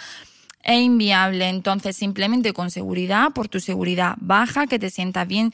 es 0.66 0.82
inviable. 0.82 1.48
Entonces, 1.48 1.96
simplemente 1.96 2.52
con 2.52 2.70
seguridad, 2.70 3.32
por 3.32 3.48
tu 3.48 3.62
seguridad 3.62 4.18
baja, 4.20 4.68
que 4.68 4.78
te 4.78 4.90
sientas 4.90 5.26
bien. 5.26 5.54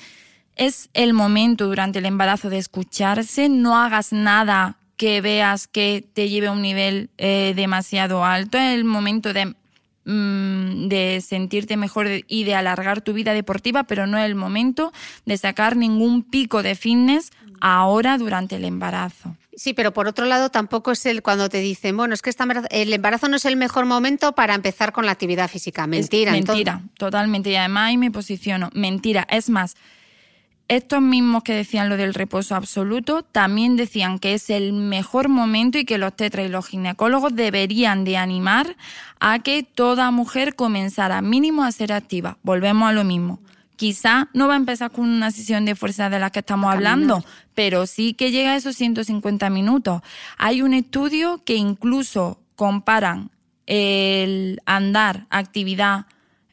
Es 0.56 0.90
el 0.96 1.14
momento 1.14 1.68
durante 1.68 2.00
el 2.00 2.08
embarazo 2.08 2.50
de 2.50 2.58
escucharse, 2.58 3.50
no 3.50 3.78
hagas 3.78 4.14
nada 4.14 4.78
que 4.98 5.22
veas 5.22 5.68
que 5.68 6.06
te 6.14 6.30
lleve 6.30 6.48
a 6.48 6.52
un 6.52 6.62
nivel 6.62 7.10
eh, 7.18 7.54
demasiado 7.56 8.24
alto, 8.24 8.58
es 8.58 8.74
el 8.74 8.86
momento 8.86 9.34
de, 9.34 9.56
mm, 10.06 10.88
de 10.88 11.22
sentirte 11.26 11.78
mejor 11.78 12.08
y 12.28 12.44
de 12.44 12.56
alargar 12.56 13.02
tu 13.02 13.14
vida 13.14 13.34
deportiva, 13.34 13.84
pero 13.84 14.08
no 14.08 14.18
es 14.18 14.26
el 14.26 14.36
momento 14.36 14.94
de 15.26 15.38
sacar 15.38 15.76
ningún 15.76 16.24
pico 16.24 16.64
de 16.64 16.76
fitness 16.76 17.32
ahora 17.62 18.18
durante 18.18 18.56
el 18.56 18.66
embarazo. 18.66 19.36
Sí, 19.56 19.74
pero 19.74 19.94
por 19.94 20.08
otro 20.08 20.26
lado 20.26 20.50
tampoco 20.50 20.92
es 20.92 21.06
el 21.06 21.22
cuando 21.22 21.48
te 21.48 21.60
dicen, 21.60 21.96
bueno, 21.96 22.14
es 22.14 22.22
que 22.22 22.32
el 22.72 22.94
embarazo 22.94 23.30
no 23.30 23.38
es 23.38 23.46
el 23.46 23.56
mejor 23.56 23.86
momento 23.86 24.34
para 24.34 24.54
empezar 24.54 24.92
con 24.92 25.06
la 25.06 25.14
actividad 25.14 25.50
física. 25.50 25.88
Mentira. 25.88 26.34
mentira, 26.34 26.82
totalmente. 26.98 27.52
Y 27.52 27.56
además 27.56 27.90
ahí 27.90 27.98
me 27.98 28.12
posiciono. 28.12 28.70
Mentira. 28.74 29.26
Es 29.30 29.50
más, 29.50 29.76
estos 30.68 31.02
mismos 31.02 31.44
que 31.44 31.54
decían 31.54 31.90
lo 31.90 31.98
del 31.98 32.14
reposo 32.14 32.56
absoluto 32.56 33.24
también 33.24 33.76
decían 33.76 34.20
que 34.20 34.34
es 34.34 34.50
el 34.50 34.74
mejor 34.74 35.30
momento 35.30 35.78
y 35.78 35.86
que 35.86 35.98
los 35.98 36.16
tetra 36.16 36.44
y 36.44 36.50
los 36.50 36.68
ginecólogos 36.68 37.36
deberían 37.36 38.04
de 38.04 38.18
animar 38.18 38.76
a 39.20 39.40
que 39.40 39.64
toda 39.64 40.10
mujer 40.12 40.56
comenzara 40.56 41.22
mínimo 41.22 41.64
a 41.64 41.72
ser 41.72 41.94
activa. 41.94 42.38
Volvemos 42.44 42.90
a 42.90 42.94
lo 42.94 43.04
mismo 43.04 43.40
quizá 43.76 44.30
no 44.34 44.48
va 44.48 44.54
a 44.54 44.58
empezar 44.58 44.92
con 44.92 45.06
una 45.06 45.32
sesión 45.32 45.66
de 45.66 45.76
fuerza 45.76 46.10
de 46.10 46.20
la 46.20 46.30
que 46.30 46.40
estamos 46.40 46.74
hablando, 46.74 47.24
pero 47.54 47.86
sí 47.88 48.14
que 48.14 48.32
llega 48.32 48.54
a 48.54 48.56
esos 48.56 48.76
150 48.76 49.50
minutos. 49.50 50.02
Hay 50.38 50.62
un 50.62 50.74
estudio 50.74 51.44
que 51.44 51.56
incluso 51.56 52.40
comparan 52.56 53.32
el 53.66 54.62
andar, 54.66 55.26
actividad 55.30 56.06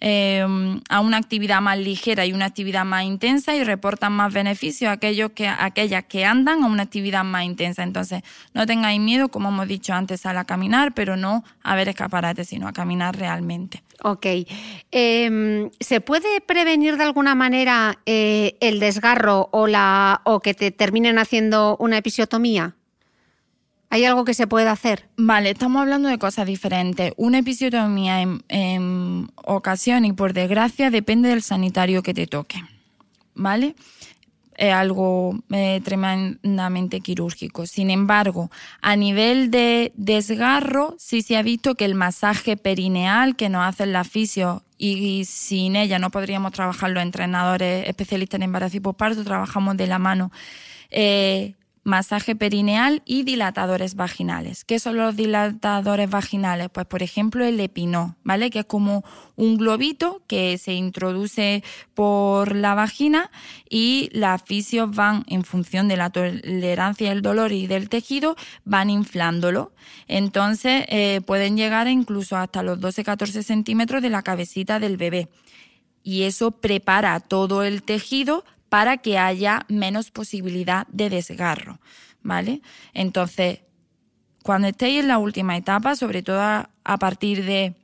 Em, 0.04 0.80
a 0.88 0.98
una 0.98 1.16
actividad 1.16 1.60
más 1.60 1.78
ligera 1.78 2.26
y 2.26 2.32
una 2.32 2.46
actividad 2.46 2.84
más 2.84 3.04
intensa 3.04 3.54
y 3.54 3.62
reportan 3.62 4.12
más 4.12 4.34
beneficios 4.34 4.88
a 4.88 4.94
aquellos 4.94 5.30
que, 5.30 5.46
aquellas 5.46 6.02
que 6.06 6.24
andan 6.24 6.64
a 6.64 6.66
una 6.66 6.82
actividad 6.82 7.22
más 7.22 7.44
intensa. 7.44 7.84
Entonces, 7.84 8.24
no 8.52 8.66
tengáis 8.66 9.00
miedo, 9.00 9.28
como 9.28 9.50
hemos 9.50 9.68
dicho 9.68 9.92
antes, 9.92 10.26
a 10.26 10.32
la 10.32 10.44
caminar, 10.44 10.92
pero 10.92 11.16
no 11.16 11.44
a 11.62 11.76
ver 11.76 11.88
escaparates, 11.88 12.48
sino 12.48 12.66
a 12.66 12.72
caminar 12.72 13.16
realmente. 13.16 13.84
Ok. 14.02 14.26
Em, 14.90 15.70
¿Se 15.78 16.00
puede 16.00 16.40
prevenir 16.40 16.96
de 16.96 17.04
alguna 17.04 17.36
manera 17.36 18.00
eh, 18.04 18.56
el 18.58 18.80
desgarro 18.80 19.50
o, 19.52 19.68
la, 19.68 20.20
o 20.24 20.40
que 20.40 20.54
te 20.54 20.72
terminen 20.72 21.20
haciendo 21.20 21.76
una 21.78 21.96
episiotomía? 21.96 22.74
¿Hay 23.92 24.06
algo 24.06 24.24
que 24.24 24.32
se 24.32 24.46
pueda 24.46 24.72
hacer? 24.72 25.04
Vale, 25.18 25.50
estamos 25.50 25.82
hablando 25.82 26.08
de 26.08 26.16
cosas 26.16 26.46
diferentes. 26.46 27.12
Una 27.18 27.40
episiotomía 27.40 28.22
en, 28.22 29.30
ocasión 29.44 30.06
y 30.06 30.14
por 30.14 30.32
desgracia 30.32 30.90
depende 30.90 31.28
del 31.28 31.42
sanitario 31.42 32.02
que 32.02 32.14
te 32.14 32.26
toque. 32.26 32.64
¿Vale? 33.34 33.74
Es 34.56 34.72
algo 34.72 35.38
eh, 35.50 35.82
tremendamente 35.84 37.00
quirúrgico. 37.00 37.66
Sin 37.66 37.90
embargo, 37.90 38.50
a 38.80 38.96
nivel 38.96 39.50
de 39.50 39.92
desgarro, 39.94 40.94
sí 40.98 41.20
se 41.20 41.36
ha 41.36 41.42
visto 41.42 41.74
que 41.74 41.84
el 41.84 41.94
masaje 41.94 42.56
perineal 42.56 43.36
que 43.36 43.50
nos 43.50 43.62
hace 43.62 43.84
la 43.84 44.04
fisio 44.04 44.62
y 44.78 45.26
sin 45.26 45.76
ella 45.76 45.98
no 45.98 46.08
podríamos 46.10 46.52
trabajar 46.52 46.88
los 46.92 47.02
entrenadores 47.02 47.86
especialistas 47.86 48.38
en 48.38 48.44
embarazo 48.44 48.78
y 48.78 48.80
posparto, 48.80 49.22
trabajamos 49.22 49.76
de 49.76 49.86
la 49.86 49.98
mano. 49.98 50.32
Eh, 50.90 51.56
masaje 51.84 52.36
perineal 52.36 53.02
y 53.04 53.24
dilatadores 53.24 53.96
vaginales. 53.96 54.64
¿Qué 54.64 54.78
son 54.78 54.96
los 54.96 55.16
dilatadores 55.16 56.08
vaginales? 56.08 56.68
Pues 56.70 56.86
por 56.86 57.02
ejemplo 57.02 57.44
el 57.44 57.58
epinó, 57.58 58.16
¿vale? 58.22 58.50
Que 58.50 58.60
es 58.60 58.66
como 58.66 59.04
un 59.34 59.56
globito 59.56 60.22
que 60.28 60.58
se 60.58 60.74
introduce 60.74 61.64
por 61.94 62.54
la 62.54 62.74
vagina 62.74 63.30
y 63.68 64.10
las 64.12 64.42
fisios 64.42 64.94
van 64.94 65.24
en 65.26 65.42
función 65.44 65.88
de 65.88 65.96
la 65.96 66.10
tolerancia 66.10 67.08
del 67.08 67.22
dolor 67.22 67.52
y 67.52 67.66
del 67.66 67.88
tejido, 67.88 68.36
van 68.64 68.88
inflándolo. 68.88 69.72
Entonces 70.06 70.84
eh, 70.88 71.20
pueden 71.26 71.56
llegar 71.56 71.88
incluso 71.88 72.36
hasta 72.36 72.62
los 72.62 72.78
12-14 72.78 73.42
centímetros 73.42 74.02
de 74.02 74.10
la 74.10 74.22
cabecita 74.22 74.78
del 74.78 74.96
bebé. 74.96 75.28
Y 76.04 76.22
eso 76.22 76.50
prepara 76.50 77.18
todo 77.20 77.62
el 77.62 77.82
tejido 77.82 78.44
para 78.72 78.96
que 78.96 79.18
haya 79.18 79.66
menos 79.68 80.10
posibilidad 80.10 80.86
de 80.86 81.10
desgarro, 81.10 81.78
¿vale? 82.22 82.62
Entonces, 82.94 83.58
cuando 84.42 84.68
estéis 84.68 85.00
en 85.00 85.08
la 85.08 85.18
última 85.18 85.58
etapa, 85.58 85.94
sobre 85.94 86.22
todo 86.22 86.40
a, 86.40 86.96
partir 86.98 87.44
de 87.44 87.74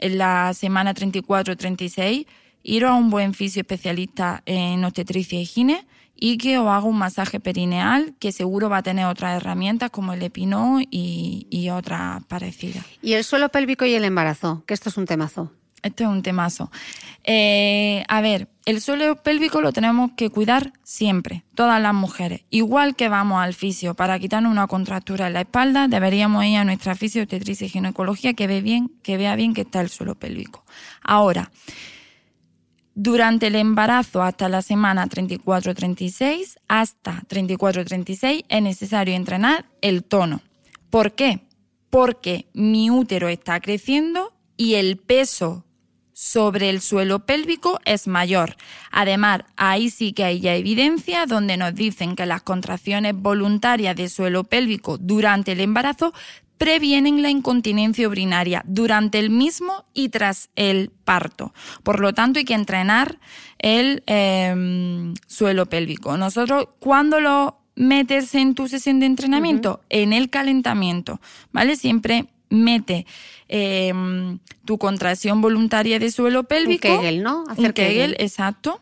la 0.00 0.54
semana 0.54 0.94
34-36, 0.94 2.26
iros 2.62 2.90
a 2.90 2.94
un 2.94 3.10
buen 3.10 3.34
fisio 3.34 3.60
especialista 3.60 4.42
en 4.46 4.82
obstetricia 4.86 5.38
y 5.38 5.44
gine 5.44 5.86
y 6.16 6.38
que 6.38 6.56
os 6.56 6.66
haga 6.66 6.84
un 6.84 6.96
masaje 6.96 7.40
perineal 7.40 8.14
que 8.18 8.32
seguro 8.32 8.70
va 8.70 8.78
a 8.78 8.82
tener 8.82 9.04
otras 9.04 9.36
herramientas 9.36 9.90
como 9.90 10.14
el 10.14 10.22
epinó 10.22 10.80
y, 10.80 11.46
y 11.50 11.68
otras 11.68 12.24
parecidas. 12.24 12.86
¿Y 13.02 13.12
el 13.12 13.24
suelo 13.24 13.50
pélvico 13.50 13.84
y 13.84 13.92
el 13.92 14.04
embarazo? 14.06 14.64
Que 14.66 14.72
esto 14.72 14.88
es 14.88 14.96
un 14.96 15.04
temazo. 15.04 15.52
Esto 15.82 16.04
es 16.04 16.08
un 16.08 16.22
temazo. 16.22 16.70
Eh, 17.24 18.04
a 18.08 18.20
ver, 18.20 18.48
el 18.64 18.80
suelo 18.80 19.16
pélvico 19.22 19.60
lo 19.60 19.72
tenemos 19.72 20.12
que 20.16 20.30
cuidar 20.30 20.72
siempre, 20.82 21.44
todas 21.54 21.80
las 21.80 21.94
mujeres. 21.94 22.42
Igual 22.50 22.96
que 22.96 23.08
vamos 23.08 23.40
al 23.40 23.54
fisio 23.54 23.94
para 23.94 24.18
quitarnos 24.18 24.52
una 24.52 24.66
contractura 24.66 25.28
en 25.28 25.34
la 25.34 25.42
espalda, 25.42 25.88
deberíamos 25.88 26.44
ir 26.44 26.58
a 26.58 26.64
nuestra 26.64 26.94
fisio 26.94 27.24
y 27.30 27.68
ginecología 27.68 28.34
que, 28.34 28.46
ve 28.46 28.60
bien, 28.60 28.92
que 29.02 29.16
vea 29.16 29.36
bien 29.36 29.54
que 29.54 29.62
está 29.62 29.80
el 29.80 29.88
suelo 29.88 30.16
pélvico. 30.16 30.64
Ahora, 31.02 31.50
durante 32.94 33.46
el 33.46 33.54
embarazo 33.54 34.22
hasta 34.22 34.48
la 34.48 34.60
semana 34.60 35.06
34-36, 35.06 36.56
hasta 36.66 37.22
34-36 37.28 38.44
es 38.48 38.62
necesario 38.62 39.14
entrenar 39.14 39.66
el 39.82 40.02
tono. 40.02 40.40
¿Por 40.90 41.12
qué? 41.12 41.46
Porque 41.90 42.48
mi 42.54 42.90
útero 42.90 43.28
está 43.28 43.60
creciendo 43.60 44.32
y 44.56 44.74
el 44.74 44.98
peso 44.98 45.64
sobre 46.18 46.68
el 46.68 46.80
suelo 46.80 47.20
pélvico 47.20 47.78
es 47.84 48.08
mayor. 48.08 48.56
Además, 48.90 49.42
ahí 49.56 49.88
sí 49.88 50.12
que 50.12 50.24
hay 50.24 50.40
ya 50.40 50.56
evidencia 50.56 51.26
donde 51.26 51.56
nos 51.56 51.76
dicen 51.76 52.16
que 52.16 52.26
las 52.26 52.42
contracciones 52.42 53.14
voluntarias 53.14 53.94
de 53.94 54.08
suelo 54.08 54.42
pélvico 54.42 54.98
durante 54.98 55.52
el 55.52 55.60
embarazo 55.60 56.12
previenen 56.56 57.22
la 57.22 57.30
incontinencia 57.30 58.08
urinaria 58.08 58.64
durante 58.66 59.20
el 59.20 59.30
mismo 59.30 59.84
y 59.94 60.08
tras 60.08 60.50
el 60.56 60.90
parto. 61.04 61.54
Por 61.84 62.00
lo 62.00 62.12
tanto, 62.12 62.40
hay 62.40 62.44
que 62.44 62.54
entrenar 62.54 63.20
el 63.60 64.02
em, 64.06 65.14
suelo 65.28 65.66
pélvico. 65.66 66.16
Nosotros, 66.16 66.66
cuando 66.80 67.20
lo 67.20 67.60
metes 67.76 68.34
en 68.34 68.56
tu 68.56 68.66
sesión 68.66 68.98
de 68.98 69.06
entrenamiento? 69.06 69.82
En 69.88 70.12
el 70.12 70.30
calentamiento, 70.30 71.20
¿vale? 71.52 71.76
Siempre 71.76 72.26
mete 72.50 73.06
em, 73.48 74.38
tu 74.64 74.78
contracción 74.78 75.40
voluntaria 75.40 75.98
de 75.98 76.10
suelo 76.10 76.44
pélvico. 76.44 76.88
Un 76.88 77.00
Kegel, 77.00 77.22
¿no? 77.22 77.44
Hacer 77.48 77.66
un 77.66 77.72
Kegel, 77.72 78.16
exacto. 78.18 78.80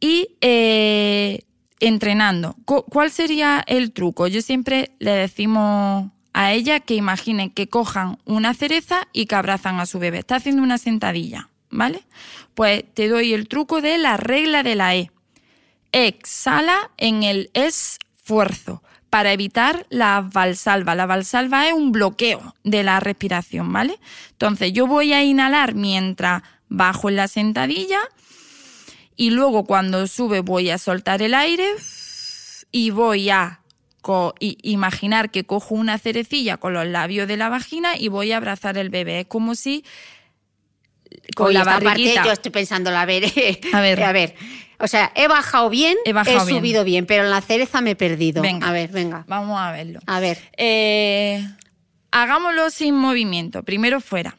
Y 0.00 0.36
eh, 0.40 1.42
entrenando. 1.80 2.56
¿Cuál 2.64 3.10
sería 3.10 3.62
el 3.66 3.92
truco? 3.92 4.26
Yo 4.26 4.42
siempre 4.42 4.92
le 4.98 5.12
decimos 5.12 6.10
a 6.32 6.52
ella 6.52 6.80
que 6.80 6.94
imaginen 6.94 7.50
que 7.50 7.68
cojan 7.68 8.18
una 8.24 8.54
cereza 8.54 9.08
y 9.12 9.26
que 9.26 9.34
abrazan 9.34 9.80
a 9.80 9.86
su 9.86 9.98
bebé. 9.98 10.18
Está 10.18 10.36
haciendo 10.36 10.62
una 10.62 10.78
sentadilla, 10.78 11.48
¿vale? 11.70 12.02
Pues 12.54 12.84
te 12.94 13.08
doy 13.08 13.34
el 13.34 13.48
truco 13.48 13.80
de 13.80 13.98
la 13.98 14.16
regla 14.16 14.62
de 14.62 14.74
la 14.74 14.96
E. 14.96 15.10
exhala 15.92 16.90
en 16.96 17.22
el 17.22 17.50
esfuerzo 17.54 18.82
para 19.12 19.34
evitar 19.34 19.84
la 19.90 20.26
valsalva. 20.32 20.94
La 20.94 21.04
valsalva 21.04 21.68
es 21.68 21.74
un 21.74 21.92
bloqueo 21.92 22.54
de 22.64 22.82
la 22.82 22.98
respiración, 22.98 23.70
¿vale? 23.70 24.00
Entonces 24.30 24.72
yo 24.72 24.86
voy 24.86 25.12
a 25.12 25.22
inhalar 25.22 25.74
mientras 25.74 26.42
bajo 26.70 27.10
en 27.10 27.16
la 27.16 27.28
sentadilla 27.28 27.98
y 29.14 29.28
luego 29.28 29.64
cuando 29.64 30.06
sube 30.06 30.40
voy 30.40 30.70
a 30.70 30.78
soltar 30.78 31.20
el 31.20 31.34
aire 31.34 31.68
y 32.70 32.88
voy 32.88 33.28
a 33.28 33.60
imaginar 34.38 35.30
que 35.30 35.44
cojo 35.44 35.74
una 35.74 35.98
cerecilla 35.98 36.56
con 36.56 36.72
los 36.72 36.86
labios 36.86 37.28
de 37.28 37.36
la 37.36 37.50
vagina 37.50 37.98
y 37.98 38.08
voy 38.08 38.32
a 38.32 38.38
abrazar 38.38 38.78
el 38.78 38.88
bebé. 38.88 39.20
Es 39.20 39.26
como 39.26 39.54
si 39.56 39.84
con 41.34 41.52
la 41.52 41.64
barriguita. 41.64 42.24
yo 42.24 42.32
estoy 42.32 42.50
pensando, 42.50 42.90
a 42.90 43.04
ver, 43.04 43.24
a 43.72 43.80
ver, 43.80 44.02
a 44.02 44.12
ver. 44.12 44.34
O 44.78 44.88
sea, 44.88 45.12
he 45.14 45.28
bajado 45.28 45.70
bien, 45.70 45.96
he, 46.04 46.12
subido 46.40 46.82
bien, 46.82 47.06
pero 47.06 47.22
en 47.22 47.30
la 47.30 47.40
cereza 47.40 47.80
me 47.80 47.90
he 47.90 47.96
perdido. 47.96 48.42
Venga, 48.42 48.68
a 48.68 48.72
ver, 48.72 48.90
venga. 48.90 49.24
Vamos 49.28 49.60
a 49.60 49.70
verlo. 49.70 50.00
A 50.06 50.18
ver. 50.18 50.38
Eh, 50.56 51.46
hagámoslo 52.10 52.68
sin 52.70 52.96
movimiento. 52.96 53.62
Primero 53.62 54.00
fuera. 54.00 54.36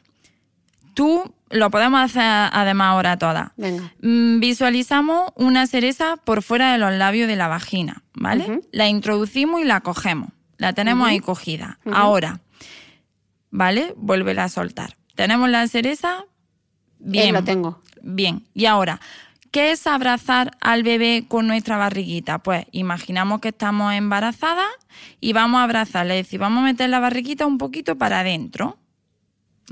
Tú 0.92 1.34
lo 1.50 1.70
podemos 1.70 2.00
hacer 2.00 2.22
además 2.22 2.88
ahora 2.88 3.18
todas. 3.18 3.52
Venga. 3.56 3.94
Mm, 4.02 4.40
visualizamos 4.40 5.32
una 5.36 5.66
cereza 5.66 6.16
por 6.24 6.42
fuera 6.42 6.72
de 6.72 6.78
los 6.78 6.92
labios 6.92 7.26
de 7.26 7.36
la 7.36 7.48
vagina, 7.48 8.02
¿vale? 8.12 8.60
La 8.70 8.88
introducimos 8.88 9.60
y 9.62 9.64
la 9.64 9.80
cogemos. 9.80 10.30
La 10.58 10.72
tenemos 10.72 11.08
ahí 11.08 11.20
cogida. 11.20 11.78
Ahora, 11.92 12.40
¿vale? 13.50 13.94
Vuélvela 13.96 14.44
a 14.44 14.48
soltar. 14.48 14.96
Tenemos 15.14 15.48
la 15.48 15.66
cereza. 15.68 16.24
Bien. 17.04 17.34
lo 17.34 17.44
tengo. 17.44 17.78
Bien. 18.02 18.44
Y 18.54 18.66
ahora, 18.66 19.00
¿qué 19.50 19.72
es 19.72 19.86
abrazar 19.86 20.56
al 20.60 20.82
bebé 20.82 21.24
con 21.28 21.46
nuestra 21.46 21.76
barriguita? 21.76 22.38
Pues 22.38 22.66
imaginamos 22.72 23.40
que 23.40 23.48
estamos 23.48 23.94
embarazadas 23.94 24.66
y 25.20 25.32
vamos 25.32 25.60
a 25.60 25.64
abrazarle. 25.64 26.18
Es 26.18 26.26
decir, 26.26 26.40
vamos 26.40 26.62
a 26.62 26.66
meter 26.66 26.90
la 26.90 27.00
barriguita 27.00 27.46
un 27.46 27.58
poquito 27.58 27.96
para 27.96 28.20
adentro. 28.20 28.78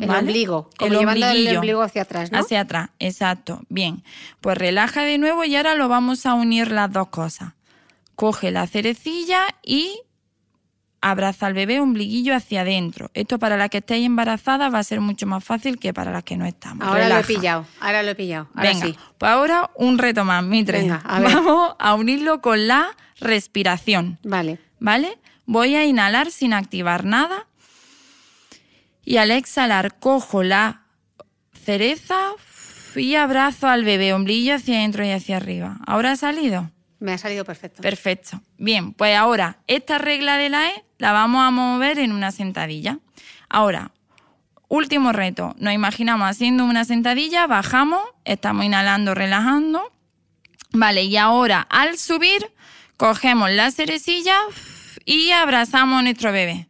El 0.01 0.09
ombligo, 0.09 0.70
como 0.78 0.93
el 0.93 0.99
llevando 1.01 1.26
el 1.26 1.57
ombligo 1.57 1.83
hacia 1.83 2.03
atrás, 2.03 2.33
¿no? 2.33 2.39
Hacia 2.39 2.61
atrás, 2.61 2.91
exacto. 2.99 3.61
Bien, 3.68 4.03
pues 4.41 4.57
relaja 4.57 5.03
de 5.03 5.18
nuevo 5.18 5.45
y 5.45 5.55
ahora 5.55 5.74
lo 5.74 5.89
vamos 5.89 6.24
a 6.24 6.33
unir 6.33 6.70
las 6.70 6.91
dos 6.91 7.09
cosas. 7.09 7.53
Coge 8.14 8.51
la 8.51 8.66
cerecilla 8.66 9.43
y 9.62 10.01
abraza 11.03 11.47
al 11.47 11.53
bebé 11.55 11.81
ombliguillo 11.81 12.35
hacia 12.35 12.63
adentro. 12.63 13.11
Esto 13.13 13.39
para 13.39 13.57
la 13.57 13.69
que 13.69 13.79
estéis 13.79 14.07
embarazada 14.07 14.71
va 14.71 14.79
a 14.79 14.85
ser 14.85 15.01
mucho 15.01 15.27
más 15.27 15.45
fácil 15.45 15.79
que 15.79 15.93
para 15.93 16.13
las 16.13 16.23
que 16.23 16.37
no 16.37 16.47
estamos. 16.47 16.87
Ahora 16.87 17.09
lo 17.09 17.19
he 17.19 17.25
pillado, 17.25 17.67
ahora 17.81 18.03
lo 18.03 18.11
he 18.11 18.15
pillado. 18.15 18.49
Venga, 18.55 18.87
pues 19.19 19.31
ahora 19.31 19.71
un 19.75 19.99
reto 19.99 20.25
más, 20.25 20.43
Mitre. 20.43 20.79
Venga, 20.79 21.03
Vamos 21.05 21.75
a 21.79 21.95
unirlo 21.95 22.41
con 22.41 22.67
la 22.69 22.97
respiración. 23.21 24.19
Vale. 24.23 24.59
¿Vale? 24.79 25.19
Voy 25.45 25.75
a 25.75 25.85
inhalar 25.85 26.31
sin 26.31 26.55
activar 26.55 27.05
nada 27.05 27.47
y 29.05 29.17
al 29.17 29.33
exhalar 29.33 29.99
cojo 29.99 30.43
la 30.43 30.83
cereza 31.65 32.17
y 32.95 33.17
abrazo 33.17 33.69
al 33.69 33.85
bebé, 33.85 34.13
omblillo 34.13 34.55
hacia 34.55 34.79
adentro 34.79 35.05
y 35.05 35.11
hacia 35.11 35.37
arriba. 35.37 35.79
¿Ahora 35.87 36.13
ha 36.13 36.17
salido? 36.17 36.71
Me 37.01 37.13
ha 37.13 37.19
salido 37.19 37.45
perfecto. 37.45 37.83
Perfecto. 37.83 38.41
Bien, 38.59 38.93
pues 38.93 39.17
ahora 39.17 39.59
esta 39.67 39.99
regla 39.99 40.37
de 40.37 40.51
la 40.51 40.69
E 40.69 40.85
la 41.03 41.11
vamos 41.11 41.43
a 41.43 41.51
mover 41.51 41.99
en 41.99 42.13
una 42.13 42.31
sentadilla. 42.31 43.01
Ahora, 43.49 43.91
último 44.69 45.11
reto. 45.11 45.53
Nos 45.59 45.75
imaginamos 45.75 46.31
haciendo 46.31 46.65
una 46.65 46.85
sentadilla, 46.85 47.49
bajamos, 47.49 48.01
estamos 48.25 48.65
inhalando, 48.65 49.13
relajando. 49.13 49.83
Vale, 50.73 51.03
y 51.03 51.17
ahora 51.17 51.67
al 51.71 51.99
subir, 51.99 52.53
cogemos 52.97 53.51
la 53.51 53.73
cerecilla 53.73 54.37
y 55.05 55.33
abrazamos 55.33 55.99
a 55.99 56.03
nuestro 56.03 56.31
bebé. 56.31 56.69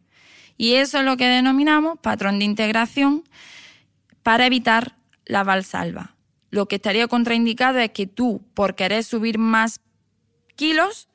Y 0.57 0.77
eso 0.77 0.97
es 0.97 1.05
lo 1.05 1.15
que 1.15 1.27
denominamos 1.27 1.99
patrón 1.99 2.39
de 2.39 2.45
integración 2.45 3.23
para 4.23 4.47
evitar 4.47 4.95
la 5.25 5.43
valsalva. 5.43 6.15
Lo 6.49 6.67
que 6.67 6.77
estaría 6.77 7.07
contraindicado 7.07 7.77
es 7.77 7.91
que 7.91 8.07
tú, 8.07 8.43
por 8.55 8.73
querer 8.73 9.03
subir 9.03 9.37
más 9.37 9.79
kilos, 10.55 11.07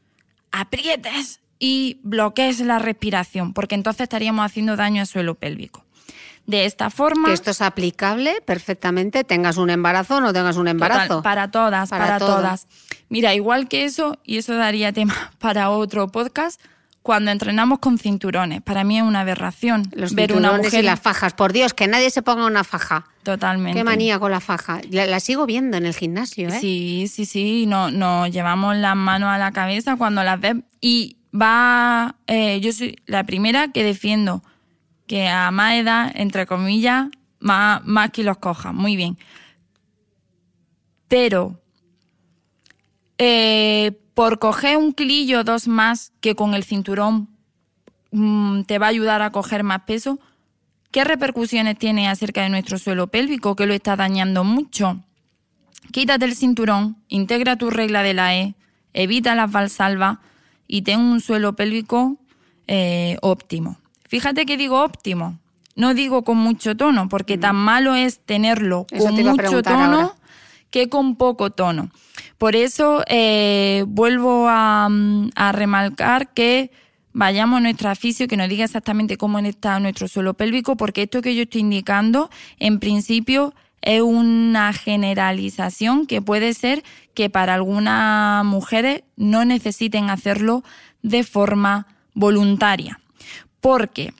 aprietes 0.52 1.40
y 1.58 2.00
bloquees 2.02 2.60
la 2.60 2.78
respiración, 2.78 3.52
porque 3.52 3.74
entonces 3.74 4.02
estaríamos 4.02 4.44
haciendo 4.44 4.76
daño 4.76 5.00
al 5.00 5.06
suelo 5.06 5.34
pélvico. 5.34 5.84
De 6.46 6.64
esta 6.64 6.88
forma. 6.88 7.28
Que 7.28 7.34
esto 7.34 7.50
es 7.50 7.60
aplicable 7.60 8.40
perfectamente, 8.40 9.22
tengas 9.22 9.58
un 9.58 9.68
embarazo 9.68 10.16
o 10.16 10.20
no 10.20 10.32
tengas 10.32 10.56
un 10.56 10.66
embarazo. 10.68 11.22
para 11.22 11.50
todas, 11.50 11.90
para, 11.90 12.18
todas. 12.18 12.68
Mira, 13.10 13.34
igual 13.34 13.68
que 13.68 13.84
eso, 13.84 14.18
y 14.24 14.38
eso 14.38 14.54
daría 14.54 14.92
tema 14.92 15.32
para 15.38 15.68
otro 15.68 16.08
podcast, 16.08 16.58
cuando 17.02 17.30
entrenamos 17.30 17.78
con 17.78 17.98
cinturones. 17.98 18.62
Para 18.62 18.84
mí 18.84 18.98
es 18.98 19.02
una 19.02 19.20
aberración 19.20 19.84
Los 19.92 20.14
ver 20.14 20.34
una 20.34 20.52
mujer 20.52 20.84
y 20.84 20.86
las 20.86 21.00
fajas. 21.00 21.32
Por 21.32 21.52
Dios, 21.52 21.74
que 21.74 21.86
nadie 21.86 22.10
se 22.10 22.22
ponga 22.22 22.46
una 22.46 22.64
faja. 22.64 23.06
Totalmente. 23.22 23.78
Qué 23.78 23.84
manía 23.84 24.18
con 24.18 24.30
la 24.30 24.40
faja. 24.40 24.80
La, 24.90 25.20
sigo 25.20 25.46
viendo 25.46 25.76
en 25.76 25.86
el 25.86 25.94
gimnasio, 25.94 26.48
¿eh? 26.48 26.60
Sí, 26.60 27.08
sí, 27.10 27.26
sí. 27.26 27.66
Nos 27.66 27.92
no, 27.92 28.26
llevamos 28.26 28.76
las 28.76 28.96
manos 28.96 29.28
a 29.28 29.38
la 29.38 29.52
cabeza 29.52 29.96
cuando 29.96 30.22
las 30.22 30.40
ves. 30.40 30.56
Y 30.80 31.17
va. 31.34 32.16
Eh, 32.26 32.60
yo 32.60 32.72
soy 32.72 33.00
la 33.06 33.24
primera 33.24 33.68
que 33.68 33.84
defiendo 33.84 34.42
que 35.06 35.28
a 35.28 35.50
más 35.50 35.74
edad, 35.74 36.12
entre 36.14 36.46
comillas, 36.46 37.08
más, 37.40 37.84
más 37.84 38.10
los 38.18 38.38
coja. 38.38 38.72
Muy 38.72 38.96
bien. 38.96 39.18
Pero. 41.08 41.60
Eh, 43.18 43.98
por 44.18 44.40
coger 44.40 44.78
un 44.78 44.94
kilillo 44.94 45.38
o 45.38 45.44
dos 45.44 45.68
más 45.68 46.12
que 46.20 46.34
con 46.34 46.54
el 46.54 46.64
cinturón 46.64 47.28
mm, 48.10 48.62
te 48.62 48.80
va 48.80 48.86
a 48.86 48.88
ayudar 48.88 49.22
a 49.22 49.30
coger 49.30 49.62
más 49.62 49.82
peso, 49.82 50.18
¿qué 50.90 51.04
repercusiones 51.04 51.78
tiene 51.78 52.08
acerca 52.08 52.42
de 52.42 52.48
nuestro 52.48 52.78
suelo 52.78 53.06
pélvico 53.06 53.54
que 53.54 53.66
lo 53.66 53.74
está 53.74 53.94
dañando 53.94 54.42
mucho? 54.42 55.04
Quítate 55.92 56.24
el 56.24 56.34
cinturón, 56.34 56.96
integra 57.06 57.54
tu 57.54 57.70
regla 57.70 58.02
de 58.02 58.14
la 58.14 58.34
E, 58.34 58.56
evita 58.92 59.36
las 59.36 59.52
valsalvas 59.52 60.18
y 60.68 60.82
ten 60.82 61.00
un 61.00 61.20
suelo 61.20 61.56
pélvico 61.56 62.18
eh, 62.68 63.16
óptimo. 63.22 63.78
Fíjate 64.06 64.46
que 64.46 64.56
digo 64.56 64.84
óptimo, 64.84 65.38
no 65.74 65.94
digo 65.94 66.22
con 66.22 66.36
mucho 66.36 66.76
tono, 66.76 67.08
porque 67.08 67.38
mm. 67.38 67.40
tan 67.40 67.56
malo 67.56 67.94
es 67.94 68.20
tenerlo 68.20 68.86
con 68.96 69.14
mucho 69.14 69.62
tono 69.62 70.14
que 70.70 70.88
con 70.88 71.16
poco 71.16 71.50
tono. 71.50 71.90
Por 72.36 72.54
eso 72.54 73.02
eh, 73.08 73.84
vuelvo 73.88 74.46
a, 74.48 74.88
remarcar 75.52 76.32
que 76.34 76.70
vayamos 77.12 77.58
a 77.58 77.60
nuestra 77.60 77.94
fisio, 77.94 78.28
que 78.28 78.36
nos 78.36 78.48
diga 78.48 78.64
exactamente 78.64 79.16
cómo 79.16 79.38
está 79.40 79.80
nuestro 79.80 80.08
suelo 80.08 80.34
pélvico, 80.34 80.76
porque 80.76 81.04
esto 81.04 81.22
que 81.22 81.34
yo 81.34 81.42
estoy 81.42 81.62
indicando, 81.62 82.30
en 82.58 82.78
principio, 82.78 83.54
es 83.82 84.02
una 84.02 84.72
generalización 84.72 86.06
que 86.06 86.22
puede 86.22 86.54
ser 86.54 86.82
que 87.14 87.30
para 87.30 87.54
algunas 87.54 88.44
mujeres 88.44 89.02
no 89.16 89.44
necesiten 89.44 90.10
hacerlo 90.10 90.62
de 91.02 91.24
forma 91.24 91.86
voluntaria. 92.14 93.00
Porque 93.60 94.12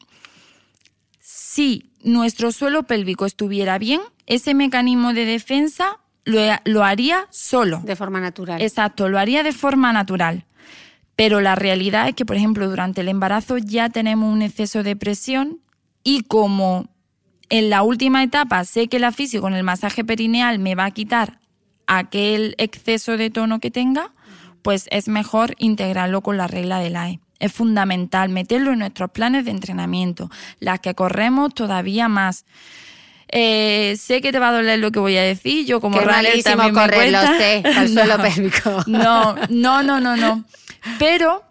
si 1.21 1.91
nuestro 2.03 2.53
suelo 2.53 2.85
pélvico 2.85 3.27
estuviera 3.27 3.79
bien, 3.79 4.01
ese 4.27 4.55
mecanismo 4.55 5.13
de 5.13 5.25
defensa 5.25 5.99
lo, 6.25 6.85
haría 6.85 7.27
solo. 7.31 7.81
De 7.85 7.97
forma 7.97 8.21
natural. 8.21 8.61
Exacto, 8.61 9.09
lo 9.09 9.19
haría 9.19 9.43
de 9.43 9.53
forma 9.53 9.93
natural. 9.93 10.45
Pero 11.17 11.41
la 11.41 11.55
realidad 11.55 12.09
es 12.09 12.15
que, 12.15 12.27
por 12.27 12.37
ejemplo, 12.37 12.69
durante 12.69 13.01
el 13.01 13.09
embarazo 13.09 13.59
ya 13.59 13.89
tenemos 13.89 14.33
un 14.33 14.43
exceso 14.43 14.83
de 14.83 14.95
presión 14.95 15.61
y 16.05 16.23
como 16.23 16.89
en 17.51 17.71
la 17.71 17.83
última 17.83 18.23
etapa 18.23 18.65
sé 18.65 18.89
que 18.89 18.99
la 18.99 19.13
fisio 19.13 19.41
con 19.41 19.55
el 19.55 19.63
masaje 19.63 20.05
perineal 20.05 20.59
me 20.59 20.75
va 20.75 20.87
a 20.87 20.91
quitar 20.91 21.39
aquel 21.87 22.55
exceso 22.59 23.17
de 23.17 23.31
tono 23.31 23.61
que 23.61 23.71
tenga, 23.71 24.13
pues 24.63 24.87
es 24.91 25.09
mejor 25.09 25.55
integrarlo 25.59 26.21
con 26.21 26.37
la 26.37 26.47
regla 26.47 26.79
del 26.79 26.97
AE. 26.97 27.21
Es 27.39 27.53
fundamental 27.53 28.29
meterlo 28.29 28.73
en 28.73 28.81
nuestros 28.81 29.11
planes 29.11 29.45
de 29.45 29.53
entrenamiento, 29.53 30.31
las 30.59 30.81
que 30.81 30.95
corremos 30.95 31.55
todavía 31.55 32.09
más. 32.09 32.45
Eh, 33.31 33.97
sé 33.99 34.21
que 34.21 34.33
te 34.33 34.39
va 34.39 34.49
a 34.49 34.53
doler 34.53 34.79
lo 34.79 34.91
que 34.91 34.99
voy 34.99 35.17
a 35.17 35.23
decir. 35.23 35.65
Yo 35.67 35.81
como 35.81 36.01
runner 36.01 36.43
también 36.43 36.75
me 36.75 36.89
cuesta. 36.89 37.37
al 37.77 37.89
suelo 37.93 38.17
pélvico. 38.19 38.85
No, 38.87 39.37
no, 39.49 39.83
no, 39.83 40.01
no, 40.01 40.17
no. 40.17 40.45
Pero 40.99 41.48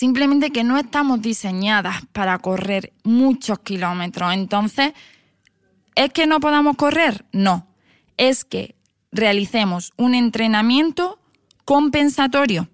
simplemente 0.00 0.50
que 0.50 0.64
no 0.64 0.78
estamos 0.78 1.20
diseñadas 1.20 1.96
para 2.12 2.38
correr 2.38 2.94
muchos 3.04 3.58
kilómetros. 3.58 4.32
Entonces, 4.32 4.94
¿es 5.94 6.10
que 6.14 6.26
no 6.26 6.40
podamos 6.40 6.76
correr? 6.76 7.26
No. 7.32 7.66
Es 8.16 8.46
que 8.46 8.76
realicemos 9.12 9.92
un 9.98 10.14
entrenamiento 10.14 11.20
compensatorio 11.66 12.70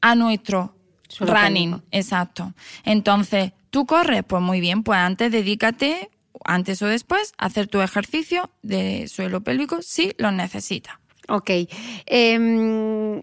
a 0.00 0.14
nuestro 0.14 0.74
running. 1.18 1.82
Exacto. 1.90 2.54
Entonces, 2.82 3.52
¿tú 3.68 3.84
corres? 3.84 4.24
Pues 4.26 4.40
muy 4.40 4.62
bien, 4.62 4.82
pues 4.82 5.00
antes 5.00 5.30
dedícate 5.30 6.08
antes 6.46 6.80
o 6.80 6.86
después, 6.86 7.34
hacer 7.36 7.68
tu 7.68 7.82
ejercicio 7.82 8.48
de 8.62 9.06
suelo 9.06 9.42
pélvico 9.42 9.82
si 9.82 10.14
lo 10.16 10.32
necesitas. 10.32 10.94
Ok. 11.28 11.50
Em, 12.06 13.22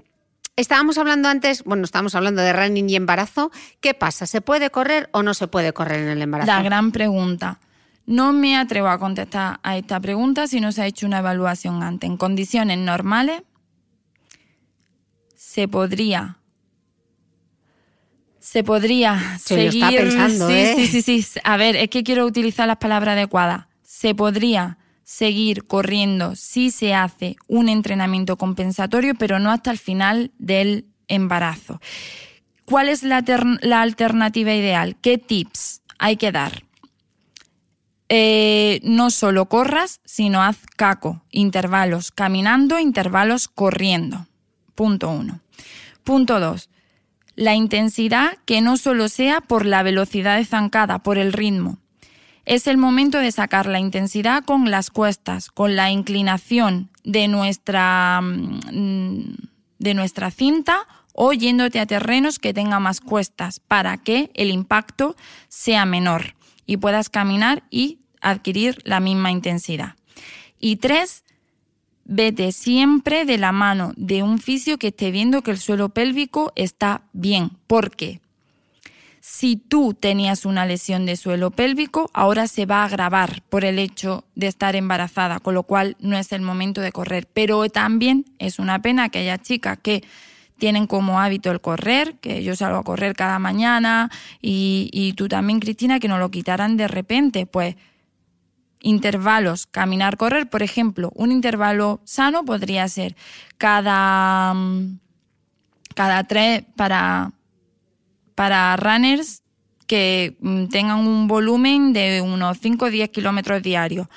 Estábamos 0.57 0.97
hablando 0.97 1.29
antes, 1.29 1.63
bueno, 1.63 1.83
estábamos 1.83 2.15
hablando 2.15 2.41
de 2.41 2.51
running 2.51 2.89
y 2.89 2.95
embarazo. 2.95 3.51
¿Qué 3.79 3.93
pasa? 3.93 4.25
¿Se 4.25 4.41
puede 4.41 4.71
correr 4.71 5.07
o 5.13 5.21
no 5.21 5.35
se 5.35 5.47
puede 5.47 5.71
correr 5.71 6.01
en 6.01 6.09
el 6.09 6.21
embarazo? 6.21 6.51
La 6.51 6.63
gran 6.63 6.91
pregunta. 6.91 7.59
No 8.07 8.33
me 8.33 8.57
atrevo 8.57 8.87
a 8.87 8.97
contestar 8.97 9.59
a 9.61 9.77
esta 9.77 9.99
pregunta 9.99 10.47
si 10.47 10.59
no 10.59 10.71
se 10.71 10.81
ha 10.81 10.87
hecho 10.87 11.05
una 11.05 11.19
evaluación 11.19 11.83
antes. 11.83 12.09
En 12.09 12.17
condiciones 12.17 12.79
normales, 12.79 13.43
se 15.35 15.67
podría. 15.67 16.37
Se 18.39 18.63
podría 18.63 19.37
Se 19.39 19.63
lo 19.63 19.71
seguir. 19.71 19.83
está 19.83 19.95
pensando, 19.95 20.47
sí, 20.47 20.53
¿eh? 20.53 20.73
sí, 20.75 21.01
sí, 21.03 21.21
sí. 21.21 21.39
A 21.43 21.57
ver, 21.57 21.75
es 21.75 21.89
que 21.89 22.03
quiero 22.03 22.25
utilizar 22.25 22.65
las 22.67 22.77
palabras 22.77 23.13
adecuadas. 23.13 23.67
Se 23.83 24.15
podría 24.15 24.79
seguir 25.07 25.65
corriendo 25.67 26.35
si 26.35 26.69
se 26.69 26.93
hace 26.93 27.37
un 27.47 27.69
entrenamiento 27.69 28.37
compensatorio, 28.37 29.15
pero 29.15 29.39
no 29.39 29.51
hasta 29.51 29.71
el 29.71 29.77
final 29.77 30.31
del 30.37 30.85
embarazo. 31.07 31.79
¿Cuál 32.65 32.89
es 32.89 33.03
la, 33.03 33.21
ter- 33.21 33.45
la 33.61 33.81
alternativa 33.81 34.53
ideal? 34.53 34.97
¿Qué 35.01 35.17
tips 35.17 35.81
hay 35.97 36.17
que 36.17 36.33
dar? 36.33 36.63
Eh, 38.09 38.81
no 38.83 39.09
solo 39.09 39.45
corras, 39.45 40.01
sino 40.03 40.43
haz 40.43 40.57
caco, 40.75 41.23
intervalos 41.31 42.11
caminando, 42.11 42.77
intervalos 42.77 43.47
corriendo. 43.47 44.27
Punto 44.75 45.09
uno. 45.09 45.39
Punto 46.03 46.41
dos. 46.41 46.69
La 47.37 47.55
intensidad 47.55 48.37
que 48.43 48.59
no 48.59 48.75
solo 48.75 49.07
sea 49.07 49.39
por 49.39 49.65
la 49.65 49.83
velocidad 49.83 50.35
de 50.35 50.43
zancada, 50.43 50.99
por 50.99 51.17
el 51.17 51.31
ritmo. 51.31 51.77
Es 52.47 52.65
el 52.67 52.77
momento 52.77 53.19
de 53.19 53.33
sacar 53.33 53.65
la 53.65 53.77
intensidad 53.77 54.45
con 54.45 54.71
las 54.71 54.89
cuestas, 54.89 55.49
con 55.49 55.75
la 55.75 55.91
inclinación 55.91 56.89
de 57.03 57.27
nuestra, 57.27 58.21
mm, 58.21 59.35
de 59.79 59.93
nuestra 59.93 60.31
cinta 60.31 60.87
o 61.11 61.33
yéndote 61.33 61.81
a 61.81 61.85
terrenos 61.85 62.39
que 62.39 62.53
tengan 62.53 62.83
más 62.83 63.01
cuestas 63.01 63.59
para 63.59 63.97
que 63.97 64.31
el 64.33 64.49
impacto 64.49 65.17
sea 65.49 65.85
menor 65.85 66.35
y 66.65 66.77
puedas 66.77 67.09
caminar 67.09 67.63
y 67.69 67.99
adquirir 68.21 68.77
la 68.85 69.01
misma 69.01 69.29
intensidad. 69.29 69.95
Y 70.57 70.77
tres, 70.77 71.25
vete 72.05 72.53
siempre 72.53 73.25
de 73.25 73.37
la 73.39 73.51
mano 73.51 73.91
de 73.97 74.23
un 74.23 74.39
fisio 74.39 74.77
que 74.77 74.87
esté 74.87 75.11
viendo 75.11 75.41
que 75.41 75.51
el 75.51 75.57
suelo 75.57 75.89
pélvico 75.89 76.53
está 76.55 77.01
bien. 77.11 77.49
¿Por 77.67 77.93
qué? 77.93 78.21
Si 79.29 79.57
tú 79.57 79.93
tenías 79.93 80.45
una 80.45 80.65
lesión 80.65 81.05
de 81.05 81.17
suelo 81.17 81.51
pélvico, 81.51 82.09
ahora 82.13 82.47
se 82.47 82.65
va 82.65 82.77
a 82.77 82.85
agravar 82.85 83.41
por 83.49 83.65
el 83.65 83.77
hecho 83.77 84.23
de 84.35 84.47
estar 84.47 84.77
embarazada, 84.77 85.41
con 85.41 85.53
lo 85.53 85.63
cual 85.63 85.97
no 85.99 86.17
es 86.17 86.31
el 86.31 86.41
momento 86.41 86.79
de 86.79 86.93
correr. 86.93 87.27
Pero 87.33 87.67
también 87.67 88.23
es 88.39 88.57
una 88.57 88.81
pena 88.81 89.09
que 89.09 89.19
haya 89.19 89.37
chicas 89.37 89.79
que 89.83 90.01
tienen 90.57 90.87
como 90.87 91.19
hábito 91.19 91.51
el 91.51 91.59
correr, 91.59 92.15
que 92.21 92.41
yo 92.41 92.55
salgo 92.55 92.77
a 92.77 92.83
correr 92.85 93.17
cada 93.17 93.37
mañana 93.37 94.09
y, 94.41 95.13
tú 95.17 95.27
también, 95.27 95.59
Cristina, 95.59 95.99
que 95.99 96.07
nos 96.07 96.19
lo 96.19 96.31
quitaran 96.31 96.77
de 96.77 96.87
repente. 96.87 97.45
Pues 97.45 97.75
intervalos, 98.79 99.67
caminar, 99.67 100.15
correr, 100.15 100.49
por 100.49 100.63
ejemplo, 100.63 101.11
un 101.15 101.33
intervalo 101.33 101.99
sano 102.05 102.45
podría 102.45 102.87
ser 102.87 103.17
cada, 103.57 104.53
mm, 104.53 104.99
cada 105.95 106.23
tres 106.23 106.63
para, 106.77 107.33
para 108.37 108.75
runners 108.75 109.41
que 109.87 110.37
mm, 110.41 110.67
tengan 110.67 110.99
un 110.99 111.27
volumen 111.27 111.91
de 111.91 112.21
unos 112.21 112.59
5 112.59 112.85
o 112.85 112.89
10 112.91 113.09
kilómetros 113.09 113.63
diarios. 113.63 114.07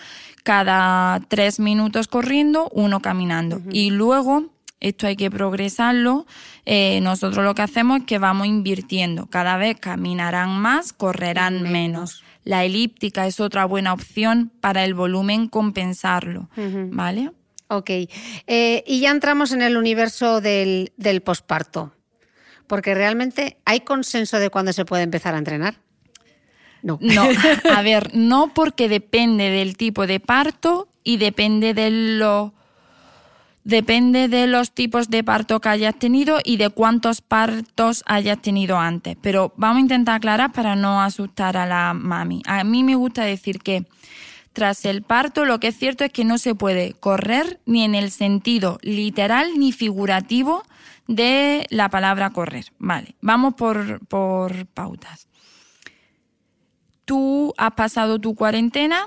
Cada 0.44 1.20
tres 1.28 1.58
minutos 1.58 2.06
corriendo, 2.06 2.68
uno 2.72 3.00
caminando. 3.00 3.62
Y 3.70 3.88
luego, 3.88 4.50
esto 4.78 5.06
hay 5.06 5.16
que 5.16 5.30
progresarlo, 5.30 6.26
eh, 6.66 7.00
nosotros 7.00 7.42
lo 7.46 7.54
que 7.54 7.62
hacemos 7.62 8.00
es 8.00 8.04
que 8.04 8.18
vamos 8.18 8.46
invirtiendo. 8.46 9.24
Cada 9.26 9.56
vez 9.56 9.78
caminarán 9.80 10.50
más, 10.50 10.92
correrán 10.92 11.72
menos. 11.72 12.22
La 12.44 12.64
elíptica 12.64 13.26
es 13.26 13.40
otra 13.40 13.64
buena 13.64 13.94
opción 13.94 14.52
para 14.60 14.84
el 14.84 14.92
volumen 14.92 15.48
compensarlo, 15.48 16.50
¿vale? 16.90 17.30
Ok. 17.68 17.90
Eh, 18.46 18.84
y 18.86 19.00
ya 19.00 19.12
entramos 19.12 19.52
en 19.52 19.62
el 19.62 19.78
universo 19.78 20.42
del, 20.42 20.92
del 20.98 21.22
posparto. 21.22 21.92
Porque 22.70 22.94
realmente 22.94 23.56
hay 23.64 23.80
consenso 23.80 24.38
de 24.38 24.48
cuándo 24.48 24.72
se 24.72 24.84
puede 24.84 25.02
empezar 25.02 25.34
a 25.34 25.38
entrenar. 25.38 25.74
No. 26.82 27.00
No, 27.02 27.24
a 27.74 27.82
ver, 27.82 28.14
no 28.14 28.54
porque 28.54 28.88
depende 28.88 29.50
del 29.50 29.76
tipo 29.76 30.06
de 30.06 30.20
parto 30.20 30.86
y 31.02 31.16
depende 31.16 31.74
de 31.74 31.90
lo 31.90 32.54
depende 33.64 34.28
de 34.28 34.46
los 34.46 34.70
tipos 34.70 35.10
de 35.10 35.24
parto 35.24 35.60
que 35.60 35.68
hayas 35.68 35.98
tenido 35.98 36.38
y 36.44 36.58
de 36.58 36.70
cuántos 36.70 37.22
partos 37.22 38.04
hayas 38.06 38.40
tenido 38.40 38.78
antes. 38.78 39.16
Pero 39.20 39.52
vamos 39.56 39.78
a 39.78 39.80
intentar 39.80 40.14
aclarar 40.18 40.52
para 40.52 40.76
no 40.76 41.02
asustar 41.02 41.56
a 41.56 41.66
la 41.66 41.92
mami. 41.92 42.40
A 42.46 42.62
mí 42.62 42.84
me 42.84 42.94
gusta 42.94 43.24
decir 43.24 43.58
que 43.58 43.84
tras 44.52 44.84
el 44.84 45.02
parto 45.02 45.44
lo 45.44 45.58
que 45.58 45.66
es 45.68 45.76
cierto 45.76 46.04
es 46.04 46.12
que 46.12 46.24
no 46.24 46.38
se 46.38 46.54
puede 46.54 46.92
correr 46.92 47.58
ni 47.66 47.82
en 47.82 47.96
el 47.96 48.12
sentido 48.12 48.78
literal 48.82 49.58
ni 49.58 49.72
figurativo 49.72 50.62
de 51.14 51.66
la 51.70 51.88
palabra 51.88 52.30
correr. 52.30 52.72
Vale, 52.78 53.14
vamos 53.20 53.54
por, 53.54 54.04
por 54.06 54.66
pautas 54.66 55.30
tú 57.10 57.52
has 57.56 57.72
pasado 57.72 58.20
tu 58.20 58.36
cuarentena, 58.36 59.04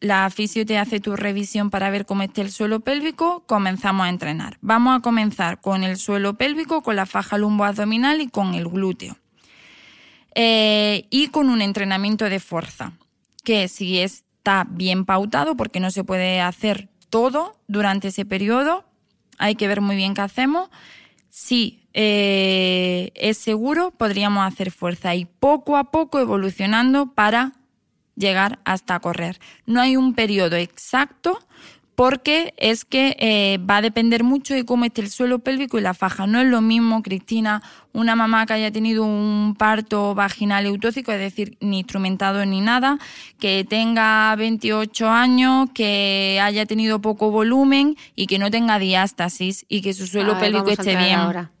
la 0.00 0.28
fisio 0.28 0.66
te 0.66 0.76
hace 0.76 1.00
tu 1.00 1.16
revisión 1.16 1.70
para 1.70 1.88
ver 1.88 2.04
cómo 2.04 2.22
está 2.22 2.42
el 2.42 2.50
suelo 2.50 2.80
pélvico, 2.80 3.44
comenzamos 3.46 4.04
a 4.04 4.10
entrenar. 4.10 4.58
Vamos 4.60 4.94
a 4.94 5.00
comenzar 5.00 5.62
con 5.62 5.84
el 5.84 5.96
suelo 5.96 6.34
pélvico, 6.34 6.82
con 6.82 6.96
la 6.96 7.06
faja 7.06 7.38
lumboabdominal 7.38 8.20
y 8.20 8.28
con 8.28 8.52
el 8.52 8.68
glúteo. 8.68 9.16
Eh, 10.34 11.06
y 11.08 11.28
con 11.28 11.48
un 11.48 11.62
entrenamiento 11.62 12.26
de 12.26 12.40
fuerza, 12.40 12.92
que 13.42 13.68
si 13.68 14.00
está 14.00 14.66
bien 14.68 15.06
pautado, 15.06 15.56
porque 15.56 15.80
no 15.80 15.90
se 15.90 16.04
puede 16.04 16.42
hacer 16.42 16.90
todo 17.08 17.56
durante 17.68 18.08
ese 18.08 18.26
periodo, 18.26 18.84
hay 19.38 19.54
que 19.54 19.66
ver 19.66 19.80
muy 19.80 19.96
bien 19.96 20.12
qué 20.12 20.20
hacemos. 20.20 20.68
Si 21.36 21.82
eh, 21.94 23.10
es 23.16 23.38
seguro, 23.38 23.90
podríamos 23.90 24.46
hacer 24.46 24.70
fuerza 24.70 25.16
y 25.16 25.24
poco 25.24 25.76
a 25.76 25.90
poco 25.90 26.20
evolucionando 26.20 27.12
para 27.12 27.54
llegar 28.14 28.60
hasta 28.64 29.00
correr. 29.00 29.40
No 29.66 29.80
hay 29.80 29.96
un 29.96 30.14
periodo 30.14 30.54
exacto 30.54 31.40
porque 31.94 32.54
es 32.56 32.84
que 32.84 33.16
eh, 33.20 33.58
va 33.58 33.76
a 33.76 33.82
depender 33.82 34.24
mucho 34.24 34.54
de 34.54 34.64
cómo 34.64 34.84
esté 34.84 35.00
el 35.00 35.10
suelo 35.10 35.38
pélvico 35.38 35.78
y 35.78 35.82
la 35.82 35.94
faja. 35.94 36.26
No 36.26 36.40
es 36.40 36.46
lo 36.46 36.60
mismo, 36.60 37.02
Cristina, 37.02 37.62
una 37.92 38.16
mamá 38.16 38.46
que 38.46 38.54
haya 38.54 38.72
tenido 38.72 39.04
un 39.04 39.54
parto 39.56 40.14
vaginal 40.14 40.66
eutóxico, 40.66 41.12
es 41.12 41.20
decir, 41.20 41.56
ni 41.60 41.80
instrumentado 41.80 42.44
ni 42.46 42.60
nada, 42.60 42.98
que 43.38 43.64
tenga 43.68 44.34
28 44.36 45.08
años, 45.08 45.68
que 45.72 46.40
haya 46.42 46.66
tenido 46.66 47.00
poco 47.00 47.30
volumen 47.30 47.96
y 48.16 48.26
que 48.26 48.38
no 48.38 48.50
tenga 48.50 48.78
diástasis 48.78 49.64
y 49.68 49.80
que 49.80 49.94
su 49.94 50.06
suelo 50.06 50.38
pélvico 50.38 50.70
esté 50.70 50.96
bien. 50.96 51.20
ahora. 51.20 51.52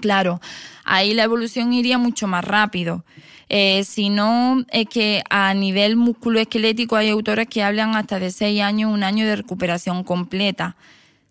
Claro, 0.00 0.40
ahí 0.84 1.12
la 1.12 1.24
evolución 1.24 1.72
iría 1.72 1.98
mucho 1.98 2.26
más 2.26 2.44
rápido. 2.44 3.04
Eh, 3.50 3.84
si 3.84 4.10
no, 4.10 4.62
es 4.70 4.86
que 4.88 5.22
a 5.30 5.54
nivel 5.54 5.96
musculoesquelético 5.96 6.96
hay 6.96 7.08
autores 7.10 7.46
que 7.48 7.62
hablan 7.62 7.96
hasta 7.96 8.18
de 8.18 8.30
seis 8.30 8.60
años, 8.60 8.92
un 8.92 9.02
año 9.02 9.24
de 9.26 9.36
recuperación 9.36 10.04
completa. 10.04 10.76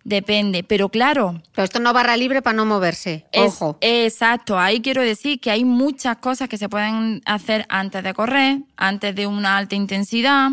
Depende, 0.04 0.64
pero 0.64 0.88
claro, 0.88 1.42
Pero 1.54 1.66
esto 1.66 1.80
no 1.82 1.92
barra 1.92 2.16
libre 2.16 2.42
para 2.42 2.56
no 2.56 2.66
moverse. 2.66 3.26
es- 3.32 3.62
Ojo. 3.62 3.78
exacto, 3.82 4.58
ahí 4.58 4.80
quiero 4.80 5.02
decir 5.02 5.40
que 5.40 5.52
hay 5.52 5.66
muchas 5.66 6.18
cosas 6.18 6.48
que 6.48 6.58
se 6.58 6.70
pueden 6.70 7.22
hacer 7.26 7.66
antes 7.68 8.02
de 8.04 8.14
correr, 8.14 8.60
antes 8.78 9.14
de 9.16 9.28
una 9.28 9.58
alta 9.58 9.76
intensidad. 9.76 10.50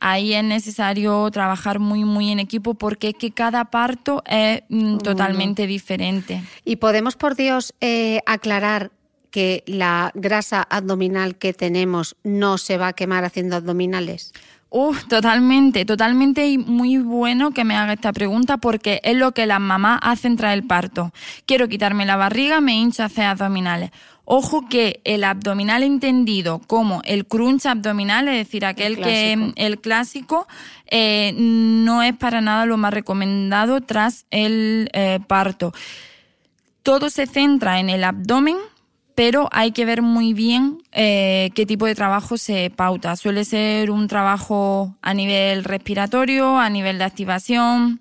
Ahí 0.00 0.32
es 0.34 0.42
necesario 0.42 1.30
trabajar 1.30 1.78
muy, 1.78 2.04
muy 2.04 2.32
en 2.32 2.40
equipo 2.40 2.74
porque 2.74 3.10
es 3.10 3.14
que 3.14 3.30
cada 3.30 3.66
parto 3.66 4.22
es 4.26 4.62
mm, 4.70 4.98
totalmente 4.98 5.66
diferente. 5.66 6.42
Y 6.64 6.76
podemos, 6.76 7.14
por 7.14 7.36
Dios, 7.36 7.74
eh, 7.80 8.20
aclarar 8.26 8.90
que 9.32 9.64
la 9.66 10.12
grasa 10.14 10.62
abdominal 10.62 11.34
que 11.34 11.52
tenemos 11.52 12.14
no 12.22 12.58
se 12.58 12.78
va 12.78 12.88
a 12.88 12.92
quemar 12.92 13.24
haciendo 13.24 13.56
abdominales. 13.56 14.32
Uf, 14.74 15.06
totalmente, 15.06 15.84
totalmente 15.84 16.46
y 16.46 16.56
muy 16.56 16.96
bueno 16.96 17.50
que 17.50 17.64
me 17.64 17.76
haga 17.76 17.92
esta 17.92 18.12
pregunta 18.12 18.56
porque 18.56 19.00
es 19.04 19.16
lo 19.16 19.32
que 19.32 19.44
las 19.44 19.60
mamás 19.60 19.98
hacen 20.02 20.36
tras 20.36 20.54
el 20.54 20.64
parto. 20.66 21.12
Quiero 21.44 21.68
quitarme 21.68 22.06
la 22.06 22.16
barriga, 22.16 22.62
me 22.62 22.74
hincho 22.74 23.02
a 23.02 23.06
hacer 23.06 23.24
abdominales. 23.24 23.90
Ojo 24.24 24.68
que 24.68 25.00
el 25.04 25.24
abdominal 25.24 25.82
entendido 25.82 26.60
como 26.66 27.02
el 27.04 27.26
crunch 27.26 27.66
abdominal, 27.66 28.28
es 28.28 28.36
decir, 28.46 28.64
aquel 28.64 28.96
que 28.96 29.34
clásico. 29.34 29.52
el 29.56 29.80
clásico, 29.80 30.48
eh, 30.90 31.34
no 31.36 32.02
es 32.02 32.16
para 32.16 32.40
nada 32.40 32.64
lo 32.64 32.78
más 32.78 32.94
recomendado 32.94 33.80
tras 33.80 34.24
el 34.30 34.88
eh, 34.92 35.18
parto. 35.26 35.74
Todo 36.82 37.10
se 37.10 37.26
centra 37.26 37.78
en 37.78 37.90
el 37.90 38.04
abdomen, 38.04 38.56
pero 39.14 39.48
hay 39.52 39.72
que 39.72 39.84
ver 39.84 40.02
muy 40.02 40.34
bien 40.34 40.78
eh, 40.92 41.50
qué 41.54 41.66
tipo 41.66 41.86
de 41.86 41.94
trabajo 41.94 42.36
se 42.36 42.70
pauta. 42.70 43.16
Suele 43.16 43.44
ser 43.44 43.90
un 43.90 44.08
trabajo 44.08 44.96
a 45.02 45.14
nivel 45.14 45.64
respiratorio, 45.64 46.58
a 46.58 46.70
nivel 46.70 46.98
de 46.98 47.04
activación, 47.04 48.00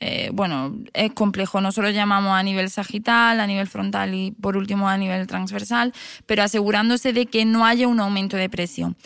eh, 0.00 0.30
bueno, 0.32 0.76
es 0.92 1.12
complejo. 1.12 1.60
Nosotros 1.60 1.92
llamamos 1.94 2.32
a 2.32 2.42
nivel 2.42 2.70
sagital, 2.70 3.40
a 3.40 3.46
nivel 3.46 3.66
frontal 3.66 4.14
y 4.14 4.30
por 4.32 4.56
último 4.56 4.88
a 4.88 4.96
nivel 4.96 5.26
transversal, 5.26 5.92
pero 6.26 6.42
asegurándose 6.42 7.12
de 7.12 7.26
que 7.26 7.44
no 7.44 7.66
haya 7.66 7.88
un 7.88 8.00
aumento 8.00 8.36
de 8.36 8.48
presión. 8.48 8.96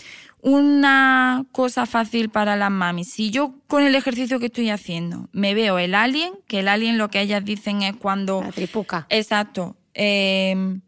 Una 0.40 1.44
cosa 1.52 1.86
fácil 1.86 2.28
para 2.28 2.56
las 2.56 2.70
mamis. 2.70 3.12
Si 3.12 3.30
yo 3.30 3.54
con 3.68 3.84
el 3.84 3.94
ejercicio 3.94 4.40
que 4.40 4.46
estoy 4.46 4.70
haciendo 4.70 5.28
me 5.32 5.54
veo 5.54 5.78
el 5.78 5.94
alien, 5.94 6.32
que 6.48 6.60
el 6.60 6.68
alien 6.68 6.98
lo 6.98 7.08
que 7.08 7.20
ellas 7.20 7.44
dicen 7.44 7.82
es 7.82 7.96
cuando... 7.96 8.42
La 8.42 8.50
tripuca. 8.50 9.06
Exacto. 9.08 9.76
Eh, 9.94 10.80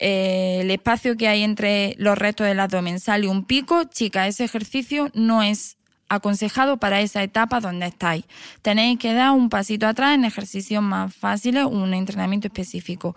eh, 0.00 0.60
el 0.62 0.70
espacio 0.70 1.16
que 1.16 1.28
hay 1.28 1.42
entre 1.42 1.94
los 1.98 2.16
restos 2.16 2.46
del 2.46 2.58
abdomen 2.58 2.98
sale 3.00 3.28
un 3.28 3.44
pico, 3.44 3.84
chica, 3.84 4.26
ese 4.26 4.44
ejercicio 4.44 5.10
no 5.12 5.42
es 5.42 5.76
aconsejado 6.08 6.78
para 6.78 7.02
esa 7.02 7.22
etapa 7.22 7.60
donde 7.60 7.86
estáis. 7.86 8.24
Tenéis 8.62 8.98
que 8.98 9.12
dar 9.12 9.30
un 9.32 9.50
pasito 9.50 9.86
atrás 9.86 10.14
en 10.14 10.24
ejercicios 10.24 10.82
más 10.82 11.14
fáciles, 11.14 11.66
un 11.66 11.92
entrenamiento 11.94 12.48
específico. 12.48 13.14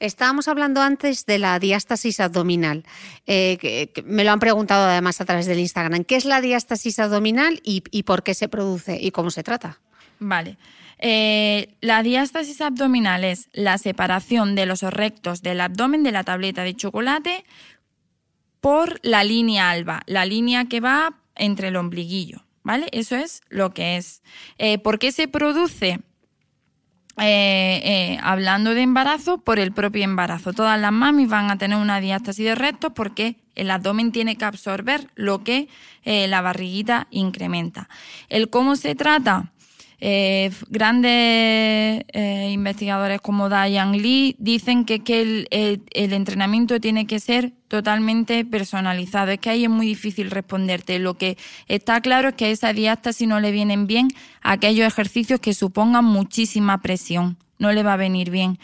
Estábamos 0.00 0.48
hablando 0.48 0.82
antes 0.82 1.26
de 1.26 1.38
la 1.38 1.58
diástasis 1.58 2.20
abdominal. 2.20 2.84
Eh, 3.26 3.56
que, 3.60 3.90
que 3.94 4.02
me 4.02 4.24
lo 4.24 4.32
han 4.32 4.40
preguntado 4.40 4.86
además 4.86 5.20
a 5.20 5.24
través 5.24 5.46
del 5.46 5.60
Instagram. 5.60 6.04
¿Qué 6.04 6.16
es 6.16 6.24
la 6.24 6.40
diástasis 6.40 6.98
abdominal 6.98 7.60
y, 7.62 7.84
y 7.90 8.02
por 8.02 8.22
qué 8.22 8.34
se 8.34 8.48
produce 8.48 8.98
y 9.00 9.12
cómo 9.12 9.30
se 9.30 9.42
trata? 9.42 9.78
Vale. 10.18 10.56
Eh, 11.02 11.76
la 11.80 12.02
diástasis 12.02 12.60
abdominal 12.60 13.24
es 13.24 13.48
la 13.54 13.78
separación 13.78 14.54
de 14.54 14.66
los 14.66 14.82
rectos 14.82 15.40
del 15.40 15.62
abdomen 15.62 16.02
de 16.02 16.12
la 16.12 16.24
tableta 16.24 16.62
de 16.62 16.76
chocolate 16.76 17.44
por 18.60 19.00
la 19.02 19.24
línea 19.24 19.70
alba, 19.70 20.02
la 20.04 20.26
línea 20.26 20.66
que 20.66 20.80
va 20.80 21.16
entre 21.36 21.68
el 21.68 21.76
ombliguillo, 21.76 22.44
¿vale? 22.62 22.88
Eso 22.92 23.16
es 23.16 23.40
lo 23.48 23.72
que 23.72 23.96
es. 23.96 24.22
Eh, 24.58 24.76
¿Por 24.76 24.98
qué 24.98 25.10
se 25.10 25.26
produce? 25.26 26.00
Eh, 27.22 28.18
hablando 28.22 28.72
de 28.72 28.82
embarazo, 28.82 29.38
por 29.38 29.58
el 29.58 29.72
propio 29.72 30.04
embarazo. 30.04 30.52
Todas 30.52 30.80
las 30.80 30.92
mamis 30.92 31.28
van 31.28 31.50
a 31.50 31.58
tener 31.58 31.76
una 31.76 32.00
diástasis 32.00 32.44
de 32.44 32.54
rectos 32.54 32.92
porque 32.94 33.36
el 33.54 33.70
abdomen 33.70 34.12
tiene 34.12 34.36
que 34.36 34.44
absorber 34.46 35.06
lo 35.16 35.44
que 35.44 35.68
la 36.04 36.40
barriguita 36.40 37.08
incrementa. 37.10 37.90
El 38.30 38.48
cómo 38.48 38.74
se 38.76 38.94
trata, 38.94 39.52
eh, 40.00 40.50
grandes 40.68 42.04
eh, 42.12 42.50
investigadores 42.52 43.20
como 43.20 43.48
Diane 43.48 43.98
Lee 43.98 44.36
dicen 44.38 44.84
que, 44.84 45.00
que 45.00 45.20
el, 45.22 45.46
el- 45.50 45.82
el 45.92 46.12
entrenamiento 46.12 46.80
tiene 46.80 47.06
que 47.06 47.20
ser 47.20 47.52
totalmente 47.68 48.44
personalizado. 48.44 49.30
Es 49.30 49.38
que 49.40 49.50
ahí 49.50 49.64
es 49.64 49.70
muy 49.70 49.86
difícil 49.86 50.30
responderte. 50.30 50.98
Lo 50.98 51.14
que 51.14 51.36
está 51.68 52.00
claro 52.00 52.30
es 52.30 52.34
que 52.34 52.46
a 52.46 52.48
esa 52.50 52.72
diástasis 52.72 53.28
no 53.28 53.40
le 53.40 53.50
vienen 53.52 53.86
bien 53.86 54.08
aquellos 54.42 54.86
ejercicios 54.86 55.40
que 55.40 55.54
supongan 55.54 56.04
muchísima 56.04 56.80
presión. 56.80 57.36
No 57.58 57.72
le 57.72 57.82
va 57.82 57.92
a 57.92 57.96
venir 57.96 58.30
bien. 58.30 58.58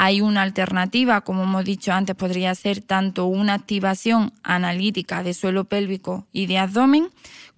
Hay 0.00 0.20
una 0.20 0.42
alternativa, 0.42 1.22
como 1.22 1.42
hemos 1.42 1.64
dicho 1.64 1.92
antes, 1.92 2.14
podría 2.14 2.54
ser 2.54 2.80
tanto 2.80 3.26
una 3.26 3.54
activación 3.54 4.32
analítica 4.44 5.24
de 5.24 5.34
suelo 5.34 5.64
pélvico 5.64 6.24
y 6.30 6.46
de 6.46 6.58
abdomen, 6.58 7.08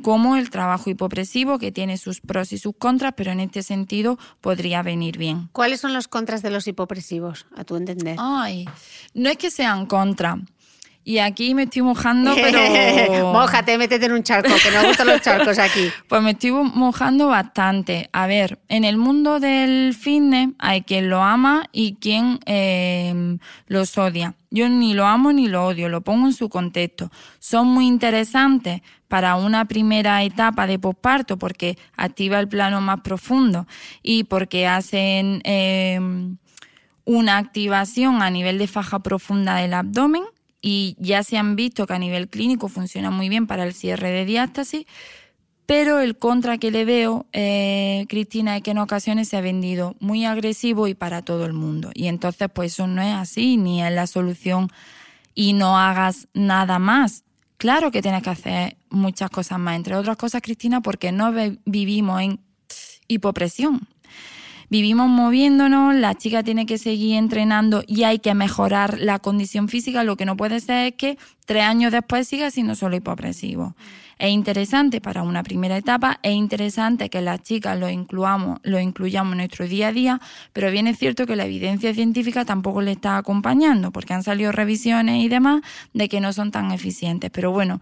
como 0.03 0.37
el 0.37 0.49
trabajo 0.49 0.89
hipopresivo, 0.89 1.59
que 1.59 1.71
tiene 1.71 1.99
sus 1.99 2.23
pros 2.23 2.55
y 2.55 2.59
sus 2.59 2.75
contras, 2.75 3.13
pero 3.15 3.31
en 3.31 3.41
este 3.41 3.63
sentido 3.63 4.19
podría 4.41 4.83
venir 4.83 5.19
bien. 5.19 5.51
¿Cuáles 5.53 5.81
son 5.81 5.93
los 5.93 6.09
contras 6.09 6.41
de 6.41 6.49
los 6.49 6.67
hipopresivos, 6.67 7.45
a 7.55 7.65
tu 7.65 7.77
entender? 7.77 8.17
Ay, 8.19 8.67
no 9.13 9.29
es 9.29 9.37
que 9.37 9.51
sean 9.51 9.85
contra. 9.85 10.39
Y 11.11 11.19
aquí 11.19 11.57
me 11.57 11.65
estoy 11.65 11.83
mojando, 11.83 12.37
pero... 12.37 13.33
Mójate, 13.33 13.77
métete 13.77 14.07
en 14.07 14.13
un 14.13 14.23
charco, 14.23 14.55
que 14.63 14.71
nos 14.71 14.87
gustan 14.87 15.09
los 15.09 15.21
charcos 15.21 15.59
aquí. 15.59 15.91
Pues 16.09 16.23
me 16.23 16.31
estoy 16.31 16.53
mojando 16.53 17.27
bastante. 17.27 18.09
A 18.13 18.29
ver, 18.29 18.61
en 18.69 18.85
el 18.85 18.97
mundo 18.97 19.41
del 19.41 19.93
fitness 19.93 20.51
hay 20.61 20.83
quien 20.83 21.11
lo 21.11 21.21
ama 21.21 21.65
y 21.73 21.97
quien 21.97 22.39
eh, 22.47 23.39
los 23.67 23.99
odia. 23.99 24.37
Yo 24.53 24.69
ni 24.69 24.95
lo 24.95 25.05
amo 25.05 25.33
ni 25.33 25.49
lo 25.49 25.67
odio, 25.67 25.89
lo 25.89 26.01
pongo 26.03 26.29
en 26.29 26.33
su 26.33 26.49
contexto. 26.49 27.11
Son 27.41 27.67
muy 27.67 27.89
interesantes 27.89 28.81
para 29.09 29.35
una 29.35 29.65
primera 29.65 30.23
etapa 30.23 30.69
de 30.69 30.79
posparto 30.79 31.39
porque 31.39 31.77
activa 31.97 32.39
el 32.39 32.47
plano 32.47 32.81
más 32.81 33.01
profundo 33.01 33.67
y 34.01 34.23
porque 34.25 34.69
hacen 34.69 35.43
eh, 35.43 35.99
una 37.05 37.39
activación 37.39 38.23
a 38.23 38.31
nivel 38.31 38.59
de 38.59 38.69
faja 38.69 39.01
profunda 39.01 39.57
del 39.57 39.75
abdomen 39.75 40.23
y 40.63 40.97
ya 40.99 41.23
se 41.23 41.39
han 41.39 41.57
visto 41.57 41.87
que 41.87 41.95
a 41.95 41.99
nivel 41.99 42.29
clínico 42.29 42.69
funciona 42.69 43.11
muy 43.11 43.29
bien 43.29 43.47
para 43.47 43.65
el 43.65 43.75
cierre 43.75 44.11
de 44.11 44.25
diástasis, 44.25 44.87
pero 45.67 46.01
el 46.01 46.19
contra 46.19 46.59
que 46.59 46.73
le 46.73 46.85
veo, 46.85 47.27
eh, 47.33 48.05
Cristina, 48.09 48.57
es 48.57 48.63
que 48.65 48.73
en 48.73 48.79
ocasiones 48.79 49.29
se 49.29 49.37
ha 49.37 49.41
vendido 49.41 49.95
muy 50.01 50.25
agresivo 50.25 50.89
y 50.89 50.95
para 50.95 51.23
todo 51.23 51.47
el 51.47 51.53
mundo. 51.53 51.93
Y 51.95 52.09
entonces, 52.09 52.49
pues 52.53 52.73
eso 52.73 52.89
no 52.89 53.01
es 53.01 53.15
así, 53.15 53.57
ni 53.57 53.81
es 53.81 53.93
la 53.93 54.09
solución 54.09 54.69
y 55.33 55.53
no 55.53 55.79
hagas 55.79 56.27
nada 56.35 56.81
más. 56.81 57.23
Claro 57.57 57.93
que 57.93 58.03
tienes 58.03 58.25
que 58.25 58.31
hacer 58.31 58.77
muchas 58.89 59.31
cosas 59.31 59.61
más, 59.61 59.77
entre 59.77 59.95
otras 59.95 60.17
cosas, 60.17 60.43
Cristina, 60.43 60.81
porque 60.81 61.13
no 61.13 61.33
vivimos 61.65 62.21
en 62.21 62.41
hipopresión. 63.07 63.87
Vivimos 64.71 65.09
moviéndonos, 65.09 65.97
la 65.97 66.15
chica 66.15 66.45
tiene 66.45 66.65
que 66.65 66.79
seguir 66.79 67.17
entrenando 67.17 67.83
y 67.89 68.05
hay 68.05 68.21
que 68.21 68.35
mejorar 68.35 69.01
la 69.01 69.19
condición 69.19 69.67
física. 69.67 70.05
Lo 70.05 70.17
que 70.17 70.25
no 70.25 70.37
puede 70.37 70.61
ser 70.61 70.87
es 70.87 70.95
que 70.95 71.19
tres 71.45 71.65
años 71.65 71.91
después 71.91 72.29
siga 72.29 72.53
siendo 72.53 72.77
solo 72.77 72.95
hipopresivo. 72.95 73.75
Es 74.21 74.31
interesante 74.31 75.01
para 75.01 75.25
una 75.25 75.43
primera 75.43 75.77
etapa, 75.77 76.21
es 76.23 76.35
interesante 76.35 77.11
que 77.11 77.21
las 77.21 77.43
chicas 77.43 77.77
lo 77.81 77.91
incluamos, 77.91 78.61
lo 78.63 78.79
incluyamos 78.79 79.33
en 79.33 79.39
nuestro 79.39 79.67
día 79.67 79.89
a 79.89 79.93
día, 79.93 80.21
pero 80.53 80.71
bien 80.71 80.87
es 80.87 80.99
cierto 80.99 81.27
que 81.27 81.35
la 81.35 81.47
evidencia 81.47 81.93
científica 81.93 82.45
tampoco 82.45 82.81
le 82.81 82.93
está 82.93 83.17
acompañando, 83.17 83.91
porque 83.91 84.15
han 84.15 84.23
salido 84.23 84.53
revisiones 84.53 85.25
y 85.25 85.29
demás 85.29 85.63
de 85.95 86.09
que 86.09 86.21
no 86.21 86.33
son 86.33 86.53
tan 86.53 86.71
eficientes. 86.71 87.31
Pero 87.33 87.51
bueno, 87.51 87.81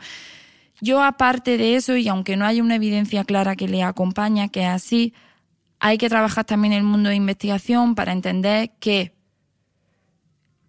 yo 0.81 1.03
aparte 1.03 1.59
de 1.59 1.75
eso, 1.75 1.99
y 1.99 2.09
aunque 2.09 2.37
no 2.39 2.47
haya 2.47 2.63
una 2.63 2.77
evidencia 2.77 3.25
clara 3.25 3.57
que 3.57 3.69
le 3.69 3.83
acompaña, 3.83 4.49
que 4.49 4.63
es 4.63 4.69
así, 4.69 5.13
hay 5.81 5.99
que 5.99 6.09
trabajar 6.09 6.45
también 6.45 6.73
en 6.73 6.79
el 6.79 6.85
mundo 6.85 7.09
de 7.11 7.15
investigación 7.17 7.95
para 7.95 8.13
entender 8.13 8.71
que 8.81 9.13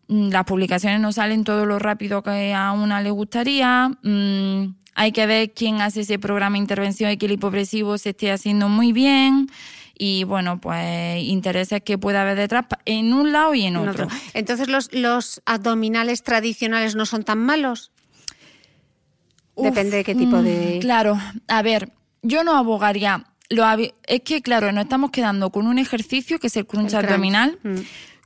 mm, 0.08 0.30
las 0.30 0.44
publicaciones 0.46 1.00
no 1.00 1.12
salen 1.12 1.44
todo 1.44 1.66
lo 1.66 1.80
rápido 1.80 2.22
que 2.24 2.54
a 2.54 2.72
una 2.72 3.02
le 3.02 3.12
gustaría. 3.12 3.90
mm, 4.04 4.76
hay 4.96 5.12
que 5.14 5.26
ver 5.28 5.54
quién 5.54 5.80
hace 5.80 6.02
ese 6.02 6.20
programa 6.20 6.56
de 6.56 6.60
intervención 6.62 7.10
y 7.12 7.18
que 7.18 7.28
el 7.28 7.34
hipopresivo 7.34 7.98
se 7.98 8.10
esté 8.10 8.32
haciendo 8.32 8.68
muy 8.68 8.92
bien. 8.92 9.48
Y 9.98 10.24
bueno, 10.26 10.60
pues 10.60 11.22
intereses 11.24 11.82
que 11.84 11.98
pueda 11.98 12.22
haber 12.24 12.38
detrás 12.38 12.66
en 12.86 13.14
un 13.14 13.32
lado 13.32 13.54
y 13.54 13.62
en 13.64 13.76
En 13.76 13.88
otro. 13.88 14.06
otro. 14.06 14.18
Entonces, 14.34 14.68
¿los, 14.68 14.94
¿los 14.94 15.42
abdominales 15.46 16.24
tradicionales 16.24 16.96
no 16.96 17.06
son 17.06 17.24
tan 17.24 17.38
malos? 17.40 17.92
Uf, 19.56 19.66
Depende 19.66 19.98
de 19.98 20.04
qué 20.04 20.16
tipo 20.16 20.42
de... 20.42 20.76
mm, 20.78 20.82
Claro, 20.82 21.18
a 21.48 21.62
ver, 21.62 21.92
yo 22.22 22.44
no 22.44 22.56
abogaría. 22.58 23.26
Lo 23.50 23.66
es 24.08 24.22
que, 24.22 24.42
claro, 24.42 24.72
nos 24.72 24.84
estamos 24.84 25.12
quedando 25.12 25.50
con 25.50 25.68
un 25.68 25.80
ejercicio 25.80 26.40
que 26.40 26.48
es 26.48 26.58
el 26.58 26.68
crunch 26.68 26.94
El 26.94 27.00
crunch, 27.00 27.06
abdominal, 27.06 27.60
mm. 27.64 27.80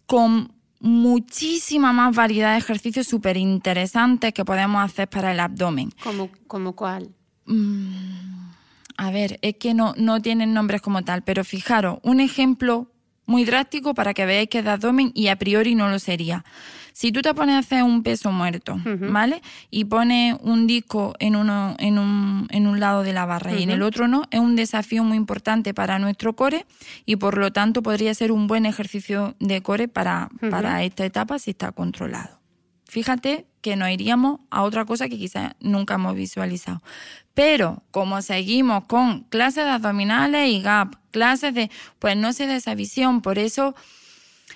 con 0.05 0.51
muchísima 0.80 1.93
más 1.93 2.13
variedad 2.13 2.51
de 2.51 2.57
ejercicios 2.57 3.07
súper 3.07 3.38
interesantes 3.38 4.34
que 4.34 4.43
podemos 4.43 4.84
hacer 4.84 5.07
para 5.07 5.32
el 5.32 5.39
abdomen. 5.39 5.91
¿Como, 6.03 6.30
como 6.45 6.74
cuál? 6.76 7.09
A 8.97 9.11
ver, 9.11 9.39
es 9.41 9.55
que 9.55 9.74
no, 9.74 9.93
no 9.97 10.21
tienen 10.21 10.53
nombres 10.53 10.82
como 10.82 11.03
tal, 11.03 11.24
pero 11.24 11.45
fijaros, 11.45 11.99
un 12.03 12.19
ejemplo 12.19 12.91
muy 13.26 13.45
drástico 13.45 13.93
para 13.93 14.13
que 14.13 14.26
veáis 14.26 14.49
que 14.49 14.59
es 14.59 14.65
de 14.65 14.71
abdomen 14.71 15.11
y 15.13 15.28
a 15.28 15.38
priori 15.38 15.76
no 15.76 15.89
lo 15.89 15.99
sería. 15.99 16.43
Si 16.93 17.11
tú 17.11 17.21
te 17.21 17.33
pones 17.33 17.55
a 17.55 17.59
hacer 17.59 17.83
un 17.83 18.03
peso 18.03 18.31
muerto, 18.31 18.79
¿vale? 18.85 19.41
Y 19.69 19.85
pones 19.85 20.35
un 20.41 20.67
disco 20.67 21.15
en, 21.19 21.35
uno, 21.35 21.75
en, 21.79 21.97
un, 21.97 22.47
en 22.51 22.67
un 22.67 22.79
lado 22.79 23.03
de 23.03 23.13
la 23.13 23.25
barra 23.25 23.53
y 23.53 23.63
en 23.63 23.71
el 23.71 23.81
otro 23.81 24.07
no, 24.07 24.23
es 24.31 24.39
un 24.39 24.55
desafío 24.55 25.03
muy 25.03 25.17
importante 25.17 25.73
para 25.73 25.99
nuestro 25.99 26.35
core 26.35 26.65
y 27.05 27.15
por 27.17 27.37
lo 27.37 27.51
tanto 27.51 27.83
podría 27.83 28.13
ser 28.13 28.31
un 28.31 28.47
buen 28.47 28.65
ejercicio 28.65 29.35
de 29.39 29.61
core 29.61 29.87
para, 29.87 30.29
para 30.49 30.83
esta 30.83 31.03
etapa 31.03 31.39
si 31.39 31.51
está 31.51 31.71
controlado. 31.71 32.39
Fíjate 32.93 33.47
que 33.61 33.75
nos 33.75 33.89
iríamos 33.89 34.41
a 34.51 34.61
otra 34.61 34.85
cosa 34.85 35.09
que 35.09 35.17
quizás 35.17 35.55
nunca 35.59 35.95
hemos 35.95 36.13
visualizado. 36.13 36.83
Pero 37.33 37.81
como 37.89 38.21
seguimos 38.21 38.83
con 38.83 39.21
clases 39.23 39.63
de 39.65 39.71
abdominales 39.71 40.47
y 40.49 40.61
gap, 40.61 40.95
clases 41.09 41.55
de, 41.55 41.71
pues 41.97 42.15
no 42.15 42.33
se 42.33 42.45
da 42.45 42.55
esa 42.55 42.75
visión. 42.75 43.21
Por 43.21 43.39
eso, 43.39 43.73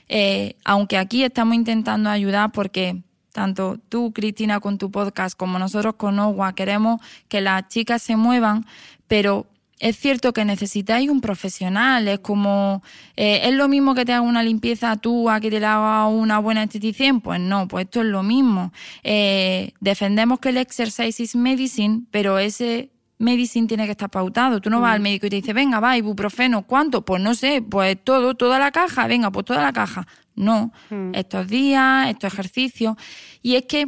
eh, 0.09 0.55
aunque 0.63 0.97
aquí 0.97 1.23
estamos 1.23 1.55
intentando 1.55 2.09
ayudar 2.09 2.51
porque 2.51 3.01
tanto 3.31 3.77
tú, 3.89 4.13
Cristina, 4.13 4.59
con 4.59 4.77
tu 4.77 4.89
podcast, 4.89 5.37
como 5.37 5.59
nosotros 5.59 5.95
con 5.95 6.17
OWA, 6.17 6.53
queremos 6.55 6.99
que 7.27 7.39
las 7.39 7.67
chicas 7.67 8.01
se 8.01 8.15
muevan, 8.15 8.65
pero 9.07 9.45
es 9.79 9.95
cierto 9.95 10.33
que 10.33 10.43
necesitáis 10.43 11.09
un 11.09 11.21
profesional, 11.21 12.07
es 12.07 12.19
como, 12.19 12.81
eh, 13.15 13.41
¿es 13.43 13.53
lo 13.53 13.67
mismo 13.67 13.93
que 13.93 14.05
te 14.05 14.13
haga 14.13 14.21
una 14.21 14.41
limpieza 14.41 14.95
tú 14.95 15.29
a 15.29 15.39
que 15.39 15.51
te 15.51 15.59
la 15.59 15.75
haga 15.75 16.07
una 16.07 16.39
buena 16.39 16.63
esteticien? 16.63 17.21
Pues 17.21 17.39
no, 17.39 17.67
pues 17.67 17.85
esto 17.85 18.01
es 18.01 18.07
lo 18.07 18.23
mismo. 18.23 18.73
Eh, 19.03 19.73
defendemos 19.79 20.39
que 20.39 20.49
el 20.49 20.57
exercise 20.57 21.21
is 21.21 21.35
medicine, 21.35 22.01
pero 22.09 22.39
ese 22.39 22.89
medicine 23.17 23.67
tiene 23.67 23.85
que 23.85 23.91
estar 23.91 24.09
pautado. 24.09 24.61
Tú 24.61 24.69
no 24.69 24.81
vas 24.81 24.93
al 24.93 24.99
médico 25.01 25.25
y 25.25 25.29
te 25.29 25.35
dice, 25.37 25.53
venga, 25.53 25.79
va, 25.79 25.97
ibuprofeno, 25.97 26.63
¿cuánto? 26.63 27.03
Pues 27.03 27.21
no 27.21 27.33
sé, 27.33 27.61
pues 27.61 27.97
todo, 28.03 28.35
toda 28.35 28.59
la 28.59 28.71
caja, 28.71 29.07
venga, 29.07 29.31
pues 29.31 29.45
toda 29.45 29.61
la 29.61 29.73
caja. 29.73 30.07
No, 30.35 30.71
estos 31.13 31.47
días, 31.47 32.09
estos 32.09 32.31
ejercicios. 32.31 32.95
Y 33.41 33.55
es 33.55 33.63
que 33.63 33.87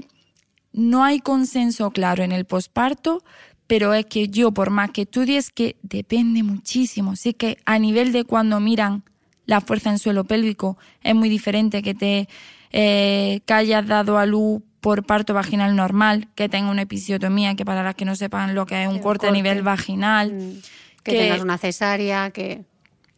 no 0.74 1.04
hay 1.04 1.20
consenso 1.20 1.92
claro 1.92 2.24
en 2.24 2.32
el 2.32 2.46
posparto, 2.46 3.24
pero 3.68 3.94
es 3.94 4.08
que 4.08 4.30
yo, 4.30 4.52
por 4.52 4.72
más 4.72 4.90
que 4.90 5.04
estudie, 5.04 5.38
es 5.38 5.52
que 5.52 5.76
depende 5.84 6.42
muchísimo. 6.42 7.16
Sí 7.16 7.34
que 7.34 7.60
a 7.66 7.78
nivel 7.78 8.12
de 8.12 8.24
cuando 8.24 8.60
miran 8.60 9.04
la 9.46 9.62
fuerza 9.62 9.92
en 9.92 10.00
suelo 10.00 10.24
pélvico, 10.24 10.78
es 11.04 11.14
muy 11.14 11.30
diferente 11.30 11.84
que 11.84 11.94
te 11.94 12.28
eh, 12.72 13.42
que 13.46 13.54
hayas 13.54 13.86
dado 13.88 14.18
a 14.18 14.26
luz 14.26 14.62
por 14.82 15.04
parto 15.06 15.34
vaginal 15.34 15.76
normal, 15.76 16.28
que 16.36 16.50
tenga 16.50 16.70
una 16.70 16.84
episiotomía, 16.84 17.56
que 17.56 17.66
para 17.66 17.84
las 17.84 17.96
que 17.96 18.06
no 18.06 18.16
sepan 18.16 18.56
lo 18.56 18.66
que 18.66 18.84
es 18.84 18.90
un 18.90 19.00
corte, 19.00 19.28
a 19.28 19.32
nivel 19.32 19.62
vaginal. 19.62 20.34
Mm. 20.34 20.62
Que, 21.04 21.12
tengas 21.14 21.42
una 21.42 21.58
cesárea, 21.58 22.30
que... 22.32 22.66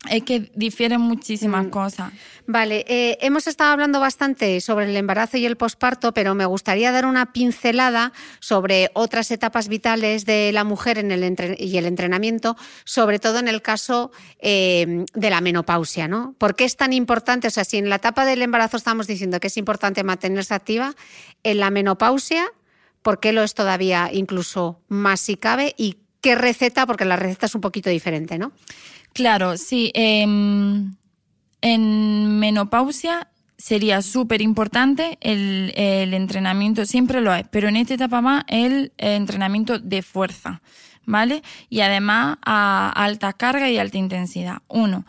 Es 0.09 0.23
que 0.23 0.51
difieren 0.55 0.99
muchísimas 0.99 1.67
Mm. 1.67 1.69
cosas. 1.69 2.11
Vale, 2.47 2.85
eh, 2.87 3.19
hemos 3.21 3.45
estado 3.45 3.71
hablando 3.71 3.99
bastante 3.99 4.59
sobre 4.59 4.85
el 4.85 4.95
embarazo 4.97 5.37
y 5.37 5.45
el 5.45 5.57
posparto, 5.57 6.11
pero 6.11 6.33
me 6.33 6.45
gustaría 6.47 6.91
dar 6.91 7.05
una 7.05 7.31
pincelada 7.33 8.11
sobre 8.39 8.89
otras 8.93 9.29
etapas 9.29 9.67
vitales 9.67 10.25
de 10.25 10.51
la 10.53 10.63
mujer 10.63 10.97
en 10.97 11.11
el 11.11 11.55
y 11.59 11.77
el 11.77 11.85
entrenamiento, 11.85 12.57
sobre 12.83 13.19
todo 13.19 13.37
en 13.37 13.47
el 13.47 13.61
caso 13.61 14.11
eh, 14.39 15.05
de 15.13 15.29
la 15.29 15.39
menopausia, 15.39 16.07
¿no? 16.07 16.33
¿Por 16.39 16.55
qué 16.55 16.63
es 16.65 16.77
tan 16.77 16.93
importante? 16.93 17.47
O 17.47 17.51
sea, 17.51 17.63
si 17.63 17.77
en 17.77 17.89
la 17.89 17.97
etapa 17.97 18.25
del 18.25 18.41
embarazo 18.41 18.77
estamos 18.77 19.05
diciendo 19.05 19.39
que 19.39 19.47
es 19.47 19.57
importante 19.57 20.03
mantenerse 20.03 20.55
activa, 20.55 20.95
en 21.43 21.59
la 21.59 21.69
menopausia, 21.69 22.47
¿por 23.03 23.19
qué 23.19 23.33
lo 23.33 23.43
es 23.43 23.53
todavía 23.53 24.09
incluso 24.11 24.79
más 24.87 25.19
si 25.21 25.37
cabe? 25.37 25.75
¿Y 25.77 25.97
qué 26.21 26.35
receta? 26.35 26.85
Porque 26.85 27.05
la 27.05 27.15
receta 27.15 27.47
es 27.47 27.55
un 27.55 27.61
poquito 27.61 27.89
diferente, 27.89 28.37
¿no? 28.37 28.51
Claro, 29.13 29.57
sí. 29.57 29.91
em, 29.93 30.95
en 31.61 32.39
menopausia 32.39 33.27
sería 33.57 34.01
súper 34.01 34.41
importante 34.41 35.17
el, 35.21 35.73
el 35.75 36.13
entrenamiento, 36.13 36.85
siempre 36.85 37.21
lo 37.21 37.33
es, 37.33 37.45
pero 37.51 37.67
en 37.69 37.75
esta 37.75 37.93
etapa 37.93 38.21
más 38.21 38.43
el 38.47 38.91
entrenamiento 38.97 39.77
de 39.77 40.01
fuerza, 40.01 40.61
¿vale? 41.05 41.43
Y 41.69 41.81
además 41.81 42.37
a 42.43 42.91
alta 42.95 43.33
carga 43.33 43.69
y 43.69 43.77
alta 43.77 43.99
intensidad. 43.99 44.63
Uno, 44.67 45.05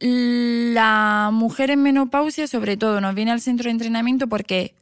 la 0.00 1.28
mujer 1.30 1.70
en 1.70 1.82
menopausia 1.82 2.46
sobre 2.46 2.78
todo 2.78 3.02
nos 3.02 3.14
viene 3.14 3.32
al 3.32 3.42
centro 3.42 3.64
de 3.64 3.72
entrenamiento 3.72 4.26
porque 4.28 4.74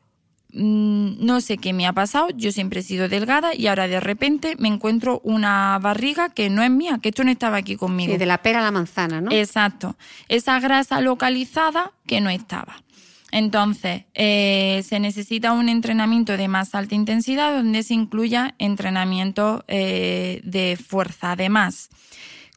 no 0.50 1.40
sé 1.40 1.58
qué 1.58 1.72
me 1.72 1.86
ha 1.86 1.92
pasado, 1.92 2.28
yo 2.34 2.52
siempre 2.52 2.80
he 2.80 2.82
sido 2.82 3.08
delgada 3.08 3.54
y 3.54 3.66
ahora 3.66 3.86
de 3.86 4.00
repente 4.00 4.56
me 4.58 4.68
encuentro 4.68 5.20
una 5.22 5.78
barriga 5.78 6.30
que 6.30 6.48
no 6.48 6.62
es 6.62 6.70
mía, 6.70 6.98
que 7.02 7.10
esto 7.10 7.22
no 7.22 7.30
estaba 7.30 7.58
aquí 7.58 7.76
conmigo. 7.76 8.12
Sí, 8.12 8.18
de 8.18 8.26
la 8.26 8.38
pera 8.42 8.60
a 8.60 8.62
la 8.62 8.70
manzana, 8.70 9.20
¿no? 9.20 9.30
Exacto. 9.30 9.96
Esa 10.28 10.58
grasa 10.60 11.00
localizada 11.00 11.92
que 12.06 12.20
no 12.20 12.30
estaba. 12.30 12.82
Entonces, 13.30 14.04
eh, 14.14 14.82
se 14.86 15.00
necesita 15.00 15.52
un 15.52 15.68
entrenamiento 15.68 16.36
de 16.36 16.48
más 16.48 16.74
alta 16.74 16.94
intensidad 16.94 17.54
donde 17.54 17.82
se 17.82 17.92
incluya 17.92 18.54
entrenamiento 18.58 19.64
eh, 19.68 20.40
de 20.44 20.78
fuerza. 20.82 21.32
Además, 21.32 21.90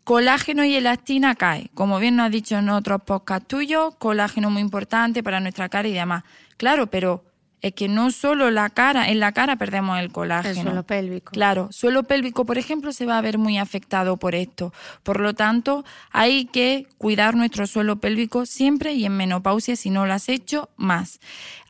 colágeno 0.05 0.63
y 0.63 0.75
elastina 0.75 1.35
cae. 1.35 1.69
Como 1.73 1.99
bien 1.99 2.15
nos 2.15 2.27
has 2.27 2.31
dicho 2.31 2.57
en 2.57 2.69
otros 2.69 3.01
podcasts 3.01 3.49
tuyos, 3.49 3.95
colágeno 3.97 4.49
muy 4.49 4.61
importante 4.61 5.23
para 5.23 5.41
nuestra 5.41 5.67
cara 5.67 5.89
y 5.89 5.93
demás. 5.93 6.23
Claro, 6.55 6.87
pero 6.87 7.25
es 7.61 7.73
que 7.73 7.87
no 7.87 8.11
solo 8.11 8.49
la 8.49 8.69
cara, 8.69 9.09
en 9.09 9.19
la 9.19 9.31
cara 9.31 9.55
perdemos 9.55 9.99
el 9.99 10.11
colágeno. 10.11 10.55
El 10.55 10.65
suelo 10.65 10.83
pélvico. 10.83 11.31
Claro, 11.31 11.69
suelo 11.71 12.03
pélvico, 12.03 12.45
por 12.45 12.57
ejemplo, 12.57 12.91
se 12.91 13.05
va 13.05 13.17
a 13.17 13.21
ver 13.21 13.37
muy 13.37 13.57
afectado 13.59 14.17
por 14.17 14.33
esto. 14.33 14.73
Por 15.03 15.19
lo 15.19 15.33
tanto, 15.35 15.85
hay 16.11 16.45
que 16.45 16.87
cuidar 16.97 17.35
nuestro 17.35 17.67
suelo 17.67 17.97
pélvico 17.97 18.45
siempre 18.45 18.93
y 18.93 19.05
en 19.05 19.15
menopausia, 19.15 19.75
si 19.75 19.91
no 19.91 20.05
lo 20.05 20.13
has 20.13 20.27
hecho, 20.27 20.69
más. 20.75 21.19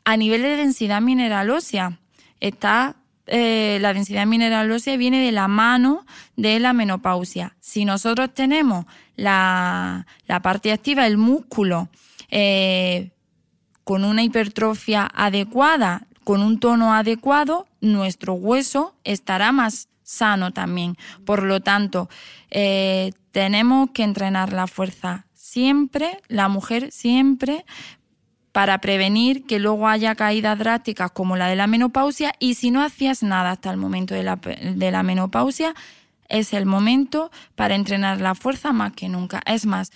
A 0.04 0.16
nivel 0.16 0.42
de 0.42 0.56
densidad 0.56 1.02
mineral 1.02 1.50
ósea, 1.50 1.98
está 2.40 2.96
eh, 3.26 3.78
la 3.80 3.92
densidad 3.92 4.26
mineral 4.26 4.70
ósea 4.70 4.96
viene 4.96 5.24
de 5.24 5.32
la 5.32 5.46
mano 5.46 6.06
de 6.36 6.58
la 6.58 6.72
menopausia. 6.72 7.54
Si 7.60 7.84
nosotros 7.84 8.32
tenemos 8.34 8.86
la, 9.16 10.06
la 10.26 10.40
parte 10.40 10.72
activa, 10.72 11.06
el 11.06 11.18
músculo, 11.18 11.88
eh, 12.30 13.10
con 13.84 14.04
una 14.04 14.22
hipertrofia 14.22 15.10
adecuada, 15.12 16.06
con 16.24 16.42
un 16.42 16.60
tono 16.60 16.94
adecuado, 16.94 17.66
nuestro 17.80 18.34
hueso 18.34 18.94
estará 19.04 19.52
más 19.52 19.88
sano 20.02 20.52
también. 20.52 20.96
Por 21.24 21.42
lo 21.42 21.60
tanto, 21.60 22.08
eh, 22.50 23.12
tenemos 23.32 23.90
que 23.90 24.04
entrenar 24.04 24.52
la 24.52 24.66
fuerza 24.66 25.26
siempre, 25.34 26.18
la 26.28 26.48
mujer 26.48 26.92
siempre, 26.92 27.64
para 28.52 28.78
prevenir 28.78 29.46
que 29.46 29.58
luego 29.58 29.88
haya 29.88 30.14
caídas 30.14 30.58
drásticas 30.58 31.10
como 31.10 31.36
la 31.36 31.48
de 31.48 31.56
la 31.56 31.66
menopausia 31.66 32.32
y 32.38 32.54
si 32.54 32.70
no 32.70 32.82
hacías 32.82 33.22
nada 33.22 33.52
hasta 33.52 33.70
el 33.70 33.78
momento 33.78 34.14
de 34.14 34.22
la, 34.22 34.36
de 34.36 34.90
la 34.90 35.02
menopausia, 35.02 35.74
es 36.28 36.52
el 36.52 36.66
momento 36.66 37.30
para 37.54 37.74
entrenar 37.74 38.20
la 38.20 38.34
fuerza 38.34 38.72
más 38.72 38.92
que 38.92 39.08
nunca. 39.08 39.42
Es 39.46 39.66
más, 39.66 39.90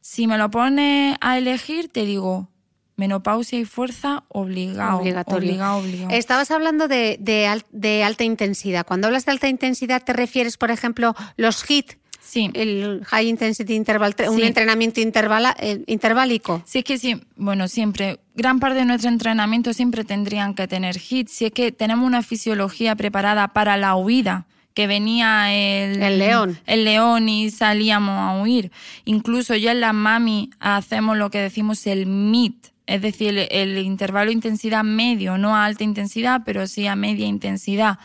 si 0.00 0.26
me 0.26 0.38
lo 0.38 0.50
pones 0.50 1.16
a 1.20 1.38
elegir, 1.38 1.88
te 1.88 2.04
digo, 2.04 2.48
menopausia 2.96 3.58
y 3.58 3.64
fuerza 3.64 4.24
obligado. 4.28 4.98
Obligatorio. 4.98 5.48
Obligado, 5.50 5.76
obligado. 5.78 6.10
Estabas 6.10 6.50
hablando 6.50 6.88
de, 6.88 7.16
de 7.20 7.46
al- 7.46 7.64
de 7.70 8.02
alta 8.04 8.24
intensidad. 8.24 8.86
Cuando 8.86 9.06
hablas 9.06 9.26
de 9.26 9.32
alta 9.32 9.48
intensidad, 9.48 10.02
¿te 10.02 10.12
refieres, 10.12 10.56
por 10.56 10.70
ejemplo, 10.70 11.14
los 11.36 11.62
HIT, 11.68 11.92
Sí. 12.20 12.50
el 12.54 13.02
High 13.06 13.28
Intensity 13.28 13.74
Interval, 13.74 14.16
Tra- 14.16 14.28
un 14.30 14.36
Sí. 14.38 14.42
entrenamiento 14.42 15.00
intervala, 15.00 15.54
eh, 15.60 15.84
interválico? 15.86 16.62
Si 16.64 16.78
es 16.78 16.84
que 16.84 16.98
sí, 16.98 17.20
bueno, 17.36 17.68
siempre, 17.68 18.18
gran 18.34 18.58
parte 18.60 18.78
de 18.80 18.84
nuestro 18.84 19.10
entrenamiento 19.10 19.72
siempre 19.72 20.02
tendrían 20.04 20.54
que 20.54 20.66
tener 20.66 20.96
hits. 21.08 21.30
Si 21.32 21.44
es 21.46 21.52
que 21.52 21.70
tenemos 21.72 22.04
una 22.06 22.22
fisiología 22.22 22.96
preparada 22.96 23.48
para 23.48 23.76
la 23.76 23.94
huida, 23.94 24.46
que 24.74 24.86
venía 24.86 25.54
el, 25.54 26.02
El 26.02 26.18
león. 26.18 26.58
el 26.66 26.84
león 26.84 27.28
y 27.30 27.50
salíamos 27.50 28.10
a 28.18 28.42
huir. 28.42 28.70
Incluso 29.06 29.54
ya 29.54 29.72
en 29.72 29.80
la 29.80 29.92
mami 29.94 30.50
hacemos 30.60 31.16
lo 31.16 31.30
que 31.30 31.38
decimos 31.40 31.86
el 31.86 32.06
MIT, 32.06 32.72
es 32.86 33.02
decir, 33.02 33.36
el, 33.36 33.48
el 33.50 33.78
intervalo 33.78 34.28
de 34.28 34.34
intensidad 34.34 34.84
medio, 34.84 35.38
no 35.38 35.56
a 35.56 35.64
alta 35.64 35.84
intensidad, 35.84 36.42
pero 36.44 36.66
sí 36.66 36.86
a 36.86 36.96
media 36.96 37.26
intensidad. 37.26 37.98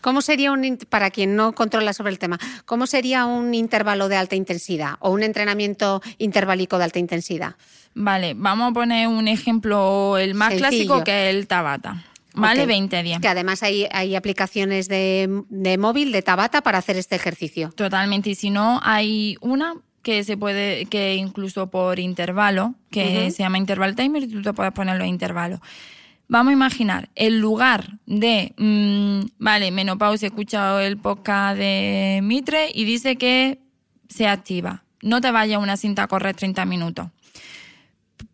¿Cómo 0.00 0.22
sería 0.22 0.50
un, 0.52 0.78
para 0.88 1.10
quien 1.10 1.36
no 1.36 1.52
controla 1.52 1.92
sobre 1.92 2.12
el 2.12 2.18
tema, 2.18 2.38
cómo 2.64 2.86
sería 2.86 3.26
un 3.26 3.52
intervalo 3.54 4.08
de 4.08 4.16
alta 4.16 4.34
intensidad 4.34 4.94
o 5.00 5.10
un 5.10 5.22
entrenamiento 5.22 6.00
interválico 6.18 6.78
de 6.78 6.84
alta 6.84 6.98
intensidad? 6.98 7.56
Vale, 7.92 8.34
vamos 8.34 8.70
a 8.70 8.72
poner 8.74 9.08
un 9.08 9.28
ejemplo, 9.28 10.16
el 10.16 10.34
más 10.34 10.50
Sencillo. 10.54 10.68
clásico, 10.68 11.04
que 11.04 11.28
es 11.28 11.34
el 11.34 11.46
Tabata. 11.46 12.04
Vale, 12.32 12.62
Ok. 12.62 12.68
20-10. 12.70 13.20
Que 13.20 13.28
además 13.28 13.62
hay, 13.62 13.88
hay 13.90 14.14
aplicaciones 14.14 14.88
de, 14.88 15.42
de 15.48 15.76
móvil, 15.78 16.12
de 16.12 16.22
Tabata, 16.22 16.62
para 16.62 16.78
hacer 16.78 16.96
este 16.96 17.16
ejercicio. 17.16 17.70
Totalmente. 17.74 18.30
Y 18.30 18.34
si 18.36 18.50
no, 18.50 18.80
hay 18.84 19.36
una 19.40 19.74
que 20.02 20.24
se 20.24 20.36
puede, 20.36 20.86
que 20.86 21.14
incluso 21.16 21.70
por 21.70 21.98
intervalo, 21.98 22.74
que 22.90 23.30
se 23.30 23.42
llama 23.42 23.58
interval 23.58 23.94
timer, 23.94 24.22
y 24.22 24.28
tú 24.28 24.42
te 24.42 24.52
puedes 24.52 24.72
poner 24.72 24.96
los 24.96 25.06
intervalos. 25.06 25.60
Vamos 26.28 26.50
a 26.50 26.54
imaginar, 26.54 27.08
el 27.16 27.40
lugar 27.40 27.98
de, 28.06 28.54
mm, 28.56 29.30
vale, 29.38 29.70
menopausia, 29.72 30.26
he 30.26 30.28
escuchado 30.28 30.78
el 30.80 30.96
podcast 30.96 31.58
de 31.58 32.20
Mitre 32.22 32.70
y 32.72 32.84
dice 32.84 33.16
que 33.16 33.58
se 34.08 34.28
activa. 34.28 34.84
No 35.02 35.20
te 35.20 35.32
vayas 35.32 35.56
a 35.56 35.58
una 35.58 35.76
cinta 35.76 36.04
a 36.04 36.08
correr 36.08 36.36
30 36.36 36.64
minutos. 36.66 37.08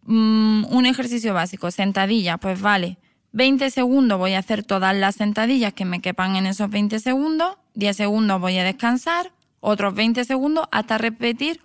Mm, 0.03 0.67
un 0.69 0.87
ejercicio 0.87 1.33
básico, 1.33 1.71
sentadilla, 1.71 2.37
pues 2.39 2.61
vale. 2.61 2.99
20 3.33 3.71
segundos 3.71 4.19
voy 4.19 4.35
a 4.35 4.39
hacer 4.39 4.62
todas 4.62 4.95
las 4.95 5.17
sentadillas 5.17 5.73
que 5.73 5.85
me 5.85 6.01
quepan 6.01 6.37
en 6.37 6.47
esos 6.47 6.71
20 6.71 7.01
segundos, 7.01 7.57
10 7.75 7.97
segundos 7.97 8.41
voy 8.41 8.57
a 8.59 8.64
descansar, 8.64 9.33
otros 9.69 9.95
20 9.95 10.25
segundos 10.25 10.67
hasta 10.71 10.97
repetir 10.97 11.61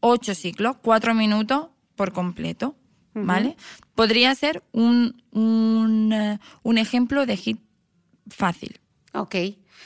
8 0.00 0.34
ciclos, 0.34 0.76
4 0.82 1.14
minutos 1.14 1.68
por 1.94 2.12
completo, 2.12 2.74
¿vale? 3.14 3.56
Podría 3.94 4.34
ser 4.34 4.62
un, 4.72 5.22
un, 5.30 6.12
eh, 6.12 6.38
un 6.64 6.76
ejemplo 6.78 7.24
de 7.24 7.36
hit 7.36 7.60
fácil. 8.28 8.80
Ok. 9.14 9.34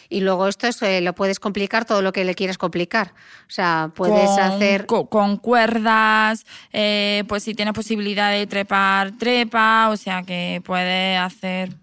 Y 0.09 0.21
luego 0.23 0.49
esto 0.49 0.67
es, 0.67 0.81
eh, 0.83 1.01
lo 1.03 1.15
puedes 1.15 1.39
complicar 1.39 1.85
todo 1.85 2.03
lo 2.03 2.13
que 2.13 2.25
le 2.25 2.35
quieras 2.35 2.59
complicar. 2.59 3.13
O 3.47 3.51
sea, 3.51 3.93
puedes 3.95 4.31
con, 4.31 4.41
hacer... 4.41 4.87
co- 4.87 5.09
Con, 5.09 5.37
cuerdas, 5.37 6.47
eh, 6.73 7.25
pues 7.29 7.43
si 7.45 7.55
tienes 7.55 7.75
posibilidad 7.75 8.31
de 8.33 8.47
trepar, 8.47 9.13
trepa, 9.19 9.89
o 9.91 9.97
sea 9.97 10.23
que 10.23 10.61
puedes 10.65 11.19
hacer 11.21 11.77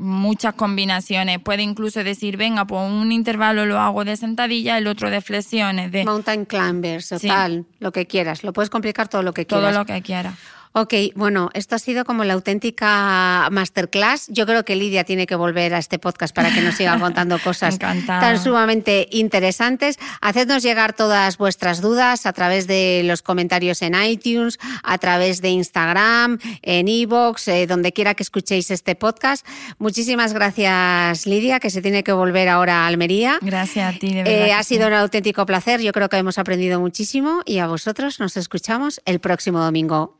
muchas 0.00 0.54
combinaciones. 0.54 1.38
Puede 1.40 1.62
incluso 1.62 2.02
decir, 2.02 2.36
venga, 2.36 2.64
pues 2.66 2.80
un 2.90 3.12
intervalo 3.12 3.66
lo 3.66 3.78
hago 3.78 4.04
de 4.04 4.16
sentadilla, 4.16 4.78
el 4.78 4.86
otro 4.86 5.10
de 5.10 5.20
flexiones, 5.20 5.92
de 5.92 6.04
Mountain 6.04 6.46
climbers 6.46 7.12
o 7.12 7.18
Sí. 7.18 7.28
tal, 7.28 7.66
lo 7.78 7.92
que 7.92 8.06
quieras. 8.06 8.42
Lo 8.42 8.52
puedes 8.52 8.70
complicar 8.70 9.08
todo 9.08 9.22
lo 9.22 9.34
que 9.34 9.44
todo 9.44 9.60
quieras. 9.60 9.76
lo 9.76 9.84
que 9.84 10.02
quieras. 10.02 10.34
Ok, 10.72 10.94
bueno, 11.16 11.50
esto 11.52 11.74
ha 11.74 11.80
sido 11.80 12.04
como 12.04 12.22
la 12.22 12.34
auténtica 12.34 13.48
masterclass. 13.50 14.28
Yo 14.28 14.46
creo 14.46 14.64
que 14.64 14.76
Lidia 14.76 15.02
tiene 15.02 15.26
que 15.26 15.34
volver 15.34 15.74
a 15.74 15.78
este 15.78 15.98
podcast 15.98 16.32
para 16.34 16.54
que 16.54 16.60
nos 16.60 16.76
siga 16.76 16.96
contando 17.00 17.40
cosas 17.40 17.76
tan 17.76 18.38
sumamente 18.40 19.08
interesantes. 19.10 19.98
Hacednos 20.20 20.62
llegar 20.62 20.92
todas 20.92 21.38
vuestras 21.38 21.80
dudas 21.80 22.24
a 22.24 22.32
través 22.32 22.68
de 22.68 23.02
los 23.04 23.20
comentarios 23.22 23.82
en 23.82 24.00
iTunes, 24.00 24.60
a 24.84 24.98
través 24.98 25.42
de 25.42 25.48
Instagram, 25.48 26.38
en 26.62 26.86
iVoox, 26.86 27.48
eh, 27.48 27.66
donde 27.66 27.92
quiera 27.92 28.14
que 28.14 28.22
escuchéis 28.22 28.70
este 28.70 28.94
podcast. 28.94 29.44
Muchísimas 29.78 30.32
gracias, 30.34 31.26
Lidia, 31.26 31.58
que 31.58 31.70
se 31.70 31.82
tiene 31.82 32.04
que 32.04 32.12
volver 32.12 32.48
ahora 32.48 32.84
a 32.84 32.86
Almería. 32.86 33.40
Gracias 33.42 33.96
a 33.96 33.98
ti, 33.98 34.14
de 34.14 34.22
verdad. 34.22 34.46
Eh, 34.46 34.52
ha 34.52 34.62
sí. 34.62 34.76
sido 34.76 34.86
un 34.86 34.94
auténtico 34.94 35.44
placer. 35.46 35.80
Yo 35.80 35.90
creo 35.90 36.08
que 36.08 36.16
hemos 36.16 36.38
aprendido 36.38 36.78
muchísimo 36.78 37.42
y 37.44 37.58
a 37.58 37.66
vosotros 37.66 38.20
nos 38.20 38.36
escuchamos 38.36 39.00
el 39.04 39.18
próximo 39.18 39.58
domingo. 39.58 40.19